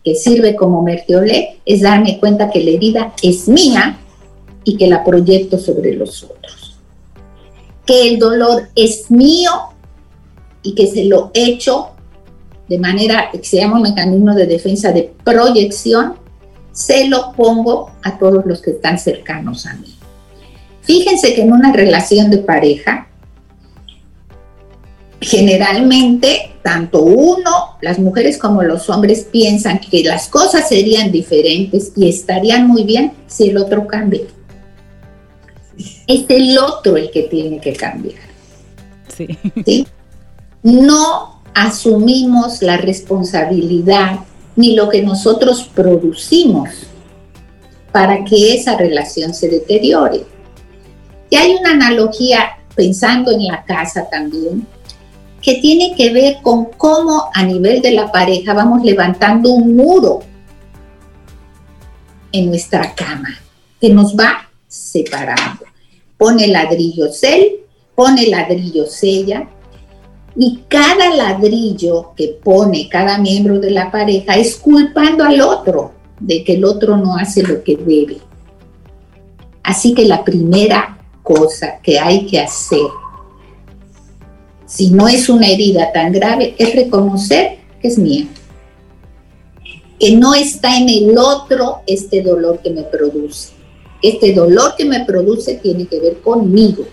que 0.03 0.13
sirve 0.13 0.57
como 0.57 0.81
mertiolé, 0.81 1.61
es 1.65 1.79
darme 1.79 2.19
cuenta 2.19 2.49
que 2.49 2.61
la 2.61 2.71
herida 2.71 3.13
es 3.23 3.47
mía 3.47 3.97
y 4.65 4.75
que 4.75 4.87
la 4.87 5.01
proyecto 5.01 5.57
sobre 5.57 5.93
los 5.93 6.25
otros. 6.25 6.77
Que 7.85 8.09
el 8.09 8.19
dolor 8.19 8.67
es 8.75 9.09
mío 9.09 9.51
y 10.63 10.75
que 10.75 10.87
se 10.87 11.05
lo 11.05 11.31
echo 11.33 11.91
de 12.67 12.77
manera 12.77 13.29
que 13.31 13.41
se 13.41 13.55
llama 13.55 13.77
un 13.77 13.83
mecanismo 13.83 14.35
de 14.35 14.45
defensa 14.45 14.91
de 14.91 15.13
proyección 15.23 16.15
se 16.73 17.07
lo 17.07 17.31
pongo 17.31 17.91
a 18.03 18.19
todos 18.19 18.45
los 18.45 18.61
que 18.61 18.71
están 18.71 18.99
cercanos 18.99 19.65
a 19.65 19.75
mí. 19.75 19.95
Fíjense 20.81 21.35
que 21.35 21.43
en 21.43 21.53
una 21.53 21.71
relación 21.71 22.29
de 22.29 22.39
pareja, 22.39 23.07
generalmente 25.21 26.51
tanto 26.61 27.01
uno, 27.01 27.77
las 27.81 27.99
mujeres 27.99 28.37
como 28.37 28.63
los 28.63 28.89
hombres 28.89 29.27
piensan 29.31 29.79
que 29.79 30.03
las 30.03 30.27
cosas 30.27 30.67
serían 30.67 31.11
diferentes 31.11 31.91
y 31.95 32.09
estarían 32.09 32.67
muy 32.67 32.83
bien 32.83 33.13
si 33.27 33.49
el 33.49 33.57
otro 33.57 33.87
cambia. 33.87 34.21
Es 36.07 36.25
el 36.29 36.57
otro 36.57 36.97
el 36.97 37.11
que 37.11 37.23
tiene 37.23 37.59
que 37.59 37.73
cambiar. 37.73 38.19
Sí. 39.15 39.27
¿Sí? 39.65 39.87
No 40.63 41.43
asumimos 41.53 42.61
la 42.61 42.77
responsabilidad 42.77 44.19
ni 44.55 44.75
lo 44.75 44.89
que 44.89 45.01
nosotros 45.01 45.69
producimos 45.73 46.69
para 47.91 48.23
que 48.25 48.53
esa 48.53 48.75
relación 48.75 49.33
se 49.33 49.47
deteriore. 49.47 50.25
Y 51.29 51.35
hay 51.35 51.53
una 51.55 51.71
analogía, 51.71 52.57
pensando 52.75 53.31
en 53.31 53.45
la 53.45 53.63
casa 53.63 54.09
también, 54.09 54.67
que 55.45 55.59
tiene 55.61 55.93
que 55.95 56.11
ver 56.11 56.37
con 56.41 56.65
cómo 56.75 57.29
a 57.31 57.43
nivel 57.43 57.79
de 57.79 57.91
la 57.91 58.11
pareja 58.11 58.55
vamos 58.55 58.83
levantando 58.83 59.51
un 59.51 59.75
muro 59.75 60.21
en 62.31 62.47
nuestra 62.47 62.95
cama 62.95 63.29
que 63.79 63.89
nos 63.89 64.15
va 64.15 64.49
separando. 64.67 65.65
Pone 66.17 66.47
ladrillos 66.47 67.21
él, 67.21 67.57
pone 67.93 68.25
ladrillos 68.25 68.97
ella, 69.03 69.47
y 70.35 70.63
cada 70.67 71.13
ladrillo 71.13 72.13
que 72.17 72.39
pone 72.43 72.89
cada 72.89 73.19
miembro 73.19 73.59
de 73.59 73.69
la 73.69 73.91
pareja 73.91 74.37
es 74.37 74.55
culpando 74.55 75.25
al 75.25 75.39
otro 75.41 75.91
de 76.19 76.43
que 76.43 76.55
el 76.55 76.65
otro 76.65 76.97
no 76.97 77.17
hace 77.17 77.43
lo 77.43 77.63
que 77.63 77.75
debe. 77.75 78.17
Así 79.61 79.93
que 79.93 80.05
la 80.05 80.23
primera 80.23 80.97
cosa 81.21 81.77
que 81.83 81.99
hay 81.99 82.25
que 82.25 82.39
hacer, 82.39 82.87
si 84.75 84.89
no 84.89 85.07
es 85.07 85.29
una 85.29 85.47
herida 85.47 85.93
tan 85.93 86.11
grave, 86.11 86.53
es 86.57 86.75
reconocer 86.75 87.59
que 87.81 87.87
es 87.87 87.97
mía. 87.97 88.27
Que 89.97 90.17
no 90.17 90.33
está 90.33 90.77
en 90.77 90.89
el 90.89 91.17
otro 91.17 91.79
este 91.87 92.21
dolor 92.21 92.59
que 92.61 92.71
me 92.71 92.83
produce. 92.83 93.53
Este 94.01 94.33
dolor 94.33 94.73
que 94.77 94.83
me 94.83 95.05
produce 95.05 95.55
tiene 95.55 95.87
que 95.87 96.01
ver 96.01 96.19
conmigo 96.19 96.83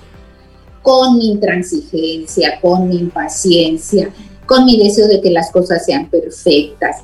con 0.80 1.18
mi 1.18 1.32
intransigencia, 1.32 2.60
con 2.60 2.88
mi 2.88 2.98
impaciencia, 2.98 4.12
con 4.46 4.64
mi 4.64 4.78
deseo 4.78 5.08
de 5.08 5.20
que 5.20 5.32
las 5.32 5.50
cosas 5.50 5.84
sean 5.84 6.08
perfectas, 6.08 6.98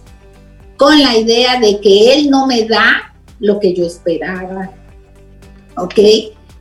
con 0.77 0.97
la 1.03 1.17
idea 1.17 1.59
de 1.59 1.81
que 1.81 2.15
Él 2.15 2.31
no 2.31 2.47
me 2.47 2.67
da 2.67 3.17
lo 3.41 3.59
que 3.59 3.75
yo 3.75 3.85
esperaba. 3.85 4.71
¿Ok? 5.77 5.99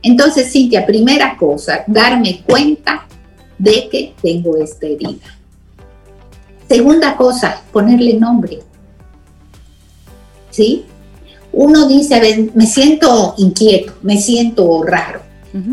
Entonces, 0.02 0.50
Cintia, 0.50 0.84
primera 0.84 1.36
cosa, 1.36 1.84
darme 1.86 2.42
cuenta 2.44 3.06
de 3.58 3.88
que 3.90 4.14
tengo 4.22 4.56
esta 4.56 4.86
herida. 4.86 5.38
Segunda 6.68 7.16
cosa, 7.16 7.62
ponerle 7.72 8.14
nombre. 8.14 8.60
¿Sí? 10.50 10.84
Uno 11.52 11.88
dice, 11.88 12.14
a 12.14 12.20
ver, 12.20 12.50
me 12.54 12.66
siento 12.66 13.34
inquieto, 13.38 13.94
me 14.02 14.18
siento 14.18 14.82
raro. 14.82 15.22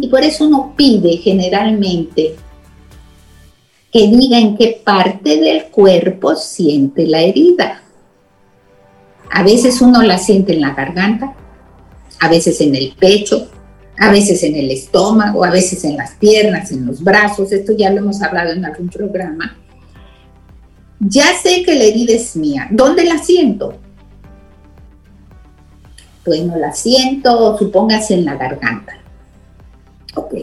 Y 0.01 0.07
por 0.07 0.23
eso 0.23 0.47
uno 0.47 0.73
pide 0.75 1.17
generalmente 1.17 2.35
que 3.91 4.07
diga 4.07 4.39
en 4.39 4.57
qué 4.57 4.81
parte 4.83 5.37
del 5.37 5.65
cuerpo 5.65 6.35
siente 6.35 7.05
la 7.05 7.21
herida. 7.21 7.83
A 9.29 9.43
veces 9.43 9.81
uno 9.81 10.01
la 10.01 10.17
siente 10.17 10.53
en 10.53 10.61
la 10.61 10.73
garganta, 10.73 11.35
a 12.19 12.29
veces 12.29 12.61
en 12.61 12.73
el 12.73 12.93
pecho, 12.97 13.47
a 13.97 14.11
veces 14.11 14.43
en 14.43 14.55
el 14.55 14.71
estómago, 14.71 15.43
a 15.43 15.49
veces 15.49 15.83
en 15.83 15.97
las 15.97 16.11
piernas, 16.15 16.71
en 16.71 16.85
los 16.85 17.03
brazos. 17.03 17.51
Esto 17.51 17.73
ya 17.73 17.89
lo 17.91 17.99
hemos 17.99 18.21
hablado 18.21 18.51
en 18.51 18.65
algún 18.65 18.89
programa. 18.89 19.57
Ya 20.99 21.25
sé 21.41 21.63
que 21.63 21.75
la 21.75 21.83
herida 21.83 22.13
es 22.13 22.35
mía. 22.35 22.67
¿Dónde 22.71 23.05
la 23.05 23.17
siento? 23.17 23.77
Bueno, 26.25 26.57
la 26.57 26.73
siento, 26.73 27.57
supóngase 27.57 28.15
en 28.15 28.25
la 28.25 28.35
garganta. 28.35 28.93
Ok. 30.15 30.33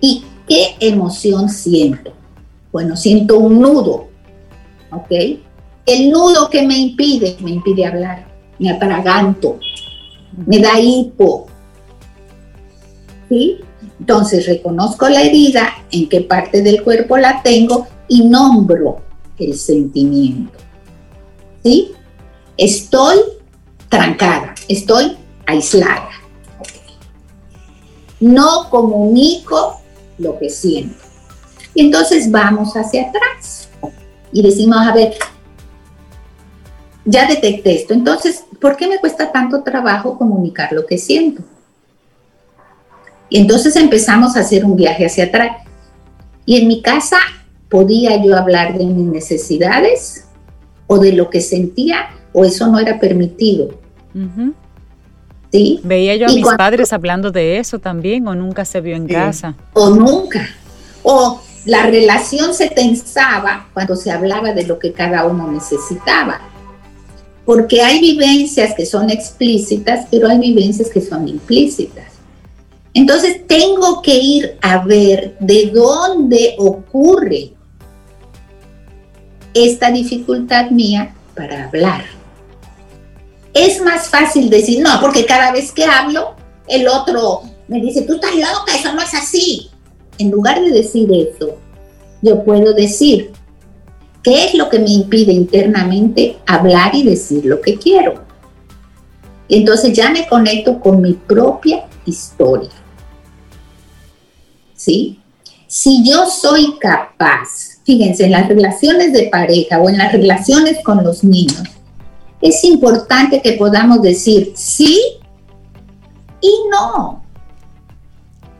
¿Y 0.00 0.24
qué 0.46 0.76
emoción 0.80 1.48
siento? 1.48 2.12
Bueno, 2.70 2.96
siento 2.96 3.38
un 3.38 3.60
nudo. 3.60 4.08
¿Ok? 4.92 5.10
El 5.86 6.10
nudo 6.10 6.50
que 6.50 6.66
me 6.66 6.76
impide, 6.76 7.36
me 7.40 7.50
impide 7.52 7.86
hablar, 7.86 8.26
me 8.58 8.70
atraganto, 8.70 9.58
me 10.46 10.58
da 10.58 10.78
hipo. 10.78 11.49
¿Sí? 13.30 13.60
Entonces 13.98 14.46
reconozco 14.46 15.08
la 15.08 15.22
herida, 15.22 15.72
en 15.90 16.06
qué 16.10 16.20
parte 16.20 16.60
del 16.60 16.82
cuerpo 16.82 17.16
la 17.16 17.42
tengo 17.42 17.86
y 18.08 18.24
nombro 18.24 19.00
el 19.38 19.56
sentimiento. 19.56 20.58
¿Sí? 21.62 21.92
Estoy 22.58 23.20
trancada, 23.88 24.54
estoy 24.68 25.16
aislada 25.46 26.10
no 28.20 28.68
comunico 28.68 29.80
lo 30.18 30.38
que 30.38 30.50
siento. 30.50 31.02
Y 31.74 31.86
entonces 31.86 32.30
vamos 32.30 32.74
hacia 32.74 33.08
atrás 33.08 33.68
y 34.32 34.42
decimos, 34.42 34.78
a 34.78 34.92
ver, 34.92 35.14
ya 37.04 37.26
detecté 37.26 37.76
esto, 37.76 37.94
entonces, 37.94 38.44
¿por 38.60 38.76
qué 38.76 38.86
me 38.86 38.98
cuesta 38.98 39.32
tanto 39.32 39.62
trabajo 39.62 40.18
comunicar 40.18 40.72
lo 40.72 40.86
que 40.86 40.98
siento? 40.98 41.42
Y 43.30 43.38
entonces 43.38 43.76
empezamos 43.76 44.36
a 44.36 44.40
hacer 44.40 44.64
un 44.64 44.76
viaje 44.76 45.06
hacia 45.06 45.24
atrás. 45.24 45.56
Y 46.44 46.56
en 46.60 46.68
mi 46.68 46.82
casa 46.82 47.18
podía 47.68 48.22
yo 48.22 48.36
hablar 48.36 48.76
de 48.76 48.84
mis 48.84 49.06
necesidades 49.06 50.26
o 50.88 50.98
de 50.98 51.12
lo 51.12 51.30
que 51.30 51.40
sentía 51.40 52.10
o 52.32 52.44
eso 52.44 52.66
no 52.66 52.78
era 52.78 52.98
permitido. 52.98 53.70
Veía 55.82 56.16
yo 56.16 56.26
a 56.26 56.32
mis 56.32 56.46
padres 56.56 56.92
hablando 56.92 57.30
de 57.30 57.58
eso 57.58 57.78
también, 57.78 58.26
o 58.28 58.34
nunca 58.34 58.64
se 58.64 58.80
vio 58.80 58.96
en 58.96 59.06
casa. 59.06 59.56
O 59.72 59.90
nunca. 59.90 60.48
O 61.02 61.40
la 61.64 61.86
relación 61.86 62.54
se 62.54 62.68
tensaba 62.70 63.68
cuando 63.72 63.96
se 63.96 64.10
hablaba 64.10 64.52
de 64.52 64.64
lo 64.66 64.78
que 64.78 64.92
cada 64.92 65.26
uno 65.26 65.50
necesitaba. 65.50 66.40
Porque 67.44 67.82
hay 67.82 68.00
vivencias 68.00 68.74
que 68.74 68.86
son 68.86 69.10
explícitas, 69.10 70.06
pero 70.10 70.28
hay 70.28 70.38
vivencias 70.38 70.88
que 70.88 71.00
son 71.00 71.26
implícitas. 71.26 72.09
Entonces 72.94 73.46
tengo 73.46 74.02
que 74.02 74.16
ir 74.16 74.58
a 74.60 74.84
ver 74.84 75.36
de 75.38 75.70
dónde 75.72 76.56
ocurre 76.58 77.52
esta 79.54 79.90
dificultad 79.90 80.70
mía 80.70 81.14
para 81.34 81.66
hablar. 81.66 82.04
Es 83.54 83.80
más 83.82 84.08
fácil 84.08 84.48
decir, 84.50 84.80
no, 84.82 85.00
porque 85.00 85.24
cada 85.24 85.52
vez 85.52 85.72
que 85.72 85.84
hablo, 85.84 86.34
el 86.68 86.86
otro 86.88 87.42
me 87.68 87.80
dice, 87.80 88.02
tú 88.02 88.14
estás 88.14 88.34
loca, 88.34 88.74
eso 88.74 88.92
no 88.92 89.00
es 89.00 89.14
así. 89.14 89.70
En 90.18 90.30
lugar 90.30 90.60
de 90.60 90.70
decir 90.70 91.08
eso, 91.12 91.56
yo 92.22 92.44
puedo 92.44 92.72
decir, 92.74 93.30
¿qué 94.22 94.44
es 94.44 94.54
lo 94.54 94.68
que 94.68 94.78
me 94.78 94.90
impide 94.90 95.32
internamente 95.32 96.38
hablar 96.46 96.94
y 96.94 97.04
decir 97.04 97.44
lo 97.44 97.60
que 97.60 97.76
quiero? 97.76 98.24
Entonces 99.48 99.92
ya 99.92 100.10
me 100.10 100.28
conecto 100.28 100.78
con 100.78 101.00
mi 101.00 101.14
propia 101.14 101.86
historia. 102.04 102.70
¿Sí? 104.80 105.20
Si 105.66 106.02
yo 106.10 106.24
soy 106.30 106.78
capaz, 106.78 107.80
fíjense, 107.84 108.24
en 108.24 108.30
las 108.30 108.48
relaciones 108.48 109.12
de 109.12 109.28
pareja 109.30 109.78
o 109.78 109.90
en 109.90 109.98
las 109.98 110.10
relaciones 110.10 110.78
con 110.82 111.04
los 111.04 111.22
niños, 111.22 111.64
es 112.40 112.64
importante 112.64 113.42
que 113.42 113.52
podamos 113.52 114.00
decir 114.00 114.54
sí 114.56 114.98
y 116.40 116.50
no. 116.70 117.22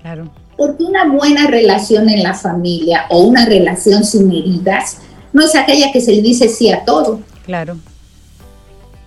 Claro. 0.03 0.31
Porque 0.59 0.85
una 0.85 1.11
buena 1.11 1.47
relación 1.47 2.11
en 2.11 2.23
la 2.23 2.35
familia 2.35 3.07
o 3.09 3.23
una 3.23 3.47
relación 3.47 4.05
sin 4.05 4.31
heridas 4.31 4.99
no 5.33 5.43
es 5.43 5.57
aquella 5.57 5.91
que 5.91 6.03
se 6.03 6.12
le 6.12 6.21
dice 6.21 6.51
sí 6.51 6.71
a 6.71 6.85
todo. 6.85 7.21
Claro. 7.47 7.79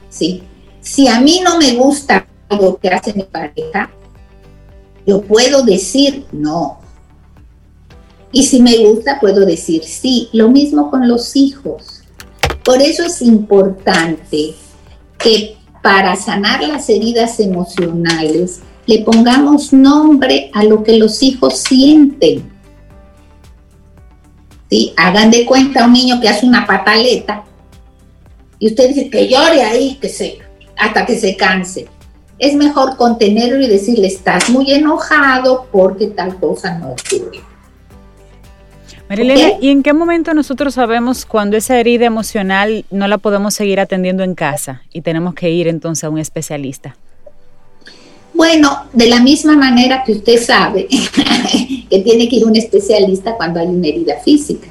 Sí. 0.09 0.41
Si 0.81 1.07
a 1.07 1.19
mí 1.19 1.41
no 1.43 1.59
me 1.59 1.75
gusta 1.75 2.25
algo 2.49 2.79
que 2.79 2.89
hace 2.89 3.13
mi 3.13 3.21
pareja, 3.21 3.91
yo 5.05 5.21
puedo 5.21 5.61
decir 5.61 6.25
no. 6.31 6.82
Y 8.33 8.43
si 8.43 8.61
me 8.61 8.75
gusta, 8.79 9.19
puedo 9.21 9.45
decir 9.45 9.83
sí. 9.85 10.27
Lo 10.33 10.49
mismo 10.49 10.89
con 10.89 11.07
los 11.07 11.35
hijos. 11.35 12.01
Por 12.65 12.81
eso 12.81 13.03
es 13.03 13.21
importante 13.21 14.55
que 15.17 15.55
para 15.81 16.15
sanar 16.15 16.63
las 16.63 16.89
heridas 16.89 17.39
emocionales 17.39 18.61
le 18.85 18.99
pongamos 18.99 19.71
nombre 19.71 20.49
a 20.53 20.63
lo 20.63 20.83
que 20.83 20.97
los 20.97 21.21
hijos 21.21 21.59
sienten. 21.59 22.51
¿Sí? 24.69 24.93
Hagan 24.97 25.29
de 25.29 25.45
cuenta 25.45 25.83
a 25.83 25.87
un 25.87 25.93
niño 25.93 26.19
que 26.19 26.27
hace 26.27 26.45
una 26.45 26.65
pataleta 26.65 27.45
y 28.57 28.67
usted 28.67 28.87
dice 28.87 29.09
que 29.09 29.27
llore 29.27 29.61
ahí, 29.61 29.97
que 30.01 30.09
se, 30.09 30.39
hasta 30.77 31.05
que 31.05 31.19
se 31.19 31.35
canse. 31.35 31.85
Es 32.39 32.55
mejor 32.55 32.97
contenerlo 32.97 33.61
y 33.61 33.67
decirle, 33.67 34.07
estás 34.07 34.49
muy 34.49 34.71
enojado 34.71 35.67
porque 35.71 36.07
tal 36.07 36.39
cosa 36.39 36.79
no 36.79 36.93
ocurre. 36.93 37.52
Marilena, 39.09 39.53
¿y 39.61 39.69
en 39.69 39.83
qué 39.83 39.93
momento 39.93 40.33
nosotros 40.33 40.73
sabemos 40.73 41.25
cuando 41.25 41.57
esa 41.57 41.79
herida 41.79 42.05
emocional 42.05 42.85
no 42.89 43.07
la 43.07 43.17
podemos 43.17 43.53
seguir 43.53 43.79
atendiendo 43.79 44.23
en 44.23 44.33
casa 44.33 44.83
y 44.91 45.01
tenemos 45.01 45.35
que 45.35 45.49
ir 45.51 45.67
entonces 45.67 46.05
a 46.05 46.09
un 46.09 46.19
especialista? 46.19 46.95
Bueno, 48.33 48.85
de 48.93 49.07
la 49.07 49.19
misma 49.19 49.55
manera 49.55 50.03
que 50.03 50.13
usted 50.13 50.41
sabe 50.43 50.87
que 51.89 51.99
tiene 51.99 52.27
que 52.27 52.37
ir 52.37 52.43
a 52.43 52.47
un 52.47 52.55
especialista 52.55 53.35
cuando 53.35 53.59
hay 53.59 53.67
una 53.67 53.87
herida 53.87 54.15
física. 54.23 54.67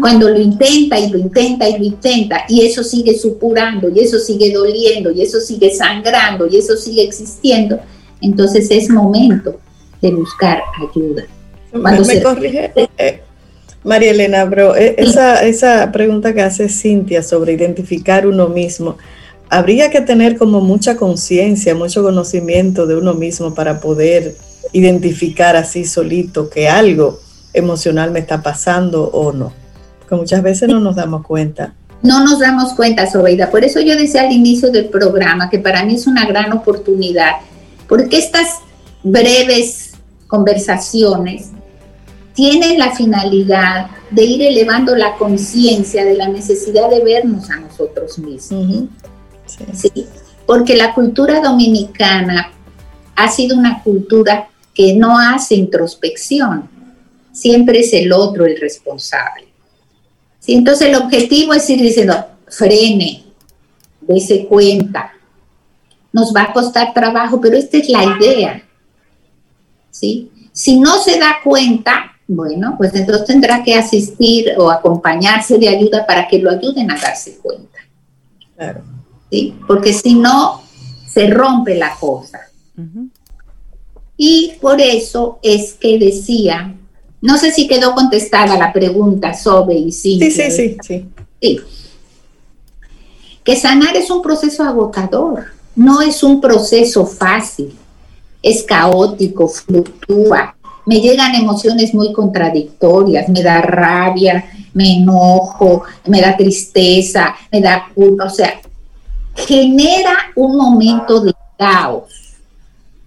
Cuando 0.00 0.28
lo 0.28 0.38
intenta 0.40 1.00
y 1.00 1.10
lo 1.10 1.18
intenta 1.18 1.68
y 1.68 1.76
lo 1.76 1.84
intenta 1.84 2.44
y 2.48 2.64
eso 2.64 2.84
sigue 2.84 3.18
supurando 3.18 3.88
y 3.88 3.98
eso 3.98 4.20
sigue 4.20 4.52
doliendo 4.52 5.10
y 5.10 5.22
eso 5.22 5.40
sigue 5.40 5.74
sangrando 5.74 6.46
y 6.46 6.58
eso 6.58 6.76
sigue 6.76 7.02
existiendo, 7.02 7.80
entonces 8.20 8.70
es 8.70 8.88
momento 8.88 9.58
de 10.00 10.12
buscar 10.12 10.62
ayuda. 10.80 11.24
Cuando 11.72 12.04
me, 12.04 12.22
corrige, 12.22 12.70
eh, 12.76 13.23
María 13.84 14.12
Elena, 14.12 14.44
bro, 14.46 14.74
e, 14.74 14.94
esa, 14.98 15.44
esa 15.44 15.92
pregunta 15.92 16.32
que 16.32 16.40
hace 16.42 16.68
Cintia 16.68 17.22
sobre 17.22 17.52
identificar 17.52 18.26
uno 18.26 18.48
mismo, 18.48 18.96
habría 19.50 19.90
que 19.90 20.00
tener 20.00 20.38
como 20.38 20.60
mucha 20.60 20.96
conciencia, 20.96 21.74
mucho 21.74 22.02
conocimiento 22.02 22.86
de 22.86 22.96
uno 22.96 23.14
mismo 23.14 23.54
para 23.54 23.80
poder 23.80 24.34
identificar 24.72 25.54
así 25.54 25.84
solito 25.84 26.48
que 26.48 26.68
algo 26.68 27.20
emocional 27.52 28.10
me 28.10 28.20
está 28.20 28.42
pasando 28.42 29.04
o 29.04 29.32
no. 29.32 29.52
Porque 30.00 30.14
muchas 30.16 30.42
veces 30.42 30.68
no 30.68 30.80
nos 30.80 30.96
damos 30.96 31.22
cuenta. 31.22 31.74
No 32.02 32.24
nos 32.24 32.40
damos 32.40 32.72
cuenta, 32.72 33.10
Sobeida. 33.10 33.50
Por 33.50 33.64
eso 33.64 33.80
yo 33.80 33.96
decía 33.96 34.22
al 34.22 34.32
inicio 34.32 34.70
del 34.70 34.86
programa 34.86 35.48
que 35.50 35.58
para 35.58 35.84
mí 35.84 35.94
es 35.94 36.06
una 36.06 36.26
gran 36.26 36.52
oportunidad, 36.52 37.32
porque 37.88 38.18
estas 38.18 38.60
breves 39.02 39.92
conversaciones 40.26 41.50
tienen 42.34 42.78
la 42.78 42.94
finalidad 42.94 43.90
de 44.10 44.24
ir 44.24 44.42
elevando 44.42 44.94
la 44.96 45.16
conciencia 45.16 46.04
de 46.04 46.14
la 46.14 46.28
necesidad 46.28 46.90
de 46.90 47.02
vernos 47.02 47.50
a 47.50 47.60
nosotros 47.60 48.18
mismos. 48.18 48.88
sí. 49.72 50.06
Porque 50.46 50.76
la 50.76 50.92
cultura 50.92 51.40
dominicana 51.40 52.52
ha 53.16 53.30
sido 53.30 53.56
una 53.56 53.82
cultura 53.82 54.48
que 54.74 54.94
no 54.94 55.18
hace 55.18 55.54
introspección, 55.54 56.68
siempre 57.32 57.80
es 57.80 57.92
el 57.92 58.12
otro 58.12 58.44
el 58.44 58.60
responsable. 58.60 59.48
¿Sí? 60.40 60.54
Entonces 60.54 60.88
el 60.88 60.96
objetivo 60.96 61.54
es 61.54 61.68
ir 61.70 61.80
diciendo, 61.80 62.14
frene, 62.48 63.24
dése 64.00 64.46
cuenta, 64.46 65.12
nos 66.12 66.34
va 66.34 66.42
a 66.42 66.52
costar 66.52 66.92
trabajo, 66.92 67.40
pero 67.40 67.56
esta 67.56 67.78
es 67.78 67.88
la 67.88 68.04
idea. 68.04 68.62
¿sí? 69.90 70.30
Si 70.52 70.78
no 70.78 70.98
se 70.98 71.18
da 71.18 71.36
cuenta, 71.42 72.13
bueno, 72.26 72.74
pues 72.78 72.94
entonces 72.94 73.26
tendrá 73.26 73.62
que 73.62 73.74
asistir 73.74 74.52
o 74.56 74.70
acompañarse 74.70 75.58
de 75.58 75.68
ayuda 75.68 76.06
para 76.06 76.26
que 76.26 76.38
lo 76.38 76.50
ayuden 76.50 76.90
a 76.90 76.98
darse 76.98 77.38
cuenta. 77.38 77.78
Claro. 78.56 78.82
¿Sí? 79.30 79.54
Porque 79.66 79.92
si 79.92 80.14
no, 80.14 80.62
se 81.08 81.28
rompe 81.28 81.76
la 81.76 81.94
cosa. 81.94 82.40
Y 84.16 84.52
por 84.60 84.80
eso 84.80 85.38
es 85.42 85.74
que 85.74 85.98
decía, 85.98 86.74
no 87.20 87.36
sé 87.38 87.52
si 87.52 87.66
quedó 87.66 87.94
contestada 87.94 88.56
la 88.56 88.72
pregunta 88.72 89.34
sobre 89.34 89.76
y 89.76 89.92
sí. 89.92 90.18
Sí, 90.18 90.30
sí, 90.30 90.50
sí, 90.50 90.76
sí. 90.82 91.06
Sí. 91.40 91.60
Que 93.42 93.56
sanar 93.56 93.96
es 93.96 94.10
un 94.10 94.22
proceso 94.22 94.62
agotador, 94.62 95.44
no 95.76 96.00
es 96.00 96.22
un 96.22 96.40
proceso 96.40 97.06
fácil, 97.06 97.76
es 98.42 98.62
caótico, 98.62 99.48
fluctúa, 99.48 100.56
me 100.86 101.00
llegan 101.00 101.34
emociones 101.34 101.94
muy 101.94 102.12
contradictorias, 102.12 103.28
me 103.28 103.42
da 103.42 103.60
rabia, 103.60 104.44
me 104.74 104.96
enojo, 104.96 105.84
me 106.06 106.20
da 106.20 106.36
tristeza, 106.36 107.34
me 107.50 107.60
da 107.60 107.86
culpa, 107.94 108.24
o 108.24 108.30
sea, 108.30 108.60
genera 109.34 110.16
un 110.36 110.56
momento 110.56 111.20
de 111.20 111.32
caos. 111.58 112.04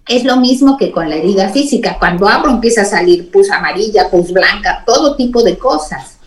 Es 0.06 0.24
lo 0.24 0.38
mismo 0.38 0.76
que 0.76 0.90
con 0.90 1.08
la 1.08 1.16
herida 1.16 1.50
física. 1.50 1.96
Cuando 1.98 2.26
abro 2.26 2.50
empieza 2.50 2.82
a 2.82 2.86
salir 2.86 3.30
pus 3.30 3.50
amarilla, 3.50 4.10
pus 4.10 4.32
blanca, 4.32 4.82
todo 4.86 5.16
tipo 5.16 5.42
de 5.42 5.58
cosas. 5.58 6.18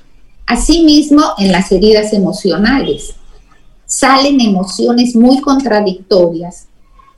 Asimismo, 0.46 1.24
en 1.38 1.52
las 1.52 1.72
heridas 1.72 2.14
emocionales 2.14 3.16
salen 3.86 4.40
emociones 4.40 5.16
muy 5.16 5.42
contradictorias 5.42 6.68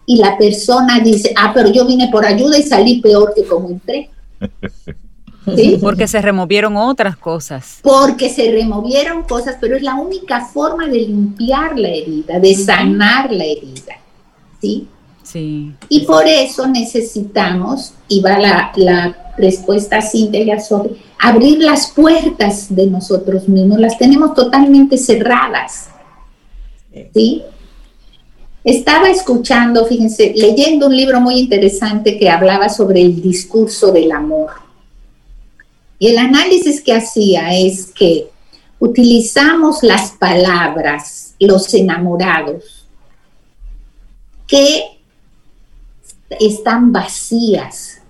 y 0.06 0.18
la 0.18 0.38
persona 0.38 1.00
dice, 1.00 1.34
ah, 1.38 1.52
pero 1.54 1.70
yo 1.70 1.86
vine 1.86 2.10
por 2.12 2.26
ayuda 2.26 2.58
y 2.58 2.64
salí 2.64 3.02
peor 3.02 3.34
que 3.36 3.46
como 3.46 3.70
entré. 3.70 4.10
Porque 5.82 6.08
se 6.08 6.22
removieron 6.22 6.78
otras 6.78 7.18
cosas. 7.18 7.80
Porque 7.82 8.30
se 8.30 8.52
removieron 8.52 9.24
cosas, 9.24 9.58
pero 9.60 9.76
es 9.76 9.84
la 9.84 9.96
única 9.96 10.46
forma 10.46 10.88
de 10.88 11.00
limpiar 11.00 11.78
la 11.78 11.90
herida, 11.90 12.40
de 12.40 12.56
sanar 12.56 13.32
la 13.32 13.44
herida. 13.44 13.98
¿Sí? 14.62 14.88
Sí. 15.22 15.74
Y 15.90 16.06
por 16.06 16.26
eso 16.28 16.68
necesitamos, 16.68 17.94
y 18.08 18.22
va 18.22 18.38
la, 18.40 18.72
la 18.76 19.34
respuesta 19.38 20.00
íntegra 20.14 20.60
sobre 20.60 20.96
abrir 21.20 21.60
las 21.60 21.92
puertas 21.92 22.74
de 22.74 22.88
nosotros 22.88 23.48
mismos, 23.48 23.80
las 23.80 23.98
tenemos 23.98 24.34
totalmente 24.34 24.98
cerradas. 24.98 25.90
¿Sí? 27.14 27.44
Estaba 28.64 29.10
escuchando, 29.10 29.86
fíjense, 29.86 30.34
leyendo 30.36 30.88
un 30.88 30.96
libro 30.96 31.20
muy 31.20 31.36
interesante 31.36 32.18
que 32.18 32.30
hablaba 32.30 32.70
sobre 32.70 33.02
el 33.02 33.22
discurso 33.22 33.92
del 33.92 34.12
amor. 34.12 34.52
Y 36.00 36.08
el 36.08 36.18
análisis 36.18 36.82
que 36.82 36.94
hacía 36.94 37.54
es 37.54 37.88
que 37.88 38.30
utilizamos 38.80 39.84
las 39.84 40.12
palabras, 40.12 41.36
los 41.40 41.74
enamorados, 41.74 42.88
que 44.48 44.84
están 46.40 46.94
vacías, 46.94 48.02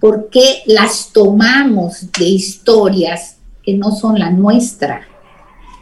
porque 0.00 0.62
las 0.66 1.12
tomamos 1.12 2.10
de 2.18 2.24
historias 2.24 3.36
que 3.62 3.74
no 3.74 3.90
son 3.92 4.18
la 4.18 4.30
nuestra. 4.30 5.06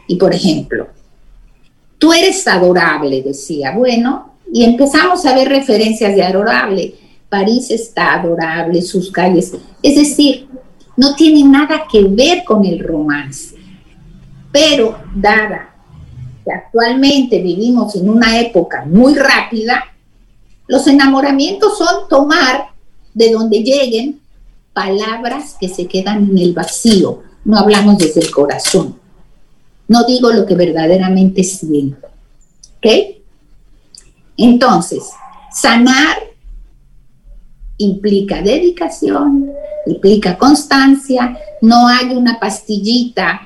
Y 0.07 0.15
por 0.15 0.33
ejemplo, 0.33 0.87
tú 1.97 2.13
eres 2.13 2.47
adorable, 2.47 3.21
decía. 3.21 3.71
Bueno, 3.71 4.33
y 4.51 4.63
empezamos 4.63 5.25
a 5.25 5.35
ver 5.35 5.49
referencias 5.49 6.15
de 6.15 6.23
adorable. 6.23 6.95
París 7.29 7.71
está 7.71 8.13
adorable, 8.13 8.81
sus 8.81 9.11
calles. 9.11 9.53
Es 9.83 9.95
decir, 9.95 10.47
no 10.95 11.15
tiene 11.15 11.43
nada 11.43 11.83
que 11.91 12.03
ver 12.03 12.43
con 12.43 12.65
el 12.65 12.79
romance. 12.79 13.55
Pero 14.51 14.97
dada 15.13 15.75
que 16.43 16.51
actualmente 16.51 17.41
vivimos 17.41 17.95
en 17.95 18.09
una 18.09 18.39
época 18.39 18.85
muy 18.85 19.13
rápida, 19.15 19.83
los 20.67 20.87
enamoramientos 20.87 21.77
son 21.77 22.07
tomar 22.09 22.69
de 23.13 23.31
donde 23.31 23.59
lleguen 23.59 24.19
palabras 24.73 25.55
que 25.59 25.69
se 25.69 25.87
quedan 25.87 26.29
en 26.29 26.37
el 26.37 26.53
vacío. 26.53 27.23
No 27.43 27.57
hablamos 27.57 27.97
desde 27.97 28.21
el 28.21 28.31
corazón. 28.31 28.99
No 29.87 30.03
digo 30.05 30.31
lo 30.31 30.45
que 30.45 30.55
verdaderamente 30.55 31.43
siento. 31.43 32.07
¿Ok? 32.77 33.17
Entonces, 34.37 35.03
sanar 35.51 36.17
implica 37.77 38.41
dedicación, 38.41 39.51
implica 39.85 40.37
constancia, 40.37 41.37
no 41.61 41.87
hay 41.87 42.15
una 42.15 42.39
pastillita, 42.39 43.41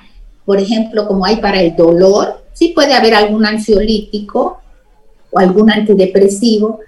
por 0.45 0.59
ejemplo, 0.59 1.07
como 1.07 1.25
hay 1.25 1.37
para 1.37 1.61
el 1.61 1.75
dolor, 1.75 2.45
sí 2.53 2.69
puede 2.69 2.93
haber 2.93 3.13
algún 3.13 3.45
ansiolítico 3.45 4.59
o 5.29 5.39
algún 5.39 5.71
antidepresivo, 5.71 6.79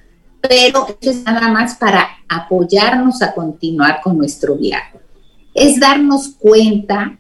pero 0.41 0.88
eso 0.99 1.12
es 1.12 1.24
nada 1.24 1.49
más 1.49 1.76
para 1.76 2.08
apoyarnos 2.28 3.22
a 3.22 3.34
continuar 3.34 4.01
con 4.01 4.18
nuestro 4.18 4.56
viaje. 4.56 4.99
Es 5.54 5.80
darnos 5.80 6.36
cuenta 6.39 7.18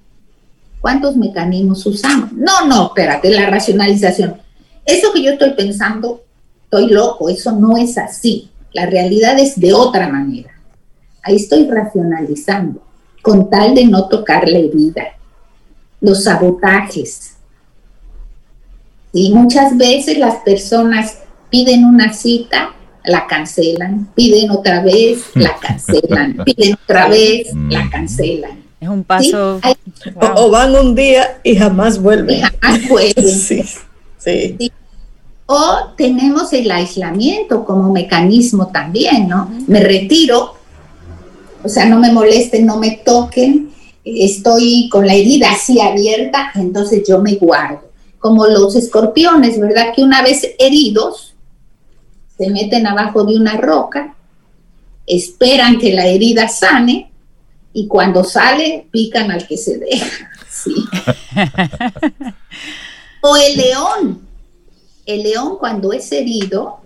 cuántos 0.83 1.15
mecanismos 1.15 1.85
usamos. 1.85 2.33
No, 2.33 2.67
no, 2.67 2.87
espérate, 2.87 3.29
la 3.31 3.49
racionalización. 3.49 4.35
Eso 4.85 5.13
que 5.13 5.23
yo 5.23 5.31
estoy 5.31 5.53
pensando, 5.53 6.21
estoy 6.65 6.89
loco, 6.89 7.29
eso 7.29 7.53
no 7.53 7.77
es 7.77 7.97
así. 7.97 8.49
La 8.73 8.85
realidad 8.85 9.39
es 9.39 9.57
de 9.57 9.73
otra 9.73 10.09
manera. 10.09 10.51
Ahí 11.21 11.37
estoy 11.37 11.69
racionalizando, 11.69 12.83
con 13.21 13.49
tal 13.49 13.73
de 13.75 13.85
no 13.85 14.09
tocar 14.09 14.49
la 14.49 14.57
herida. 14.57 15.03
Los 16.01 16.25
sabotajes. 16.25 17.37
Y 19.13 19.31
muchas 19.33 19.77
veces 19.77 20.17
las 20.17 20.35
personas 20.43 21.19
piden 21.49 21.85
una 21.85 22.11
cita 22.11 22.75
la 23.05 23.27
cancelan, 23.27 24.09
piden 24.15 24.51
otra 24.51 24.81
vez, 24.81 25.23
la 25.33 25.57
cancelan, 25.57 26.37
piden 26.45 26.73
otra 26.73 27.07
vez, 27.07 27.47
la 27.53 27.89
cancelan. 27.89 28.62
Es 28.83 28.89
un 28.89 29.05
paso. 29.05 29.61
O, 30.35 30.49
van 30.49 30.75
un 30.75 30.93
día 30.93 31.39
y 31.41 31.55
jamás 31.55 32.01
vuelven. 32.01 32.41
jamás 32.41 32.89
vuelven. 32.89 33.29
sí. 33.29 33.63
Sí. 34.17 34.71
O 35.45 35.93
tenemos 35.95 36.51
el 36.51 36.69
aislamiento 36.69 37.63
como 37.63 37.93
mecanismo 37.93 38.67
también, 38.67 39.29
¿no? 39.29 39.49
Me 39.67 39.79
retiro, 39.79 40.55
o 41.63 41.69
sea, 41.69 41.85
no 41.85 41.97
me 41.97 42.11
molesten, 42.11 42.65
no 42.65 42.77
me 42.77 43.01
toquen, 43.05 43.71
estoy 44.03 44.89
con 44.89 45.07
la 45.07 45.13
herida 45.13 45.51
así 45.51 45.79
abierta, 45.79 46.51
entonces 46.55 47.03
yo 47.07 47.19
me 47.19 47.35
guardo. 47.35 47.89
Como 48.19 48.47
los 48.47 48.75
escorpiones, 48.75 49.59
¿verdad? 49.59 49.93
Que 49.95 50.03
una 50.03 50.21
vez 50.21 50.45
heridos, 50.59 51.35
se 52.37 52.49
meten 52.49 52.85
abajo 52.85 53.23
de 53.23 53.37
una 53.37 53.55
roca, 53.55 54.13
esperan 55.07 55.79
que 55.79 55.93
la 55.93 56.05
herida 56.05 56.49
sane 56.49 57.12
y 57.73 57.87
cuando 57.87 58.23
sale 58.23 58.87
pican 58.91 59.31
al 59.31 59.47
que 59.47 59.57
se 59.57 59.79
deja. 59.79 60.31
o 63.21 63.35
el 63.35 63.57
león. 63.57 64.27
El 65.05 65.23
león 65.23 65.57
cuando 65.59 65.91
es 65.91 66.11
herido, 66.11 66.79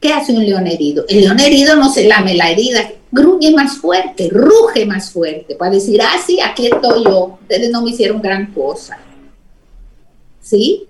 ¿qué 0.00 0.12
hace 0.12 0.32
un 0.32 0.44
león 0.44 0.66
herido? 0.66 1.04
El 1.08 1.22
león 1.22 1.40
herido 1.40 1.74
no 1.74 1.92
se 1.92 2.06
lame 2.06 2.34
la 2.34 2.50
herida, 2.50 2.88
gruñe 3.10 3.50
más 3.50 3.78
fuerte, 3.78 4.28
ruge 4.30 4.86
más 4.86 5.10
fuerte, 5.10 5.56
para 5.56 5.72
decir, 5.72 6.00
ah, 6.02 6.16
sí, 6.24 6.38
aquí 6.40 6.66
estoy 6.66 7.04
yo, 7.04 7.38
ustedes 7.40 7.70
no 7.70 7.82
me 7.82 7.90
hicieron 7.90 8.22
gran 8.22 8.52
cosa. 8.52 8.98
¿Sí? 10.40 10.86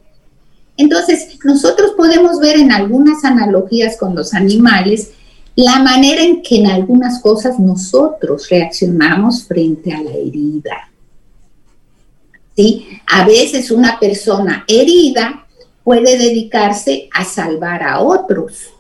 Entonces, 0.76 1.38
nosotros 1.44 1.92
podemos 1.96 2.40
ver 2.40 2.56
en 2.56 2.72
algunas 2.72 3.24
analogías 3.24 3.96
con 3.96 4.14
los 4.14 4.34
animales 4.34 5.12
la 5.56 5.78
manera 5.80 6.22
en 6.22 6.42
que 6.42 6.56
en 6.56 6.66
algunas 6.66 7.20
cosas 7.20 7.58
nosotros 7.60 8.48
reaccionamos 8.48 9.44
frente 9.44 9.92
a 9.92 10.02
la 10.02 10.10
herida. 10.10 10.90
¿Sí? 12.56 12.86
A 13.06 13.24
veces 13.26 13.70
una 13.70 13.98
persona 13.98 14.64
herida 14.66 15.46
puede 15.82 16.16
dedicarse 16.16 17.08
a 17.12 17.24
salvar 17.24 17.82
a 17.82 18.00
otros. 18.00 18.70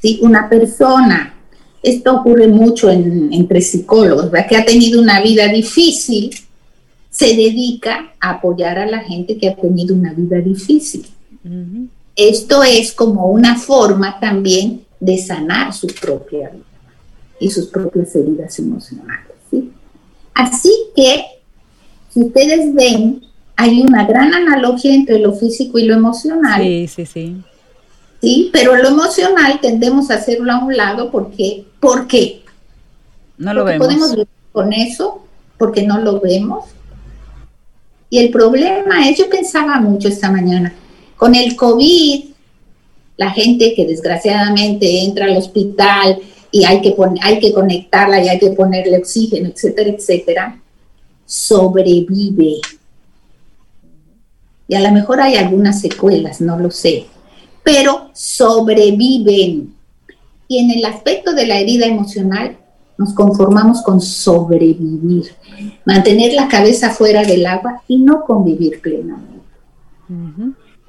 ¿Sí? 0.00 0.18
Una 0.22 0.48
persona, 0.48 1.34
esto 1.82 2.16
ocurre 2.16 2.48
mucho 2.48 2.90
entre 2.90 3.60
psicólogos, 3.60 4.30
que 4.48 4.56
ha 4.56 4.64
tenido 4.64 5.00
una 5.00 5.20
vida 5.20 5.46
difícil, 5.48 6.34
se 7.10 7.34
dedica 7.34 8.14
a 8.20 8.30
apoyar 8.30 8.78
a 8.78 8.86
la 8.86 9.00
gente 9.00 9.36
que 9.36 9.48
ha 9.48 9.56
tenido 9.56 9.94
una 9.94 10.14
vida 10.14 10.38
difícil. 10.38 11.06
Esto 12.16 12.62
es 12.62 12.92
como 12.92 13.26
una 13.26 13.58
forma 13.58 14.18
también 14.20 14.84
de 15.00 15.18
sanar 15.18 15.72
su 15.72 15.86
propia 15.88 16.50
vida 16.50 16.64
y 17.40 17.50
sus 17.50 17.66
propias 17.66 18.14
heridas 18.14 18.58
emocionales. 18.58 19.34
Así 20.34 20.72
que, 20.94 21.24
si 22.10 22.20
ustedes 22.20 22.74
ven, 22.74 23.22
hay 23.56 23.80
una 23.80 24.06
gran 24.06 24.32
analogía 24.32 24.94
entre 24.94 25.18
lo 25.18 25.34
físico 25.34 25.78
y 25.78 25.84
lo 25.84 25.94
emocional. 25.94 26.62
Sí, 26.62 26.88
sí, 26.88 27.06
sí. 27.06 27.36
Sí, 28.20 28.50
pero 28.52 28.76
lo 28.76 28.88
emocional 28.88 29.60
tendemos 29.60 30.10
a 30.10 30.16
hacerlo 30.16 30.52
a 30.52 30.64
un 30.64 30.76
lado 30.76 31.10
porque, 31.10 31.64
¿por 31.80 32.06
qué? 32.06 32.42
No 33.38 33.54
lo 33.54 33.64
vemos. 33.64 33.86
Podemos 33.86 34.10
vivir 34.10 34.28
con 34.52 34.72
eso 34.72 35.24
porque 35.56 35.86
no 35.86 35.98
lo 35.98 36.20
vemos 36.20 36.66
y 38.10 38.18
el 38.18 38.30
problema 38.30 39.08
es, 39.08 39.16
yo 39.16 39.30
pensaba 39.30 39.80
mucho 39.80 40.08
esta 40.08 40.30
mañana, 40.32 40.74
con 41.16 41.36
el 41.36 41.54
COVID, 41.54 42.24
la 43.20 43.30
gente 43.32 43.74
que 43.74 43.86
desgraciadamente 43.86 45.04
entra 45.04 45.26
al 45.26 45.36
hospital 45.36 46.18
y 46.50 46.64
hay 46.64 46.80
que, 46.80 46.96
hay 47.20 47.38
que 47.38 47.52
conectarla 47.52 48.24
y 48.24 48.30
hay 48.30 48.38
que 48.38 48.52
ponerle 48.52 48.96
oxígeno, 48.96 49.50
etcétera, 49.50 49.90
etcétera, 49.90 50.60
sobrevive. 51.26 52.62
Y 54.66 54.74
a 54.74 54.80
lo 54.80 54.90
mejor 54.92 55.20
hay 55.20 55.34
algunas 55.34 55.82
secuelas, 55.82 56.40
no 56.40 56.58
lo 56.58 56.70
sé, 56.70 57.08
pero 57.62 58.08
sobreviven. 58.14 59.74
Y 60.48 60.58
en 60.58 60.70
el 60.70 60.86
aspecto 60.86 61.34
de 61.34 61.46
la 61.46 61.58
herida 61.58 61.84
emocional, 61.84 62.56
nos 62.96 63.12
conformamos 63.12 63.82
con 63.82 64.00
sobrevivir, 64.00 65.26
mantener 65.84 66.32
la 66.32 66.48
cabeza 66.48 66.88
fuera 66.88 67.22
del 67.22 67.44
agua 67.44 67.82
y 67.86 67.98
no 67.98 68.24
convivir 68.24 68.80
plenamente. 68.80 69.44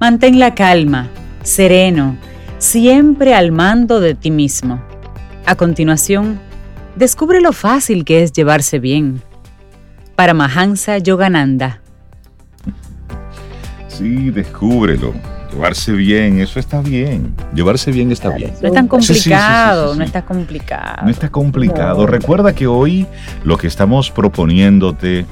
Mantén 0.00 0.38
la 0.38 0.54
calma, 0.54 1.10
sereno, 1.42 2.16
siempre 2.56 3.34
al 3.34 3.52
mando 3.52 4.00
de 4.00 4.14
ti 4.14 4.30
mismo. 4.30 4.80
A 5.44 5.56
continuación, 5.56 6.40
descubre 6.96 7.42
lo 7.42 7.52
fácil 7.52 8.06
que 8.06 8.22
es 8.22 8.32
llevarse 8.32 8.78
bien. 8.78 9.20
Para 10.16 10.32
Mahansa 10.32 10.96
Yogananda. 10.96 11.82
Sí, 13.88 14.30
descúbrelo. 14.30 15.12
Llevarse 15.52 15.92
bien, 15.92 16.40
eso 16.40 16.58
está 16.58 16.80
bien. 16.80 17.34
Llevarse 17.54 17.92
bien 17.92 18.10
está 18.10 18.30
bien. 18.30 18.54
No 18.62 18.68
es 18.68 18.72
tan 18.72 18.88
complicado, 18.88 19.94
no 19.96 20.02
está 20.02 20.24
complicado. 20.24 21.02
No 21.04 21.10
está 21.10 21.28
complicado. 21.28 22.06
Recuerda 22.06 22.54
que 22.54 22.66
hoy 22.66 23.06
lo 23.44 23.58
que 23.58 23.66
estamos 23.66 24.10
proponiéndote, 24.10 25.26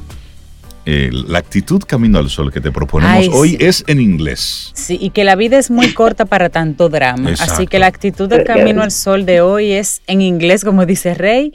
eh, 0.90 1.10
la 1.12 1.38
actitud 1.38 1.82
Camino 1.86 2.18
al 2.18 2.30
Sol 2.30 2.50
que 2.50 2.62
te 2.62 2.72
proponemos 2.72 3.28
hoy 3.34 3.58
es 3.60 3.84
en 3.88 4.00
inglés. 4.00 4.70
Sí, 4.72 4.96
y 4.98 5.10
que 5.10 5.22
la 5.22 5.36
vida 5.36 5.58
es 5.58 5.70
muy 5.70 5.92
corta 5.92 6.24
para 6.24 6.48
tanto 6.48 6.88
drama. 6.88 7.34
Así 7.38 7.66
que 7.66 7.78
la 7.78 7.88
actitud 7.88 8.26
del 8.26 8.44
Camino 8.44 8.82
al 8.82 8.90
Sol 8.90 9.26
de 9.26 9.42
hoy 9.42 9.72
es 9.72 10.00
en 10.06 10.22
inglés, 10.22 10.64
como 10.64 10.86
dice 10.86 11.12
Rey, 11.12 11.52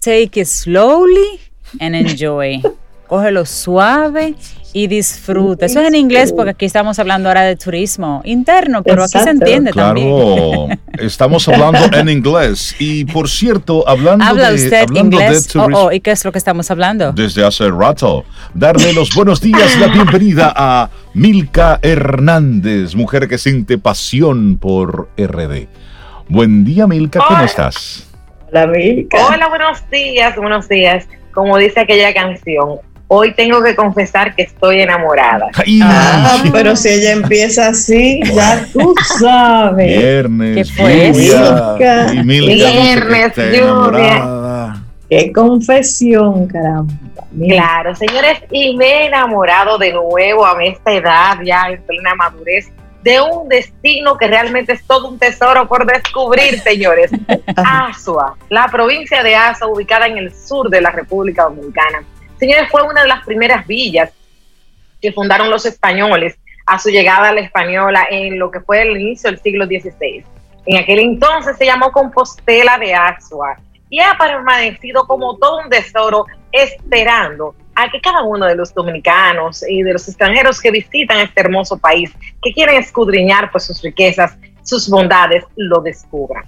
take 0.00 0.38
it 0.38 0.46
slowly 0.46 1.40
and 1.80 1.94
enjoy. 1.94 2.60
Cógelo 3.06 3.46
suave 3.46 4.34
y 4.74 4.88
disfruta. 4.88 5.66
Eso 5.66 5.80
es 5.80 5.86
en 5.86 5.94
inglés 5.94 6.32
porque 6.32 6.50
aquí 6.50 6.66
estamos 6.66 6.98
hablando 6.98 7.28
ahora 7.28 7.42
de 7.42 7.54
turismo 7.54 8.20
interno, 8.24 8.82
pero 8.82 9.04
aquí 9.04 9.18
se 9.20 9.30
entiende 9.30 9.70
también. 9.70 10.80
estamos 10.98 11.48
hablando 11.48 11.96
en 11.96 12.08
inglés. 12.08 12.74
Y 12.80 13.04
por 13.04 13.28
cierto, 13.28 13.88
hablando 13.88 14.24
¿Habla 14.24 14.50
de, 14.50 14.56
usted 14.56 14.86
inglés? 14.92 15.54
Oh, 15.54 15.68
oh, 15.72 15.92
¿Y 15.92 16.00
qué 16.00 16.10
es 16.10 16.24
lo 16.24 16.32
que 16.32 16.38
estamos 16.38 16.72
hablando? 16.72 17.12
Desde 17.12 17.46
hace 17.46 17.70
rato. 17.70 18.24
Darle 18.52 18.92
los 18.92 19.14
buenos 19.14 19.40
días, 19.40 19.78
la 19.78 19.86
bienvenida 19.86 20.52
a 20.54 20.90
Milka 21.14 21.78
Hernández, 21.80 22.96
mujer 22.96 23.28
que 23.28 23.38
siente 23.38 23.78
pasión 23.78 24.58
por 24.58 25.08
RD. 25.16 25.68
Buen 26.28 26.64
día, 26.64 26.88
Milka, 26.88 27.20
¿cómo 27.28 27.44
estás? 27.44 28.10
Hola, 28.50 28.66
Milka. 28.66 29.24
Hola, 29.24 29.48
buenos 29.48 29.88
días, 29.88 30.34
buenos 30.34 30.68
días. 30.68 31.06
Como 31.32 31.58
dice 31.58 31.78
aquella 31.78 32.12
canción, 32.12 32.80
hoy 33.08 33.34
tengo 33.34 33.62
que 33.62 33.76
confesar 33.76 34.34
que 34.34 34.42
estoy 34.42 34.80
enamorada. 34.80 35.48
Ah, 35.82 36.42
pero 36.52 36.76
si 36.76 36.88
ella 36.88 37.12
empieza 37.12 37.68
así, 37.68 38.20
ya 38.34 38.66
tú 38.72 38.94
sabes. 39.18 39.98
Viernes, 39.98 40.56
¿Qué 40.56 40.74
fue 40.74 41.12
lluvia, 41.12 42.14
y 42.14 42.24
mil 42.24 42.46
Viernes, 42.46 43.32
lluvia. 43.36 44.76
Qué 45.08 45.32
confesión, 45.32 46.46
caramba. 46.46 46.92
Claro, 47.48 47.94
señores, 47.94 48.38
y 48.50 48.76
me 48.76 48.86
he 48.86 49.06
enamorado 49.06 49.76
de 49.76 49.92
nuevo 49.92 50.46
a 50.46 50.56
esta 50.64 50.92
edad, 50.92 51.38
ya 51.44 51.68
en 51.68 51.82
plena 51.82 52.14
madurez, 52.14 52.70
de 53.02 53.20
un 53.20 53.48
destino 53.48 54.16
que 54.16 54.28
realmente 54.28 54.72
es 54.72 54.84
todo 54.86 55.08
un 55.08 55.18
tesoro 55.18 55.68
por 55.68 55.84
descubrir, 55.84 56.58
señores. 56.60 57.10
Asua, 57.56 58.36
la 58.48 58.66
provincia 58.68 59.22
de 59.22 59.34
Asua, 59.34 59.68
ubicada 59.68 60.06
en 60.06 60.16
el 60.16 60.34
sur 60.34 60.70
de 60.70 60.80
la 60.80 60.90
República 60.90 61.44
Dominicana 61.44 62.02
Señores, 62.38 62.68
fue 62.70 62.82
una 62.82 63.02
de 63.02 63.08
las 63.08 63.24
primeras 63.24 63.66
villas 63.66 64.12
que 65.00 65.12
fundaron 65.12 65.50
los 65.50 65.66
españoles 65.66 66.36
a 66.66 66.78
su 66.78 66.88
llegada 66.88 67.28
a 67.28 67.34
la 67.34 67.40
española 67.40 68.06
en 68.10 68.38
lo 68.38 68.50
que 68.50 68.60
fue 68.60 68.82
el 68.82 68.96
inicio 68.96 69.30
del 69.30 69.40
siglo 69.40 69.66
XVI. 69.66 70.24
En 70.66 70.78
aquel 70.78 70.98
entonces 71.00 71.56
se 71.58 71.66
llamó 71.66 71.92
Compostela 71.92 72.78
de 72.78 72.94
Azua 72.94 73.58
y 73.90 74.00
ha 74.00 74.16
permanecido 74.18 75.06
como 75.06 75.36
todo 75.36 75.60
un 75.62 75.68
tesoro 75.68 76.26
esperando 76.50 77.54
a 77.74 77.90
que 77.90 78.00
cada 78.00 78.22
uno 78.22 78.46
de 78.46 78.54
los 78.54 78.72
dominicanos 78.72 79.64
y 79.68 79.82
de 79.82 79.92
los 79.92 80.08
extranjeros 80.08 80.60
que 80.60 80.70
visitan 80.70 81.20
este 81.20 81.40
hermoso 81.40 81.76
país, 81.76 82.12
que 82.42 82.52
quieren 82.52 82.76
escudriñar 82.76 83.50
pues, 83.50 83.64
sus 83.64 83.82
riquezas, 83.82 84.36
sus 84.62 84.88
bondades, 84.88 85.44
lo 85.56 85.80
descubran. 85.80 86.44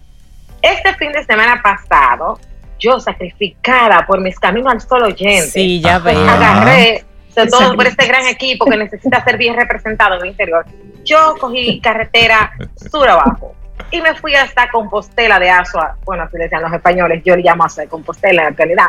Este 0.62 0.95
fin 0.95 1.12
de 1.12 1.24
semana 1.24 1.61
pasado 1.62 2.39
yo 2.78 3.00
sacrificada 3.00 4.06
por 4.06 4.20
mis 4.20 4.38
caminos 4.38 4.72
al 4.72 4.80
solo 4.80 5.06
oyente. 5.06 5.50
Sí, 5.50 5.80
ya 5.80 5.98
veo. 5.98 6.18
Agarré, 6.28 7.04
sobre 7.34 7.50
todo 7.50 7.74
por 7.74 7.86
este 7.86 8.06
gran 8.06 8.26
equipo 8.26 8.64
que 8.66 8.76
necesita 8.76 9.22
ser 9.24 9.36
bien 9.36 9.56
representado 9.56 10.16
en 10.16 10.22
el 10.22 10.26
interior. 10.28 10.64
Yo 11.04 11.34
cogí 11.40 11.80
carretera 11.80 12.52
sur 12.90 13.08
abajo 13.08 13.54
y 13.90 14.00
me 14.00 14.14
fui 14.14 14.34
hasta 14.34 14.68
Compostela 14.70 15.38
de 15.38 15.50
Azua. 15.50 15.96
Bueno, 16.04 16.24
así 16.24 16.36
decían 16.38 16.62
los 16.62 16.72
españoles, 16.72 17.22
yo 17.24 17.36
le 17.36 17.42
llamo 17.42 17.64
Azua 17.64 17.84
de 17.84 17.88
Compostela 17.88 18.48
en 18.48 18.56
realidad. 18.56 18.88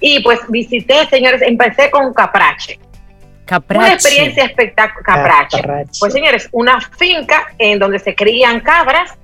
Y 0.00 0.22
pues 0.22 0.40
visité, 0.48 1.06
señores, 1.06 1.42
empecé 1.42 1.90
con 1.90 2.12
Caprache. 2.12 2.78
Caprache. 3.44 3.84
Una 3.84 3.94
experiencia 3.94 4.44
espectacular. 4.44 5.02
Caprache. 5.04 5.62
Pues 5.98 6.12
señores, 6.12 6.48
una 6.52 6.80
finca 6.80 7.46
en 7.58 7.78
donde 7.78 7.98
se 7.98 8.14
crían 8.14 8.60
cabras 8.60 9.16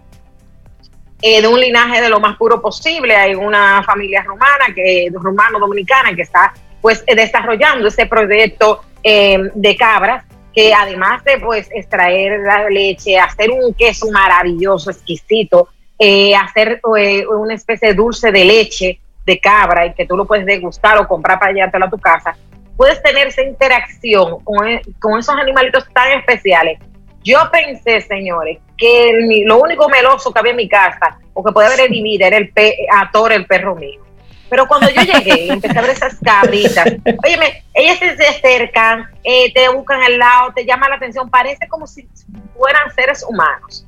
eh, 1.22 1.42
de 1.42 1.48
un 1.48 1.60
linaje 1.60 2.00
de 2.00 2.08
lo 2.08 2.20
más 2.20 2.36
puro 2.36 2.60
posible. 2.60 3.14
Hay 3.14 3.34
una 3.34 3.82
familia 3.82 4.22
romana, 4.22 4.66
que 4.74 5.08
rumano-dominicana, 5.12 6.14
que 6.14 6.22
está 6.22 6.52
pues 6.80 7.04
desarrollando 7.06 7.88
ese 7.88 8.06
proyecto 8.06 8.80
eh, 9.02 9.38
de 9.54 9.76
cabras 9.76 10.24
que 10.54 10.74
además 10.74 11.22
de 11.24 11.38
pues 11.38 11.68
extraer 11.72 12.40
la 12.40 12.68
leche, 12.68 13.18
hacer 13.18 13.50
un 13.50 13.72
queso 13.74 14.10
maravilloso, 14.10 14.90
exquisito, 14.90 15.68
eh, 15.98 16.34
hacer 16.34 16.80
una 16.82 17.54
especie 17.54 17.88
de 17.88 17.94
dulce 17.94 18.32
de 18.32 18.44
leche 18.44 19.00
de 19.24 19.38
cabra 19.38 19.86
y 19.86 19.94
que 19.94 20.06
tú 20.06 20.16
lo 20.16 20.26
puedes 20.26 20.46
degustar 20.46 20.98
o 20.98 21.06
comprar 21.06 21.38
para 21.38 21.52
llevártelo 21.52 21.86
a 21.86 21.90
tu 21.90 21.98
casa, 21.98 22.34
puedes 22.76 23.00
tener 23.02 23.28
esa 23.28 23.42
interacción 23.42 24.40
con, 24.42 24.66
con 24.98 25.20
esos 25.20 25.36
animalitos 25.36 25.84
tan 25.92 26.18
especiales 26.18 26.80
yo 27.22 27.38
pensé, 27.50 28.00
señores, 28.00 28.58
que 28.78 29.44
lo 29.44 29.58
único 29.58 29.88
meloso 29.88 30.32
que 30.32 30.38
había 30.38 30.52
en 30.52 30.56
mi 30.56 30.68
casa 30.68 31.18
o 31.34 31.44
que 31.44 31.52
podía 31.52 31.68
haber 31.68 31.90
vida 31.90 32.26
era 32.26 32.38
el 32.38 32.50
pe, 32.50 32.76
Ator, 32.92 33.32
el 33.32 33.46
perro 33.46 33.76
mío. 33.76 34.00
Pero 34.48 34.66
cuando 34.66 34.88
yo 34.90 35.02
llegué 35.02 35.44
y 35.44 35.50
empecé 35.50 35.78
a 35.78 35.82
ver 35.82 35.90
esas 35.90 36.18
cabritas, 36.18 36.86
óyeme, 37.24 37.62
ellas 37.74 37.98
se, 37.98 38.26
acercan, 38.26 39.06
eh, 39.22 39.52
te 39.52 39.68
buscan 39.68 40.02
al 40.02 40.18
lado, 40.18 40.52
te 40.54 40.64
llaman 40.64 40.90
la 40.90 40.96
atención, 40.96 41.30
parece 41.30 41.68
como 41.68 41.86
si 41.86 42.08
fueran 42.56 42.92
seres 42.94 43.24
humanos. 43.28 43.86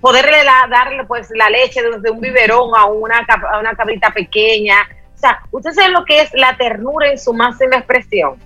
Poderle 0.00 0.38
darle 0.70 1.04
pues 1.04 1.28
la 1.36 1.50
leche 1.50 1.82
desde 1.82 2.10
un 2.10 2.20
biberón 2.20 2.74
a 2.74 2.86
una, 2.86 3.26
a 3.52 3.60
una 3.60 3.74
cabrita 3.74 4.10
pequeña. 4.10 4.88
O 5.14 5.18
sea, 5.18 5.40
usted 5.50 5.72
sabe 5.72 5.90
lo 5.90 6.04
que 6.06 6.22
es 6.22 6.32
la 6.32 6.56
ternura 6.56 7.10
en 7.10 7.18
su 7.18 7.34
máxima 7.34 7.76
expresión 7.76 8.38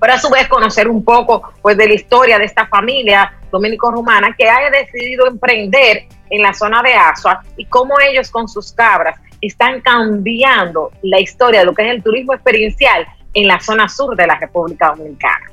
pero 0.00 0.12
a 0.12 0.18
su 0.18 0.30
vez 0.30 0.48
conocer 0.48 0.88
un 0.88 1.04
poco 1.04 1.52
pues 1.62 1.76
de 1.76 1.86
la 1.86 1.94
historia 1.94 2.38
de 2.38 2.44
esta 2.44 2.66
familia 2.66 3.32
dominico-rumana 3.50 4.34
que 4.36 4.48
haya 4.48 4.70
decidido 4.70 5.26
emprender 5.26 6.06
en 6.30 6.42
la 6.42 6.52
zona 6.52 6.82
de 6.82 6.94
Asua 6.94 7.42
y 7.56 7.64
cómo 7.66 7.94
ellos 8.00 8.30
con 8.30 8.48
sus 8.48 8.72
cabras 8.72 9.18
están 9.40 9.80
cambiando 9.80 10.90
la 11.02 11.20
historia 11.20 11.60
de 11.60 11.66
lo 11.66 11.74
que 11.74 11.86
es 11.86 11.94
el 11.94 12.02
turismo 12.02 12.34
experiencial 12.34 13.06
en 13.34 13.46
la 13.46 13.60
zona 13.60 13.88
sur 13.88 14.16
de 14.16 14.26
la 14.26 14.36
República 14.36 14.94
Dominicana. 14.96 15.52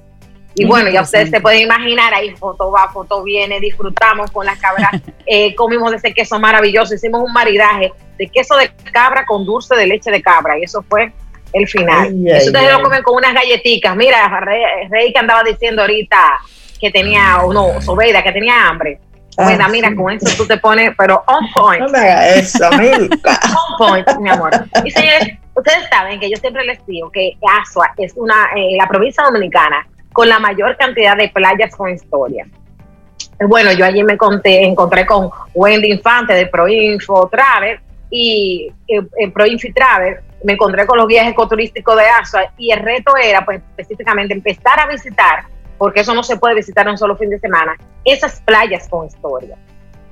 Y 0.57 0.65
bueno, 0.65 0.89
ya 0.89 1.01
ustedes 1.01 1.29
se 1.29 1.41
pueden 1.41 1.61
imaginar, 1.61 2.13
ahí 2.13 2.33
foto 2.35 2.71
va, 2.71 2.87
foto 2.87 3.23
viene, 3.23 3.59
disfrutamos 3.59 4.31
con 4.31 4.45
las 4.45 4.57
cabras, 4.57 5.01
eh, 5.25 5.53
comimos 5.53 5.93
ese 5.93 6.13
queso 6.13 6.39
maravilloso, 6.39 6.95
hicimos 6.95 7.21
un 7.21 7.33
maridaje 7.33 7.91
de 8.17 8.27
queso 8.27 8.55
de 8.55 8.71
cabra 8.91 9.25
con 9.25 9.45
dulce 9.45 9.75
de 9.75 9.85
leche 9.85 10.09
de 10.09 10.21
cabra 10.21 10.57
y 10.57 10.63
eso 10.63 10.81
fue 10.87 11.11
el 11.55 11.67
final. 11.67 12.13
Eso 12.27 12.47
ustedes 12.47 12.71
lo 12.71 12.83
comen 12.83 13.01
con 13.01 13.15
unas 13.15 13.33
galletitas. 13.33 13.95
Mira, 13.95 14.27
Rey, 14.41 15.13
que 15.13 15.19
andaba 15.19 15.41
diciendo 15.43 15.81
ahorita 15.81 16.39
que 16.79 16.91
tenía, 16.91 17.41
o 17.43 17.53
no, 17.53 17.81
Sobeida, 17.81 18.21
que 18.21 18.33
tenía 18.33 18.67
hambre. 18.67 18.99
Bueno, 19.37 19.65
ah, 19.65 19.69
mira, 19.69 19.93
con 19.93 20.13
eso 20.13 20.25
tú 20.37 20.47
te 20.47 20.57
pones, 20.57 20.91
pero 20.97 21.23
on 21.27 21.51
point. 21.53 21.81
No 21.81 21.89
me 21.89 21.97
hagas 21.99 22.55
eso, 22.55 22.69
On 22.69 23.77
point, 23.77 24.07
mi 24.19 24.29
amor. 24.29 24.51
Y 24.83 24.91
señores, 24.91 25.37
ustedes 25.53 25.89
saben 25.89 26.19
que 26.19 26.29
yo 26.29 26.37
siempre 26.37 26.63
les 26.63 26.85
digo 26.85 27.11
que 27.11 27.37
Asua 27.59 27.91
es 27.97 28.13
una, 28.15 28.47
eh, 28.55 28.77
la 28.77 28.87
provincia 28.87 29.23
dominicana 29.23 29.85
con 30.13 30.29
la 30.29 30.39
mayor 30.39 30.77
cantidad 30.77 31.17
de 31.17 31.29
playas 31.29 31.75
con 31.75 31.89
historia. 31.89 32.47
Bueno, 33.45 33.73
yo 33.73 33.83
allí 33.83 34.03
me 34.03 34.15
conté, 34.15 34.63
encontré 34.63 35.05
con 35.05 35.29
Wendy 35.53 35.91
Infante 35.91 36.33
de 36.33 36.45
Proinfo 36.47 37.27
Travel 37.27 37.77
y 38.09 38.71
eh, 38.87 39.01
en 39.17 39.31
Proinfo 39.33 39.67
Travel 39.75 40.17
me 40.45 40.53
encontré 40.53 40.85
con 40.85 40.97
los 40.97 41.07
viajes 41.07 41.31
ecoturísticos 41.31 41.97
de 41.97 42.05
ASA 42.05 42.53
y 42.57 42.71
el 42.71 42.79
reto 42.79 43.17
era 43.17 43.43
pues 43.43 43.61
específicamente 43.61 44.33
empezar 44.33 44.79
a 44.79 44.87
visitar, 44.87 45.45
porque 45.77 46.01
eso 46.01 46.13
no 46.13 46.21
se 46.21 46.37
puede 46.37 46.53
visitar 46.53 46.85
en 46.85 46.91
un 46.91 46.97
solo 46.97 47.17
fin 47.17 47.31
de 47.31 47.39
semana, 47.39 47.75
esas 48.03 48.39
playas 48.41 48.87
con 48.87 49.07
historia. 49.07 49.57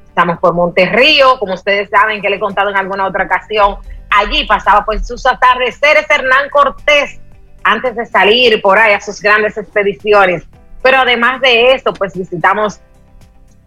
Estamos 0.08 0.40
por 0.40 0.54
Monterrío, 0.54 1.38
como 1.40 1.54
ustedes 1.54 1.90
saben 1.90 2.20
que 2.20 2.30
le 2.30 2.38
he 2.38 2.40
contado 2.40 2.72
en 2.72 2.78
alguna 2.78 3.06
otra 3.06 3.26
ocasión, 3.26 3.78
allí 4.10 4.46
pasaba 4.46 4.84
pues 4.86 5.08
sus 5.08 5.24
atardeceres 5.26 6.06
Hernán 6.10 6.50
Cortés 6.50 7.20
antes 7.64 7.96
de 7.96 8.06
salir 8.08 8.60
por 8.62 8.80
ahí 8.80 8.94
a 8.94 9.02
sus 9.02 9.22
grandes 9.22 9.56
expediciones. 9.58 10.44
Pero 10.82 10.98
además 10.98 11.42
de 11.42 11.74
eso, 11.74 11.94
pues 11.94 12.18
visitamos 12.18 12.80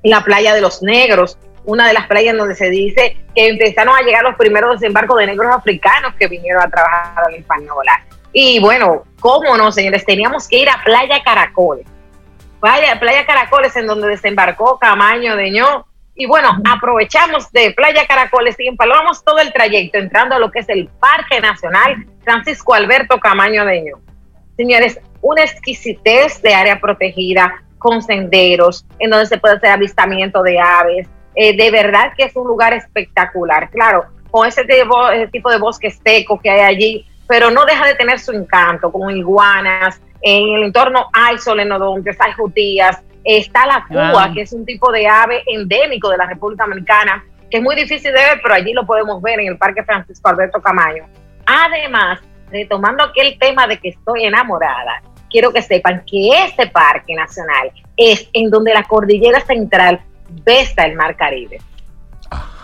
la 0.03 0.23
playa 0.23 0.53
de 0.53 0.61
los 0.61 0.83
negros, 0.83 1.39
una 1.67 1.87
de 1.87 1.93
las 1.93 2.07
playas 2.07 2.37
donde 2.37 2.55
se 2.55 2.71
dice 2.71 3.17
que 3.35 3.49
empezaron 3.49 3.95
a 3.95 4.01
llegar 4.01 4.23
los 4.23 4.37
primeros 4.37 4.81
desembarcos 4.81 5.19
de 5.19 5.27
negros 5.27 5.55
africanos 5.55 6.15
que 6.19 6.29
vinieron 6.29 6.63
a 6.63 6.71
trabajar 6.71 7.25
en 7.31 7.41
Española. 7.41 8.05
Y 8.33 8.61
bueno, 8.61 9.05
cómo 9.21 9.57
no, 9.57 9.71
señores, 9.73 10.05
teníamos 10.05 10.49
que 10.49 10.59
ir 10.59 10.69
a 10.69 10.83
Playa 10.85 11.23
Caracoles. 11.23 11.87
Playa, 12.61 12.99
Playa 12.99 13.27
Caracoles, 13.27 13.77
en 13.77 13.87
donde 13.87 14.09
desembarcó 14.09 14.79
Camaño 14.79 15.37
de 15.37 15.51
Ño 15.51 15.87
Y 16.15 16.27
bueno, 16.27 16.51
aprovechamos 16.65 17.51
de 17.53 17.73
Playa 17.73 18.07
Caracoles 18.07 18.57
y 18.59 18.69
empalamos 18.69 19.23
todo 19.25 19.39
el 19.39 19.53
trayecto 19.53 19.99
entrando 19.99 20.35
a 20.35 20.39
lo 20.39 20.51
que 20.51 20.61
es 20.61 20.69
el 20.69 20.89
Parque 21.01 21.41
Nacional 21.41 22.07
Francisco 22.25 22.75
Alberto 22.75 23.19
Camaño 23.19 23.65
Deño. 23.65 23.97
Señores, 24.57 24.99
una 25.21 25.43
exquisitez 25.43 26.41
de 26.41 26.55
área 26.55 26.81
protegida 26.81 27.63
con 27.79 28.03
senderos 28.03 28.85
en 28.99 29.11
donde 29.11 29.27
se 29.27 29.39
puede 29.39 29.57
hacer 29.57 29.71
avistamiento 29.71 30.43
de 30.43 30.59
aves. 30.59 31.09
Eh, 31.37 31.55
de 31.55 31.71
verdad 31.71 32.13
que 32.17 32.25
es 32.25 32.35
un 32.35 32.49
lugar 32.49 32.73
espectacular. 32.73 33.71
Claro, 33.71 34.07
con 34.31 34.49
ese 34.49 34.65
tipo, 34.65 35.51
de 35.51 35.59
bosque 35.59 35.91
seco 35.91 36.41
que 36.41 36.51
hay 36.51 36.61
allí, 36.61 37.07
pero 37.29 37.51
no 37.51 37.65
deja 37.67 37.87
de 37.87 37.95
tener 37.95 38.19
su 38.19 38.33
encanto, 38.33 38.91
con 38.91 39.15
iguanas. 39.15 40.01
En 40.23 40.55
el 40.55 40.65
entorno 40.65 41.09
hay 41.13 41.39
solenodontes, 41.39 42.17
hay 42.21 42.33
jutías, 42.33 43.03
está 43.23 43.67
la 43.67 43.85
cuba, 43.87 44.33
que 44.33 44.43
es 44.43 44.53
un 44.53 44.65
tipo 44.65 44.91
de 44.91 45.07
ave 45.07 45.43
endémico 45.47 46.09
de 46.09 46.17
la 46.17 46.27
República 46.27 46.65
Dominicana, 46.65 47.25
que 47.51 47.59
es 47.59 47.63
muy 47.63 47.77
difícil 47.77 48.13
de 48.13 48.19
ver, 48.19 48.41
pero 48.43 48.55
allí 48.55 48.73
lo 48.73 48.87
podemos 48.87 49.21
ver 49.23 49.39
en 49.41 49.49
el 49.49 49.59
Parque 49.59 49.85
Francisco 49.85 50.29
Alberto 50.29 50.61
Camaño. 50.61 51.05
Además, 51.45 52.21
retomando 52.51 53.05
aquel 53.05 53.39
tema 53.39 53.67
de 53.67 53.79
que 53.79 53.91
estoy 53.91 54.25
enamorada, 54.25 55.03
quiero 55.31 55.53
que 55.53 55.63
sepan 55.63 56.03
que 56.07 56.31
este 56.45 56.67
parque 56.69 57.15
nacional 57.15 57.71
es 57.97 58.29
en 58.33 58.51
donde 58.51 58.73
la 58.73 58.85
cordillera 58.85 59.41
central 59.41 60.01
besa 60.29 60.85
el 60.85 60.95
mar 60.97 61.17
Caribe. 61.17 61.59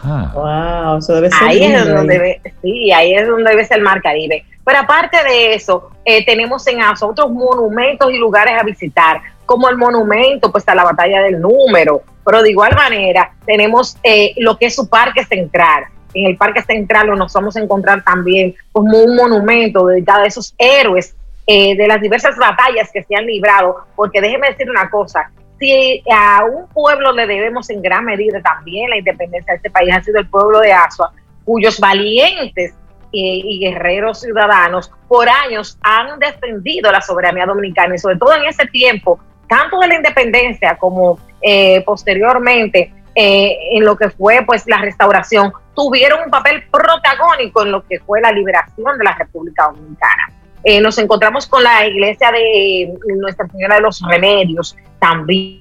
Wow, 0.04 0.98
eso 0.98 1.14
debe 1.14 1.30
ser 1.30 1.48
ahí 1.48 1.62
es 1.62 1.88
donde 1.88 2.40
sí, 2.60 2.90
ahí 2.92 3.14
es 3.14 3.28
donde 3.28 3.54
ves 3.54 3.70
el 3.70 3.82
mar 3.82 4.02
Caribe. 4.02 4.44
Pero 4.64 4.78
aparte 4.78 5.22
de 5.24 5.54
eso, 5.54 5.90
eh, 6.04 6.24
tenemos 6.24 6.66
en 6.66 6.80
ASO 6.80 7.08
otros 7.08 7.30
monumentos 7.30 8.12
y 8.12 8.18
lugares 8.18 8.54
a 8.60 8.64
visitar, 8.64 9.20
como 9.46 9.68
el 9.68 9.76
monumento 9.76 10.50
pues 10.50 10.68
a 10.68 10.74
la 10.74 10.84
batalla 10.84 11.22
del 11.22 11.40
número. 11.40 12.02
Pero 12.24 12.42
de 12.42 12.50
igual 12.50 12.74
manera, 12.74 13.32
tenemos 13.44 13.96
eh, 14.02 14.34
lo 14.36 14.56
que 14.56 14.66
es 14.66 14.74
su 14.74 14.88
parque 14.88 15.24
central. 15.24 15.84
En 16.14 16.26
el 16.26 16.36
parque 16.36 16.62
central 16.62 17.08
nos 17.16 17.32
vamos 17.32 17.56
a 17.56 17.60
encontrar 17.60 18.04
también 18.04 18.54
como 18.70 18.98
un 18.98 19.16
monumento 19.16 19.86
dedicado 19.86 20.22
a 20.22 20.26
esos 20.26 20.54
héroes 20.58 21.16
eh, 21.46 21.76
de 21.76 21.88
las 21.88 22.00
diversas 22.00 22.36
batallas 22.36 22.90
que 22.92 23.02
se 23.02 23.16
han 23.16 23.26
librado. 23.26 23.78
Porque 23.96 24.20
déjeme 24.20 24.50
decir 24.50 24.70
una 24.70 24.90
cosa, 24.90 25.30
si 25.62 26.02
a 26.12 26.44
un 26.44 26.66
pueblo 26.68 27.12
le 27.12 27.24
debemos 27.24 27.70
en 27.70 27.80
gran 27.80 28.04
medida 28.04 28.42
también 28.42 28.90
la 28.90 28.96
independencia 28.96 29.52
de 29.52 29.58
este 29.58 29.70
país, 29.70 29.94
ha 29.94 30.02
sido 30.02 30.18
el 30.18 30.26
pueblo 30.26 30.58
de 30.58 30.72
Asua, 30.72 31.12
cuyos 31.44 31.78
valientes 31.78 32.74
y, 33.12 33.60
guerreros 33.60 34.22
ciudadanos 34.22 34.90
por 35.06 35.28
años 35.28 35.78
han 35.82 36.18
defendido 36.18 36.90
la 36.90 37.00
soberanía 37.00 37.46
dominicana 37.46 37.94
y 37.94 37.98
sobre 37.98 38.16
todo 38.16 38.34
en 38.34 38.44
ese 38.46 38.66
tiempo, 38.66 39.20
tanto 39.46 39.78
de 39.78 39.86
la 39.86 39.94
independencia 39.94 40.76
como 40.78 41.20
eh, 41.40 41.82
posteriormente 41.84 42.92
eh, 43.14 43.56
en 43.72 43.84
lo 43.84 43.96
que 43.96 44.10
fue 44.10 44.42
pues 44.44 44.66
la 44.66 44.78
restauración, 44.78 45.52
tuvieron 45.76 46.24
un 46.24 46.30
papel 46.30 46.64
protagónico 46.72 47.62
en 47.62 47.70
lo 47.70 47.86
que 47.86 48.00
fue 48.00 48.20
la 48.20 48.32
liberación 48.32 48.98
de 48.98 49.04
la 49.04 49.14
República 49.14 49.66
Dominicana. 49.66 50.32
Eh, 50.64 50.80
nos 50.80 50.98
encontramos 50.98 51.46
con 51.46 51.62
la 51.62 51.86
iglesia 51.86 52.32
de 52.32 52.94
Nuestra 53.16 53.46
Señora 53.48 53.76
de 53.76 53.82
los 53.82 54.02
Remedios 54.08 54.76
también. 55.02 55.60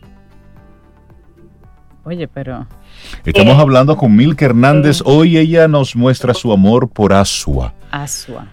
Oye, 2.03 2.27
pero... 2.27 2.67
Estamos 3.25 3.57
eh, 3.57 3.61
hablando 3.61 3.97
con 3.97 4.15
Milka 4.15 4.45
Hernández. 4.45 5.01
Hoy 5.03 5.37
ella 5.37 5.67
nos 5.67 5.95
muestra 5.95 6.33
su 6.33 6.51
amor 6.51 6.89
por 6.89 7.13
Asua. 7.13 7.73
Asua. 7.91 8.47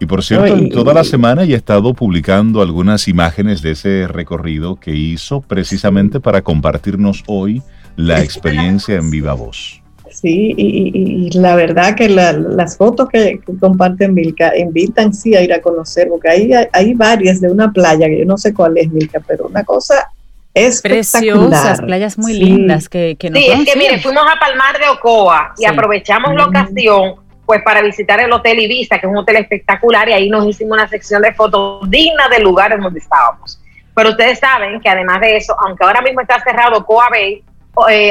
Y 0.00 0.06
por 0.06 0.22
cierto, 0.24 0.68
toda 0.70 0.94
la 0.94 1.04
semana 1.04 1.42
ella 1.42 1.54
ha 1.54 1.58
estado 1.58 1.94
publicando 1.94 2.62
algunas 2.62 3.08
imágenes 3.08 3.62
de 3.62 3.72
ese 3.72 4.08
recorrido 4.08 4.76
que 4.76 4.94
hizo 4.94 5.40
precisamente 5.40 6.20
para 6.20 6.42
compartirnos 6.42 7.22
hoy 7.26 7.62
la 7.96 8.22
experiencia 8.22 8.96
en 8.96 9.10
viva 9.10 9.34
voz. 9.34 9.82
Sí, 10.20 10.52
y, 10.56 11.30
la 11.38 11.54
verdad 11.54 11.94
que 11.94 12.08
las 12.08 12.76
fotos 12.76 13.08
que, 13.08 13.40
comparten 13.60 14.14
Milka 14.14 14.56
invitan 14.56 15.14
sí 15.14 15.36
a 15.36 15.42
ir 15.42 15.52
a 15.52 15.60
conocer, 15.60 16.08
porque 16.08 16.28
hay, 16.28 16.50
hay 16.72 16.94
varias 16.94 17.40
de 17.40 17.48
una 17.48 17.70
playa, 17.70 18.08
que 18.08 18.18
yo 18.18 18.24
no 18.24 18.36
sé 18.36 18.52
cuál 18.52 18.76
es 18.78 18.90
Milka, 18.90 19.20
pero 19.24 19.46
una 19.46 19.62
cosa 19.62 20.10
es 20.54 20.82
Preciosas, 20.82 21.80
playas 21.82 22.18
muy 22.18 22.32
lindas 22.32 22.88
que, 22.88 23.16
que 23.16 23.28
Sí, 23.28 23.46
es 23.46 23.64
que 23.64 23.78
mire, 23.78 24.00
fuimos 24.00 24.24
a 24.24 24.40
Palmar 24.40 24.76
de 24.80 24.88
Ocoa 24.88 25.54
y 25.56 25.66
aprovechamos 25.66 26.34
la 26.34 26.46
ocasión 26.46 27.14
pues 27.46 27.62
para 27.62 27.80
visitar 27.80 28.20
el 28.20 28.32
Hotel 28.32 28.58
Ibiza, 28.58 28.98
que 28.98 29.06
es 29.06 29.10
un 29.10 29.18
hotel 29.18 29.36
espectacular, 29.36 30.08
y 30.08 30.12
ahí 30.12 30.28
nos 30.28 30.46
hicimos 30.46 30.72
una 30.72 30.88
sección 30.88 31.22
de 31.22 31.32
fotos 31.32 31.88
dignas 31.88 32.28
del 32.28 32.42
lugar 32.42 32.78
donde 32.78 32.98
estábamos. 32.98 33.58
Pero 33.94 34.10
ustedes 34.10 34.38
saben 34.38 34.80
que 34.80 34.88
además 34.88 35.20
de 35.20 35.36
eso, 35.36 35.56
aunque 35.64 35.84
ahora 35.84 36.02
mismo 36.02 36.20
está 36.20 36.40
cerrado 36.40 36.78
Ocoa 36.78 37.08
Bay, 37.08 37.42
eh, 37.88 38.10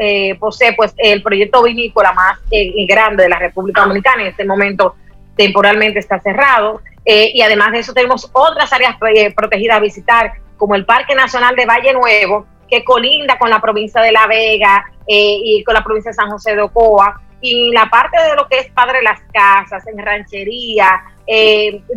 eh, 0.00 0.36
posee 0.40 0.72
pues 0.72 0.94
el 0.96 1.22
proyecto 1.22 1.62
vinícola 1.62 2.12
más 2.12 2.38
eh, 2.50 2.86
grande 2.86 3.24
de 3.24 3.28
la 3.28 3.38
República 3.38 3.82
Dominicana. 3.82 4.22
En 4.22 4.28
este 4.28 4.44
momento 4.44 4.96
temporalmente 5.36 5.98
está 5.98 6.18
cerrado. 6.20 6.80
Eh, 7.04 7.30
y 7.34 7.42
además 7.42 7.72
de 7.72 7.78
eso 7.78 7.92
tenemos 7.92 8.28
otras 8.32 8.72
áreas 8.72 8.96
protegidas 9.34 9.76
a 9.76 9.80
visitar, 9.80 10.32
como 10.56 10.74
el 10.74 10.84
Parque 10.84 11.14
Nacional 11.14 11.54
de 11.56 11.64
Valle 11.64 11.92
Nuevo, 11.92 12.46
que 12.68 12.84
colinda 12.84 13.38
con 13.38 13.48
la 13.48 13.60
provincia 13.60 14.00
de 14.02 14.12
La 14.12 14.26
Vega 14.26 14.84
y 15.06 15.62
con 15.64 15.74
la 15.74 15.82
provincia 15.82 16.10
de 16.10 16.14
San 16.14 16.30
José 16.30 16.54
de 16.54 16.62
Ocoa. 16.62 17.20
Y 17.40 17.70
la 17.70 17.88
parte 17.88 18.20
de 18.20 18.34
lo 18.34 18.46
que 18.48 18.58
es 18.58 18.70
Padre 18.72 19.00
Las 19.02 19.20
Casas, 19.32 19.86
en 19.86 20.04
Ranchería, 20.04 21.02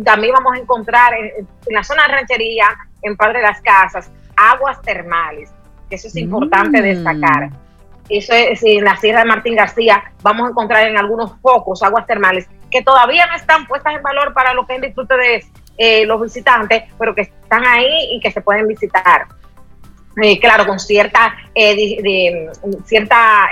también 0.02 0.32
vamos 0.32 0.54
a 0.54 0.58
encontrar 0.60 1.12
en, 1.12 1.46
en 1.66 1.74
la 1.74 1.82
zona 1.82 2.06
de 2.06 2.14
Ranchería, 2.14 2.68
en 3.02 3.16
Padre 3.16 3.42
Las 3.42 3.60
Casas, 3.60 4.10
aguas 4.36 4.80
termales 4.80 5.52
eso 5.94 6.08
es 6.08 6.16
importante 6.16 6.80
mm. 6.80 6.84
destacar. 6.84 7.50
Eso 8.08 8.32
es, 8.34 8.62
en 8.62 8.84
la 8.84 8.96
Sierra 8.96 9.20
de 9.20 9.26
Martín 9.26 9.54
García 9.54 10.02
vamos 10.22 10.46
a 10.46 10.50
encontrar 10.50 10.86
en 10.88 10.98
algunos 10.98 11.32
focos 11.40 11.82
aguas 11.82 12.06
termales 12.06 12.48
que 12.70 12.82
todavía 12.82 13.26
no 13.26 13.36
están 13.36 13.66
puestas 13.66 13.94
en 13.94 14.02
valor 14.02 14.32
para 14.32 14.54
lo 14.54 14.66
que 14.66 14.74
es 14.74 14.82
el 14.82 14.86
disfrute 14.86 15.16
de 15.16 15.44
eh, 15.78 16.06
los 16.06 16.20
visitantes, 16.20 16.84
pero 16.98 17.14
que 17.14 17.22
están 17.22 17.64
ahí 17.66 18.08
y 18.12 18.20
que 18.20 18.30
se 18.30 18.40
pueden 18.40 18.66
visitar. 18.66 19.26
Eh, 20.22 20.38
claro, 20.40 20.66
con 20.66 20.78
cierta, 20.78 21.34
eh, 21.54 22.50
cierta, 22.84 23.48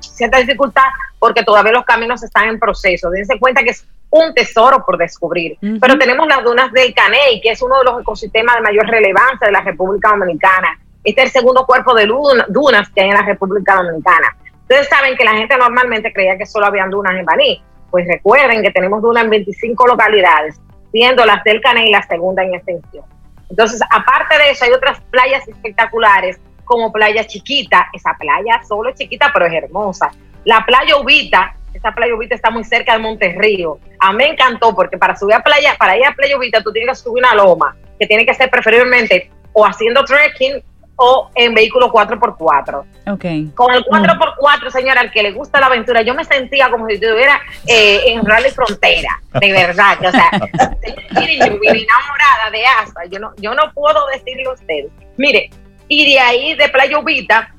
cierta 0.00 0.38
dificultad, 0.38 0.84
porque 1.18 1.42
todavía 1.42 1.72
los 1.72 1.84
caminos 1.84 2.22
están 2.22 2.48
en 2.48 2.58
proceso. 2.58 3.10
Dense 3.10 3.38
cuenta 3.38 3.62
que 3.62 3.70
es 3.70 3.86
un 4.10 4.34
tesoro 4.34 4.84
por 4.84 4.98
descubrir. 4.98 5.56
Pero 5.60 5.98
tenemos 5.98 6.26
las 6.26 6.42
dunas 6.44 6.72
del 6.72 6.92
Caney, 6.94 7.40
que 7.40 7.52
es 7.52 7.62
uno 7.62 7.78
de 7.78 7.84
los 7.84 8.00
ecosistemas 8.00 8.56
de 8.56 8.62
mayor 8.62 8.86
relevancia 8.86 9.46
de 9.46 9.52
la 9.52 9.62
República 9.62 10.10
Dominicana. 10.10 10.78
Este 11.02 11.22
es 11.22 11.26
el 11.28 11.32
segundo 11.32 11.64
cuerpo 11.66 11.94
de 11.94 12.06
dunas 12.06 12.90
que 12.90 13.00
hay 13.00 13.08
en 13.08 13.14
la 13.14 13.22
República 13.22 13.76
Dominicana. 13.76 14.36
Ustedes 14.62 14.88
saben 14.88 15.16
que 15.16 15.24
la 15.24 15.32
gente 15.32 15.56
normalmente 15.56 16.12
creía 16.12 16.36
que 16.36 16.46
solo 16.46 16.66
habían 16.66 16.90
dunas 16.90 17.16
en 17.16 17.24
Baní. 17.24 17.62
Pues 17.90 18.06
recuerden 18.06 18.62
que 18.62 18.70
tenemos 18.70 19.02
dunas 19.02 19.24
en 19.24 19.30
25 19.30 19.86
localidades, 19.86 20.60
siendo 20.92 21.24
las 21.24 21.42
del 21.42 21.60
Caney 21.60 21.90
la 21.90 22.02
segunda 22.02 22.44
en 22.44 22.54
extensión. 22.54 23.04
Entonces, 23.48 23.80
aparte 23.90 24.38
de 24.38 24.50
eso, 24.50 24.64
hay 24.64 24.72
otras 24.72 25.00
playas 25.10 25.46
espectaculares, 25.48 26.38
como 26.64 26.92
Playa 26.92 27.26
Chiquita. 27.26 27.88
Esa 27.92 28.14
playa 28.16 28.62
solo 28.62 28.90
es 28.90 28.94
chiquita, 28.96 29.30
pero 29.32 29.46
es 29.46 29.52
hermosa. 29.52 30.12
La 30.44 30.64
Playa 30.64 30.96
Ubita, 30.98 31.56
esa 31.74 31.90
playa 31.90 32.14
Ubita 32.14 32.36
está 32.36 32.50
muy 32.50 32.62
cerca 32.62 32.92
de 32.92 33.00
Monterrío. 33.00 33.78
A 33.98 34.12
mí 34.12 34.18
me 34.18 34.28
encantó 34.28 34.72
porque 34.72 34.96
para 34.96 35.16
subir 35.16 35.34
a 35.34 35.42
playa, 35.42 35.74
para 35.76 35.98
ir 35.98 36.06
a 36.06 36.14
Playa 36.14 36.38
Ubita, 36.38 36.62
tú 36.62 36.72
tienes 36.72 36.98
que 36.98 37.02
subir 37.02 37.24
una 37.24 37.34
loma, 37.34 37.76
que 37.98 38.06
tiene 38.06 38.24
que 38.24 38.34
ser 38.34 38.48
preferiblemente 38.50 39.30
o 39.52 39.66
haciendo 39.66 40.04
trekking 40.04 40.62
o 41.02 41.30
en 41.34 41.54
vehículo 41.54 41.90
4x4. 41.90 42.84
Okay. 43.14 43.50
Con 43.54 43.72
el 43.72 43.82
4x4, 43.86 44.70
señora, 44.70 45.00
al 45.00 45.10
que 45.10 45.22
le 45.22 45.32
gusta 45.32 45.58
la 45.58 45.66
aventura, 45.66 46.02
yo 46.02 46.14
me 46.14 46.24
sentía 46.24 46.70
como 46.70 46.86
si 46.86 46.94
estuviera 46.94 47.40
eh, 47.66 48.02
en 48.08 48.22
Rally 48.22 48.50
Frontera, 48.50 49.18
de 49.32 49.50
verdad. 49.50 49.96
O 50.06 50.10
sea, 50.10 50.30
yo 50.30 51.58
vine 51.58 51.86
enamorada 51.86 52.50
de 52.52 52.66
Asa, 52.66 53.06
yo 53.10 53.18
no, 53.18 53.32
yo 53.38 53.54
no 53.54 53.72
puedo 53.72 53.98
decirle 54.08 54.44
a 54.44 54.52
ustedes. 54.52 54.92
Mire, 55.16 55.48
y 55.88 56.12
de 56.12 56.20
ahí 56.20 56.54
de 56.54 56.68
Playa 56.68 56.98
Ubita, 56.98 57.54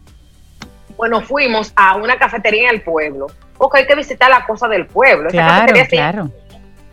bueno, 0.95 1.21
fuimos 1.21 1.73
a 1.75 1.95
una 1.95 2.19
cafetería 2.19 2.69
en 2.69 2.75
el 2.75 2.81
pueblo, 2.83 3.25
porque 3.57 3.79
hay 3.79 3.87
que 3.87 3.95
visitar 3.95 4.29
la 4.29 4.45
cosa 4.45 4.67
del 4.67 4.85
pueblo. 4.85 5.31
Claro, 5.31 5.73
claro. 5.89 6.29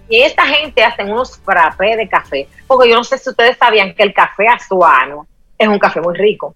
Y 0.09 0.23
esta 0.23 0.47
gente 0.47 0.83
hace 0.83 1.05
unos 1.05 1.39
frappés 1.45 1.99
de 1.99 2.09
café, 2.09 2.49
porque 2.67 2.89
yo 2.89 2.97
no 2.97 3.05
sé 3.05 3.19
si 3.19 3.29
ustedes 3.29 3.59
sabían 3.59 3.95
que 3.95 4.03
el 4.03 4.15
café 4.15 4.49
azuano 4.49 5.27
es 5.59 5.69
un 5.69 5.79
café 5.79 6.01
muy 6.01 6.17
rico. 6.17 6.55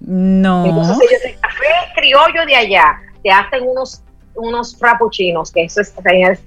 No. 0.00 0.66
Entonces 0.66 0.96
ellos 0.96 1.22
el 1.24 1.40
café 1.40 1.64
criollo 1.94 2.46
de 2.46 2.54
allá 2.54 3.00
te 3.22 3.30
hacen 3.30 3.62
unos 3.66 4.02
unos 4.36 4.76
frappuccinos, 4.76 5.50
que 5.50 5.64
eso 5.64 5.80
es, 5.80 5.94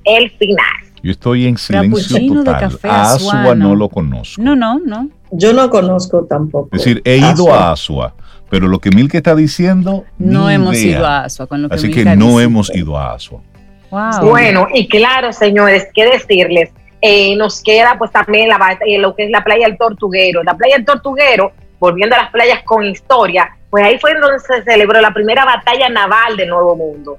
el 0.05 0.29
final. 0.31 0.65
Yo 1.01 1.11
estoy 1.11 1.47
en 1.47 1.57
silencio 1.57 2.19
total. 2.27 2.53
De 2.53 2.59
café 2.59 2.89
a 2.89 3.13
Asua 3.13 3.55
no 3.55 3.75
lo 3.75 3.89
conozco. 3.89 4.41
No, 4.41 4.55
no, 4.55 4.79
no. 4.79 5.09
Yo 5.31 5.53
no 5.53 5.69
conozco 5.69 6.25
tampoco. 6.25 6.69
Es 6.71 6.83
decir, 6.83 7.01
he 7.05 7.17
ido 7.17 7.53
a 7.53 7.71
Asua, 7.71 8.15
pero 8.49 8.67
lo 8.67 8.79
que 8.79 8.89
Milke 8.91 9.17
está 9.17 9.35
diciendo. 9.35 10.05
No 10.17 10.49
hemos 10.49 10.75
ido 10.77 11.05
a 11.05 11.25
Asua. 11.25 11.47
Con 11.47 11.61
lo 11.61 11.69
que 11.69 11.75
Así 11.75 11.91
que 11.91 12.03
no 12.15 12.39
hemos 12.39 12.73
ido 12.75 12.97
a 12.97 13.13
Asua. 13.13 13.41
Wow. 13.91 14.29
Bueno, 14.29 14.67
y 14.73 14.87
claro, 14.87 15.33
señores, 15.33 15.87
qué 15.93 16.05
decirles. 16.05 16.69
Eh, 17.01 17.35
nos 17.37 17.63
queda 17.63 17.95
pues 17.97 18.11
también 18.11 18.49
la, 18.49 18.77
eh, 18.85 18.99
lo 18.99 19.15
que 19.15 19.23
es 19.23 19.31
la 19.31 19.43
playa 19.43 19.67
del 19.67 19.77
Tortuguero. 19.77 20.43
La 20.43 20.55
playa 20.55 20.75
del 20.75 20.85
Tortuguero 20.85 21.53
volviendo 21.79 22.15
a 22.15 22.23
las 22.23 22.31
playas 22.31 22.63
con 22.63 22.85
historia, 22.85 23.55
pues 23.69 23.83
ahí 23.83 23.97
fue 23.99 24.13
donde 24.15 24.39
se 24.39 24.63
celebró 24.63 24.99
la 25.01 25.13
primera 25.13 25.45
batalla 25.45 25.89
naval 25.89 26.37
del 26.37 26.49
Nuevo 26.49 26.75
Mundo. 26.75 27.17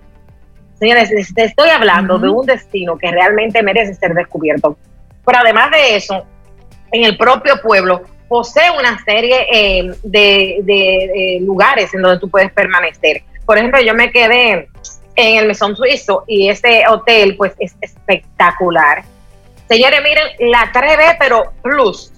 Señores, 0.79 1.11
te 1.35 1.45
estoy 1.45 1.69
hablando 1.71 2.19
de 2.19 2.29
un 2.29 2.47
destino 2.47 2.97
que 2.97 3.11
realmente 3.11 3.63
merece 3.63 3.95
ser 3.95 4.15
descubierto. 4.15 4.77
Pero 5.25 5.39
además 5.39 5.71
de 5.71 5.97
eso, 5.97 6.25
en 6.93 7.05
el 7.05 7.17
propio 7.17 7.61
pueblo 7.61 8.03
posee 8.29 8.71
una 8.71 9.03
serie 9.05 9.47
eh, 9.53 9.95
de, 10.03 10.61
de 10.63 11.39
lugares 11.43 11.93
en 11.93 12.03
donde 12.03 12.19
tú 12.19 12.31
puedes 12.31 12.51
permanecer. 12.53 13.23
Por 13.45 13.59
ejemplo, 13.59 13.81
yo 13.81 13.95
me 13.95 14.11
quedé 14.11 14.69
en 15.17 15.39
el 15.39 15.47
Mesón 15.47 15.77
Suizo 15.77 16.25
y 16.27 16.49
ese 16.49 16.85
hotel 16.89 17.37
pues 17.37 17.53
es 17.59 17.75
espectacular. 17.81 19.03
Señores, 19.69 20.01
miren, 20.03 20.51
la 20.51 20.73
3B, 20.73 21.17
pero 21.19 21.53
plus. 21.63 22.13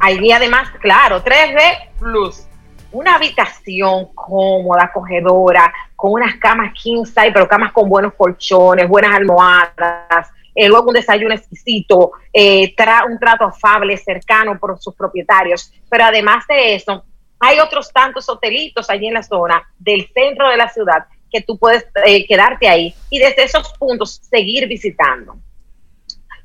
Ahí 0.00 0.32
además, 0.32 0.68
claro, 0.80 1.22
3B 1.22 1.98
plus. 1.98 2.44
Una 2.90 3.16
habitación 3.16 4.06
cómoda, 4.14 4.84
acogedora, 4.84 5.72
con 5.94 6.12
unas 6.12 6.36
camas 6.36 6.72
king 6.72 7.04
size, 7.04 7.32
pero 7.32 7.46
camas 7.46 7.72
con 7.72 7.88
buenos 7.88 8.14
colchones, 8.14 8.88
buenas 8.88 9.14
almohadas, 9.14 10.30
eh, 10.54 10.68
luego 10.68 10.88
un 10.88 10.94
desayuno 10.94 11.34
exquisito, 11.34 12.12
eh, 12.32 12.74
un 13.08 13.18
trato 13.18 13.44
afable, 13.44 13.96
cercano 13.96 14.58
por 14.58 14.78
sus 14.80 14.94
propietarios. 14.94 15.72
Pero 15.88 16.04
además 16.04 16.44
de 16.48 16.74
eso, 16.74 17.04
hay 17.38 17.60
otros 17.60 17.92
tantos 17.92 18.28
hotelitos 18.28 18.90
allí 18.90 19.06
en 19.06 19.14
la 19.14 19.22
zona 19.22 19.62
del 19.78 20.08
centro 20.12 20.48
de 20.48 20.56
la 20.56 20.68
ciudad 20.68 21.06
que 21.30 21.42
tú 21.42 21.58
puedes 21.58 21.86
eh, 22.04 22.26
quedarte 22.26 22.68
ahí 22.68 22.94
y 23.10 23.18
desde 23.18 23.44
esos 23.44 23.72
puntos 23.78 24.20
seguir 24.28 24.66
visitando. 24.66 25.36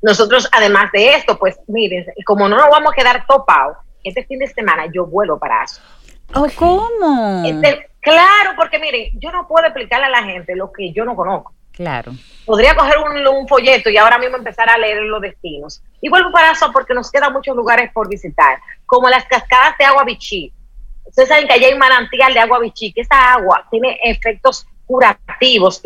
Nosotros, 0.04 0.46
además 0.52 0.92
de 0.92 1.14
esto, 1.14 1.38
pues 1.38 1.58
miren, 1.66 2.04
como 2.26 2.46
no 2.46 2.58
nos 2.58 2.68
vamos 2.68 2.92
a 2.92 2.94
quedar 2.94 3.26
topados, 3.26 3.78
este 4.02 4.22
fin 4.26 4.38
de 4.38 4.46
semana 4.48 4.84
yo 4.92 5.06
vuelo 5.06 5.38
para 5.38 5.64
eso. 5.64 5.80
¿Oh, 6.34 6.46
¿Cómo? 6.54 7.42
Este, 7.46 7.88
claro, 8.00 8.50
porque 8.54 8.78
miren, 8.78 9.12
yo 9.14 9.32
no 9.32 9.48
puedo 9.48 9.64
explicarle 9.64 10.04
a 10.04 10.10
la 10.10 10.22
gente 10.22 10.54
lo 10.54 10.70
que 10.70 10.92
yo 10.92 11.06
no 11.06 11.16
conozco. 11.16 11.54
Claro. 11.72 12.12
Podría 12.44 12.76
coger 12.76 12.96
un, 12.98 13.48
folleto 13.48 13.88
y 13.88 13.96
ahora 13.96 14.18
mismo 14.18 14.36
empezar 14.36 14.68
a 14.68 14.76
leer 14.76 15.02
los 15.04 15.22
destinos. 15.22 15.82
Y 16.02 16.10
vuelvo 16.10 16.30
para 16.30 16.52
eso 16.52 16.70
porque 16.70 16.92
nos 16.92 17.10
quedan 17.10 17.32
muchos 17.32 17.56
lugares 17.56 17.90
por 17.94 18.06
visitar, 18.06 18.58
como 18.84 19.08
las 19.08 19.24
cascadas 19.24 19.78
de 19.78 19.86
agua 19.86 20.04
bichí, 20.04 20.52
Ustedes 21.06 21.28
saben 21.28 21.46
que 21.46 21.52
allá 21.52 21.66
hay 21.68 21.72
un 21.74 21.78
manantial 21.78 22.32
de 22.32 22.40
agua 22.40 22.58
bichí, 22.58 22.92
que 22.92 23.02
esa 23.02 23.34
agua 23.34 23.66
tiene 23.70 23.98
efectos 24.02 24.66
curativos 24.86 25.82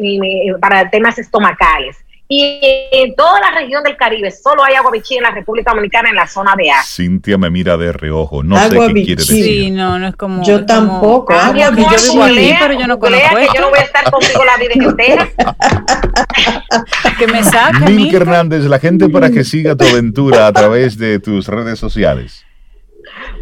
para 0.60 0.88
temas 0.90 1.18
estomacales. 1.18 1.96
Y 2.30 2.60
en 2.92 3.14
toda 3.14 3.40
la 3.40 3.52
región 3.52 3.82
del 3.82 3.96
Caribe 3.96 4.30
solo 4.30 4.62
hay 4.62 4.74
agua 4.74 4.90
bichí 4.90 5.16
en 5.16 5.22
la 5.22 5.30
República 5.30 5.70
Dominicana 5.70 6.10
en 6.10 6.16
la 6.16 6.26
zona 6.26 6.54
de 6.58 6.70
A. 6.70 6.82
Cintia 6.82 7.38
me 7.38 7.48
mira 7.48 7.78
de 7.78 7.90
reojo, 7.90 8.42
no 8.42 8.58
sé 8.68 8.78
qué 8.78 8.92
quiere 8.92 9.22
decir. 9.22 9.44
Sí, 9.44 9.70
no, 9.70 9.98
no 9.98 10.08
es 10.08 10.16
como 10.16 10.44
Yo 10.44 10.66
tampoco, 10.66 11.32
agua 11.32 11.70
bichí. 11.70 11.88
Yo 11.90 12.12
vivo 12.12 12.24
aquí, 12.24 12.54
pero 12.60 12.74
yo 12.74 12.86
no 12.86 12.98
conozco 12.98 13.34
que 13.34 13.46
yo 13.54 13.60
no 13.62 13.70
voy 13.70 13.78
a 13.78 13.82
estar 13.82 14.10
contigo 14.10 14.44
la 14.44 14.56
vida 14.58 14.74
entera. 14.74 15.28
que 17.18 17.26
me 17.28 17.42
saque. 17.42 17.90
Mink 17.90 18.12
Hernández, 18.12 18.64
la 18.64 18.78
gente 18.78 19.08
para 19.08 19.30
que 19.30 19.42
siga 19.42 19.74
tu 19.74 19.86
aventura 19.86 20.46
a 20.46 20.52
través 20.52 20.98
de 20.98 21.20
tus 21.20 21.48
redes 21.48 21.78
sociales. 21.78 22.44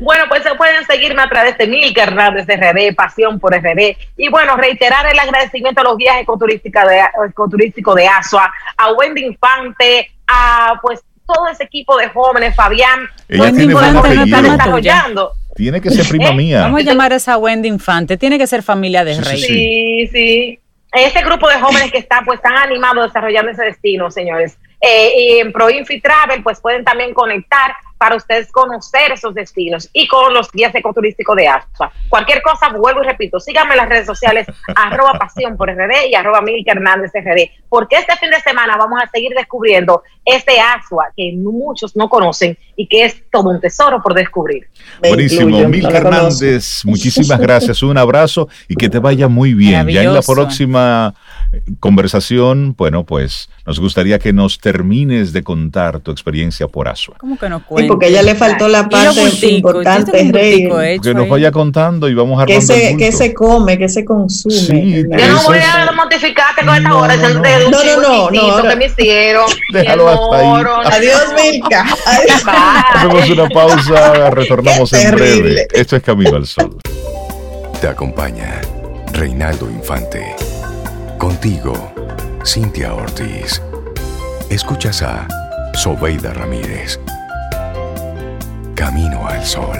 Bueno, 0.00 0.24
pues 0.28 0.42
se 0.42 0.54
pueden 0.54 0.84
seguirme 0.86 1.22
a 1.22 1.28
través 1.28 1.56
de 1.58 1.66
Milka 1.66 2.02
Hernández 2.02 2.46
RD, 2.46 2.94
Pasión 2.94 3.38
por 3.40 3.54
RD. 3.54 3.96
Y 4.16 4.28
bueno, 4.28 4.56
reiterar 4.56 5.06
el 5.06 5.18
agradecimiento 5.18 5.80
a 5.80 5.84
los 5.84 5.96
viajes 5.96 6.22
ecoturísticos 6.22 6.82
de, 6.88 7.00
ecoturístico 7.28 7.94
de 7.94 8.06
ASUA, 8.06 8.52
a 8.76 8.92
Wendy 8.92 9.24
Infante, 9.24 10.10
a 10.26 10.78
pues 10.82 11.00
todo 11.26 11.48
ese 11.48 11.64
equipo 11.64 11.96
de 11.96 12.08
jóvenes, 12.08 12.54
Fabián. 12.54 13.08
Wendy 13.28 13.64
Infante 13.64 14.14
no 14.14 14.24
está 14.24 14.42
desarrollando. 14.42 15.32
Tiene 15.54 15.80
que 15.80 15.90
ser 15.90 16.06
prima 16.06 16.28
¿Eh? 16.28 16.34
mía. 16.34 16.60
Vamos 16.62 16.80
a 16.80 16.84
llamar 16.84 17.12
a 17.12 17.16
esa 17.16 17.38
Wendy 17.38 17.68
Infante. 17.68 18.16
Tiene 18.16 18.38
que 18.38 18.46
ser 18.46 18.62
familia 18.62 19.04
de 19.04 19.20
Rey. 19.20 19.40
Sí, 19.40 20.08
sí. 20.12 20.60
Este 20.92 21.22
grupo 21.22 21.48
de 21.48 21.56
jóvenes 21.56 21.90
que 21.90 21.98
está 21.98 22.22
pues 22.24 22.40
tan 22.40 22.56
animado 22.56 23.02
desarrollando 23.02 23.50
ese 23.50 23.64
destino, 23.64 24.10
señores. 24.10 24.58
Eh, 24.80 25.12
y 25.16 25.38
en 25.38 25.52
ProInfi 25.52 26.00
Travel 26.00 26.42
pues 26.42 26.60
pueden 26.60 26.84
también 26.84 27.14
conectar 27.14 27.72
para 27.98 28.16
ustedes 28.16 28.52
conocer 28.52 29.12
esos 29.12 29.34
destinos 29.34 29.88
y 29.92 30.06
con 30.06 30.34
los 30.34 30.50
guías 30.52 30.74
ecoturísticos 30.74 31.36
de 31.36 31.48
ASUA. 31.48 31.90
Cualquier 32.08 32.42
cosa, 32.42 32.68
vuelvo 32.68 33.02
y 33.02 33.06
repito, 33.06 33.40
síganme 33.40 33.72
en 33.72 33.78
las 33.78 33.88
redes 33.88 34.06
sociales, 34.06 34.46
arroba 34.76 35.14
pasión 35.14 35.56
por 35.56 35.70
RD 35.70 36.10
y 36.10 36.14
arroba 36.14 36.42
Milka 36.42 36.72
Hernández 36.72 37.10
RD, 37.14 37.64
porque 37.68 37.96
este 37.96 38.16
fin 38.16 38.30
de 38.30 38.40
semana 38.40 38.76
vamos 38.76 39.00
a 39.02 39.08
seguir 39.08 39.32
descubriendo 39.34 40.02
este 40.24 40.60
ASUA 40.60 41.06
que 41.16 41.32
muchos 41.36 41.96
no 41.96 42.08
conocen 42.08 42.58
y 42.74 42.86
que 42.86 43.04
es 43.04 43.22
todo 43.30 43.50
un 43.50 43.60
tesoro 43.60 44.02
por 44.02 44.12
descubrir. 44.12 44.68
Buenísimo, 45.00 45.66
Milka 45.68 45.96
Hernández, 45.96 46.84
muchísimas 46.84 47.40
gracias, 47.40 47.82
un 47.82 47.96
abrazo 47.96 48.48
y 48.68 48.74
que 48.74 48.88
te 48.88 48.98
vaya 48.98 49.28
muy 49.28 49.54
bien. 49.54 49.88
Ya 49.88 50.02
en 50.02 50.12
la 50.12 50.22
próxima 50.22 51.14
conversación, 51.80 52.74
bueno, 52.76 53.04
pues 53.04 53.48
nos 53.66 53.80
gustaría 53.80 54.18
que 54.18 54.32
nos 54.32 54.58
termines 54.58 55.32
de 55.32 55.42
contar 55.42 56.00
tu 56.00 56.10
experiencia 56.10 56.68
por 56.68 56.88
ASUA. 56.88 57.16
¿Cómo 57.18 57.38
que 57.38 57.48
no 57.48 57.64
cuenta? 57.64 57.88
porque 57.88 58.12
ya 58.12 58.22
le 58.22 58.34
faltó 58.34 58.68
la 58.68 58.88
parte 58.88 59.48
importante, 59.48 60.30
Rey. 60.32 60.68
Que 61.00 61.14
nos 61.14 61.28
vaya 61.28 61.50
contando 61.50 62.08
y 62.08 62.14
vamos 62.14 62.42
a 62.42 62.46
¿Qué 62.46 62.60
se, 62.60 62.96
¿Qué 62.96 63.12
se 63.12 63.34
come? 63.34 63.78
¿Qué 63.78 63.88
se 63.88 64.04
consume? 64.04 64.54
Sí, 64.54 65.04
yo 65.10 65.28
no 65.28 65.42
voy 65.44 65.58
a 65.58 65.92
mortificarte 65.92 66.64
con 66.64 66.74
esta 66.74 66.94
hora. 66.94 67.16
No, 67.16 67.28
no, 67.28 68.30
no, 68.30 68.30
no, 68.30 68.68
que 68.68 68.76
me 68.76 68.86
hicieron. 68.86 69.46
Déjalo 69.72 70.08
hasta 70.08 70.36
ahí. 70.38 70.64
Adiós, 70.84 71.34
Milka. 71.52 71.84
Hacemos 72.94 73.30
una 73.30 73.48
pausa, 73.48 74.30
retornamos 74.30 74.92
en 74.92 75.14
breve. 75.14 75.66
Esto 75.72 75.96
es 75.96 76.02
Camino 76.02 76.36
al 76.36 76.46
Sol. 76.46 76.78
Te 77.80 77.88
acompaña 77.88 78.60
Reinaldo 79.12 79.70
Infante. 79.70 80.34
Contigo, 81.46 81.92
Cintia 82.44 82.92
Ortiz. 82.92 83.62
Escuchas 84.50 85.00
a 85.02 85.28
Sobeida 85.74 86.34
Ramírez. 86.34 86.98
Camino 88.74 89.28
al 89.28 89.44
Sol. 89.44 89.78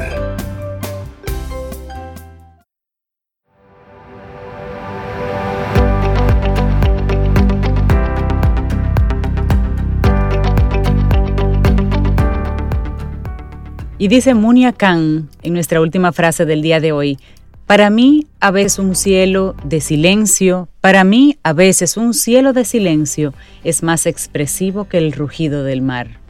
Y 13.98 14.06
dice 14.06 14.34
Munia 14.34 14.72
Khan 14.72 15.28
en 15.42 15.52
nuestra 15.52 15.80
última 15.80 16.12
frase 16.12 16.44
del 16.44 16.62
día 16.62 16.78
de 16.78 16.92
hoy, 16.92 17.18
para 17.66 17.90
mí 17.90 18.28
a 18.38 18.52
veces 18.52 18.78
un 18.78 18.94
cielo 18.94 19.56
de 19.64 19.80
silencio, 19.80 20.68
para 20.86 21.02
mí 21.02 21.36
a 21.42 21.52
veces 21.52 21.96
un 21.96 22.14
cielo 22.14 22.52
de 22.52 22.64
silencio 22.64 23.34
es 23.64 23.82
más 23.82 24.06
expresivo 24.06 24.84
que 24.84 24.98
el 24.98 25.10
rugido 25.10 25.64
del 25.64 25.82
mar. 25.82 26.20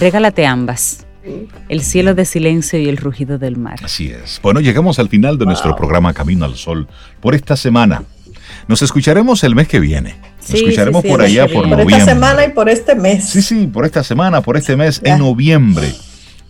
Regálate 0.00 0.44
ambas. 0.44 1.06
El 1.68 1.80
cielo 1.82 2.16
de 2.16 2.24
silencio 2.24 2.80
y 2.80 2.88
el 2.88 2.96
rugido 2.96 3.38
del 3.38 3.56
mar. 3.56 3.78
Así 3.84 4.08
es. 4.08 4.40
Bueno, 4.42 4.58
llegamos 4.58 4.98
al 4.98 5.08
final 5.08 5.38
de 5.38 5.46
nuestro 5.46 5.76
programa 5.76 6.12
Camino 6.12 6.46
al 6.46 6.56
Sol 6.56 6.88
por 7.20 7.36
esta 7.36 7.56
semana. 7.56 8.02
Nos 8.66 8.82
escucharemos 8.82 9.44
el 9.44 9.54
mes 9.54 9.68
que 9.68 9.78
viene. 9.78 10.16
Nos 10.40 10.54
escucharemos 10.54 11.04
por 11.04 11.22
allá 11.22 11.46
por 11.46 11.68
noviembre. 11.68 11.84
Por 11.84 11.92
esta 11.92 12.04
semana 12.06 12.44
y 12.46 12.48
por 12.48 12.68
este 12.68 12.96
mes. 12.96 13.24
Sí, 13.28 13.40
sí, 13.40 13.68
por 13.68 13.84
esta 13.84 14.02
semana, 14.02 14.40
por 14.40 14.56
este 14.56 14.74
mes, 14.74 15.00
en 15.04 15.20
noviembre 15.20 15.94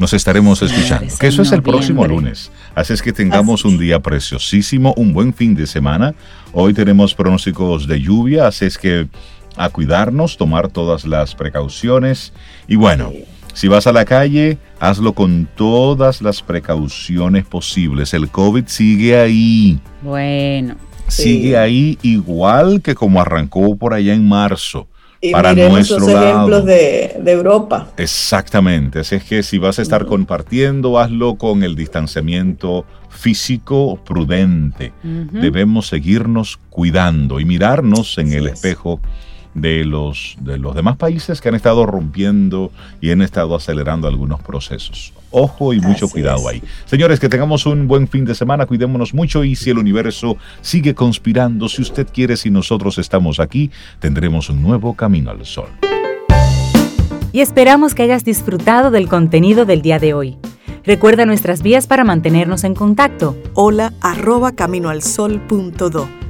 nos 0.01 0.14
estaremos 0.14 0.62
escuchando. 0.62 1.14
Que 1.20 1.26
eso 1.26 1.42
es 1.42 1.52
el 1.52 1.62
próximo 1.62 2.06
lunes. 2.06 2.51
Así 2.74 2.92
es 2.92 3.02
que 3.02 3.12
tengamos 3.12 3.64
un 3.64 3.78
día 3.78 4.01
preciosísimo, 4.01 4.94
un 4.97 5.12
buen 5.12 5.34
fin 5.34 5.55
de 5.55 5.66
semana. 5.66 6.14
Hoy 6.52 6.72
tenemos 6.72 7.14
pronósticos 7.14 7.86
de 7.86 8.01
lluvia, 8.01 8.47
así 8.47 8.64
es 8.64 8.78
que 8.78 9.09
a 9.56 9.68
cuidarnos, 9.68 10.36
tomar 10.36 10.68
todas 10.68 11.05
las 11.05 11.34
precauciones. 11.34 12.32
Y 12.68 12.76
bueno, 12.76 13.12
si 13.55 13.68
vas 13.68 13.86
a 13.86 13.92
la 13.92 14.05
calle, 14.05 14.59
hazlo 14.78 15.12
con 15.12 15.48
todas 15.56 16.22
las 16.22 16.42
precauciones 16.42 17.44
posibles. 17.44 18.14
El 18.14 18.28
COVID 18.28 18.64
sigue 18.66 19.18
ahí. 19.18 19.80
Bueno. 20.02 20.76
Sigue 21.09 21.59
ahí 21.59 21.98
igual 22.02 22.82
que 22.82 22.94
como 22.94 23.20
arrancó 23.20 23.76
por 23.76 23.94
allá 23.94 24.14
en 24.14 24.28
marzo 24.28 24.86
y 25.20 25.32
para 25.32 25.55
nuestro 25.55 26.09
ejemplos 26.09 26.64
de, 26.64 27.20
Europa. 27.26 27.88
Exactamente, 27.97 29.01
así 29.01 29.16
es 29.16 29.24
que 29.24 29.42
si 29.42 29.59
vas 29.59 29.78
a 29.78 29.82
estar 29.82 30.06
compartiendo, 30.06 30.98
hazlo 30.98 31.36
con 31.36 31.62
el 31.62 31.76
distanciamiento 31.76 32.86
físico 33.10 34.01
prudente. 34.05 34.92
Debemos 35.02 35.88
seguirnos 35.88 36.59
cuidando 36.70 37.40
y 37.40 37.44
mirarnos 37.44 38.16
en 38.18 38.32
el 38.32 38.47
espejo 38.48 39.01
de 39.55 39.85
los, 39.85 40.36
de 40.40 40.59
los 40.59 40.74
demás 40.74 40.97
países 40.97 41.40
que 41.40 41.48
han 41.48 41.55
estado 41.55 41.86
rompiendo 41.86 42.70
y 43.01 43.10
han 43.10 43.22
estado 43.22 43.55
acelerando 43.55 44.09
algunos 44.09 44.40
procesos. 44.40 45.12
Ojo 45.31 45.72
y 45.72 45.81
mucho 45.81 46.09
cuidado 46.09 46.48
ahí. 46.48 46.62
Señores, 46.86 47.20
que 47.20 47.28
tengamos 47.28 47.66
un 47.66 47.86
buen 47.86 48.09
fin 48.09 48.24
de 48.24 48.35
semana, 48.35 48.66
cuidémonos 48.66 49.14
mucho 49.14 49.44
y 49.44 49.55
si 49.56 49.70
el 49.70 49.78
universo 49.78 50.36
sigue 50.60 50.94
conspirando, 50.94 51.68
si 51.68 51.82
usted 51.82 52.09
quiere, 52.12 52.36
si 52.36 52.51
nosotros 52.51 52.98
estamos 52.98 53.40
aquí, 53.40 53.70
tendremos 54.01 54.51
un 54.51 54.62
nuevo 54.62 54.94
camino 54.94 55.31
al 55.31 55.44
sol. 55.47 55.68
Y 57.32 57.40
esperamos 57.40 57.94
que 57.94 58.02
hayas 58.02 58.24
disfrutado 58.24 58.90
del 58.90 59.09
contenido 59.09 59.64
del 59.64 59.82
día 59.82 60.01
de 60.01 60.14
hoy. 60.14 60.36
Recuerda 60.85 61.27
nuestras 61.27 61.62
vías 61.62 61.86
para 61.86 62.05
mantenernos 62.05 62.64
en 62.64 62.74
contacto. 62.74 63.36
Hola 63.55 63.93
arroba 64.01 64.52
caminoalsol.do. 64.52 66.30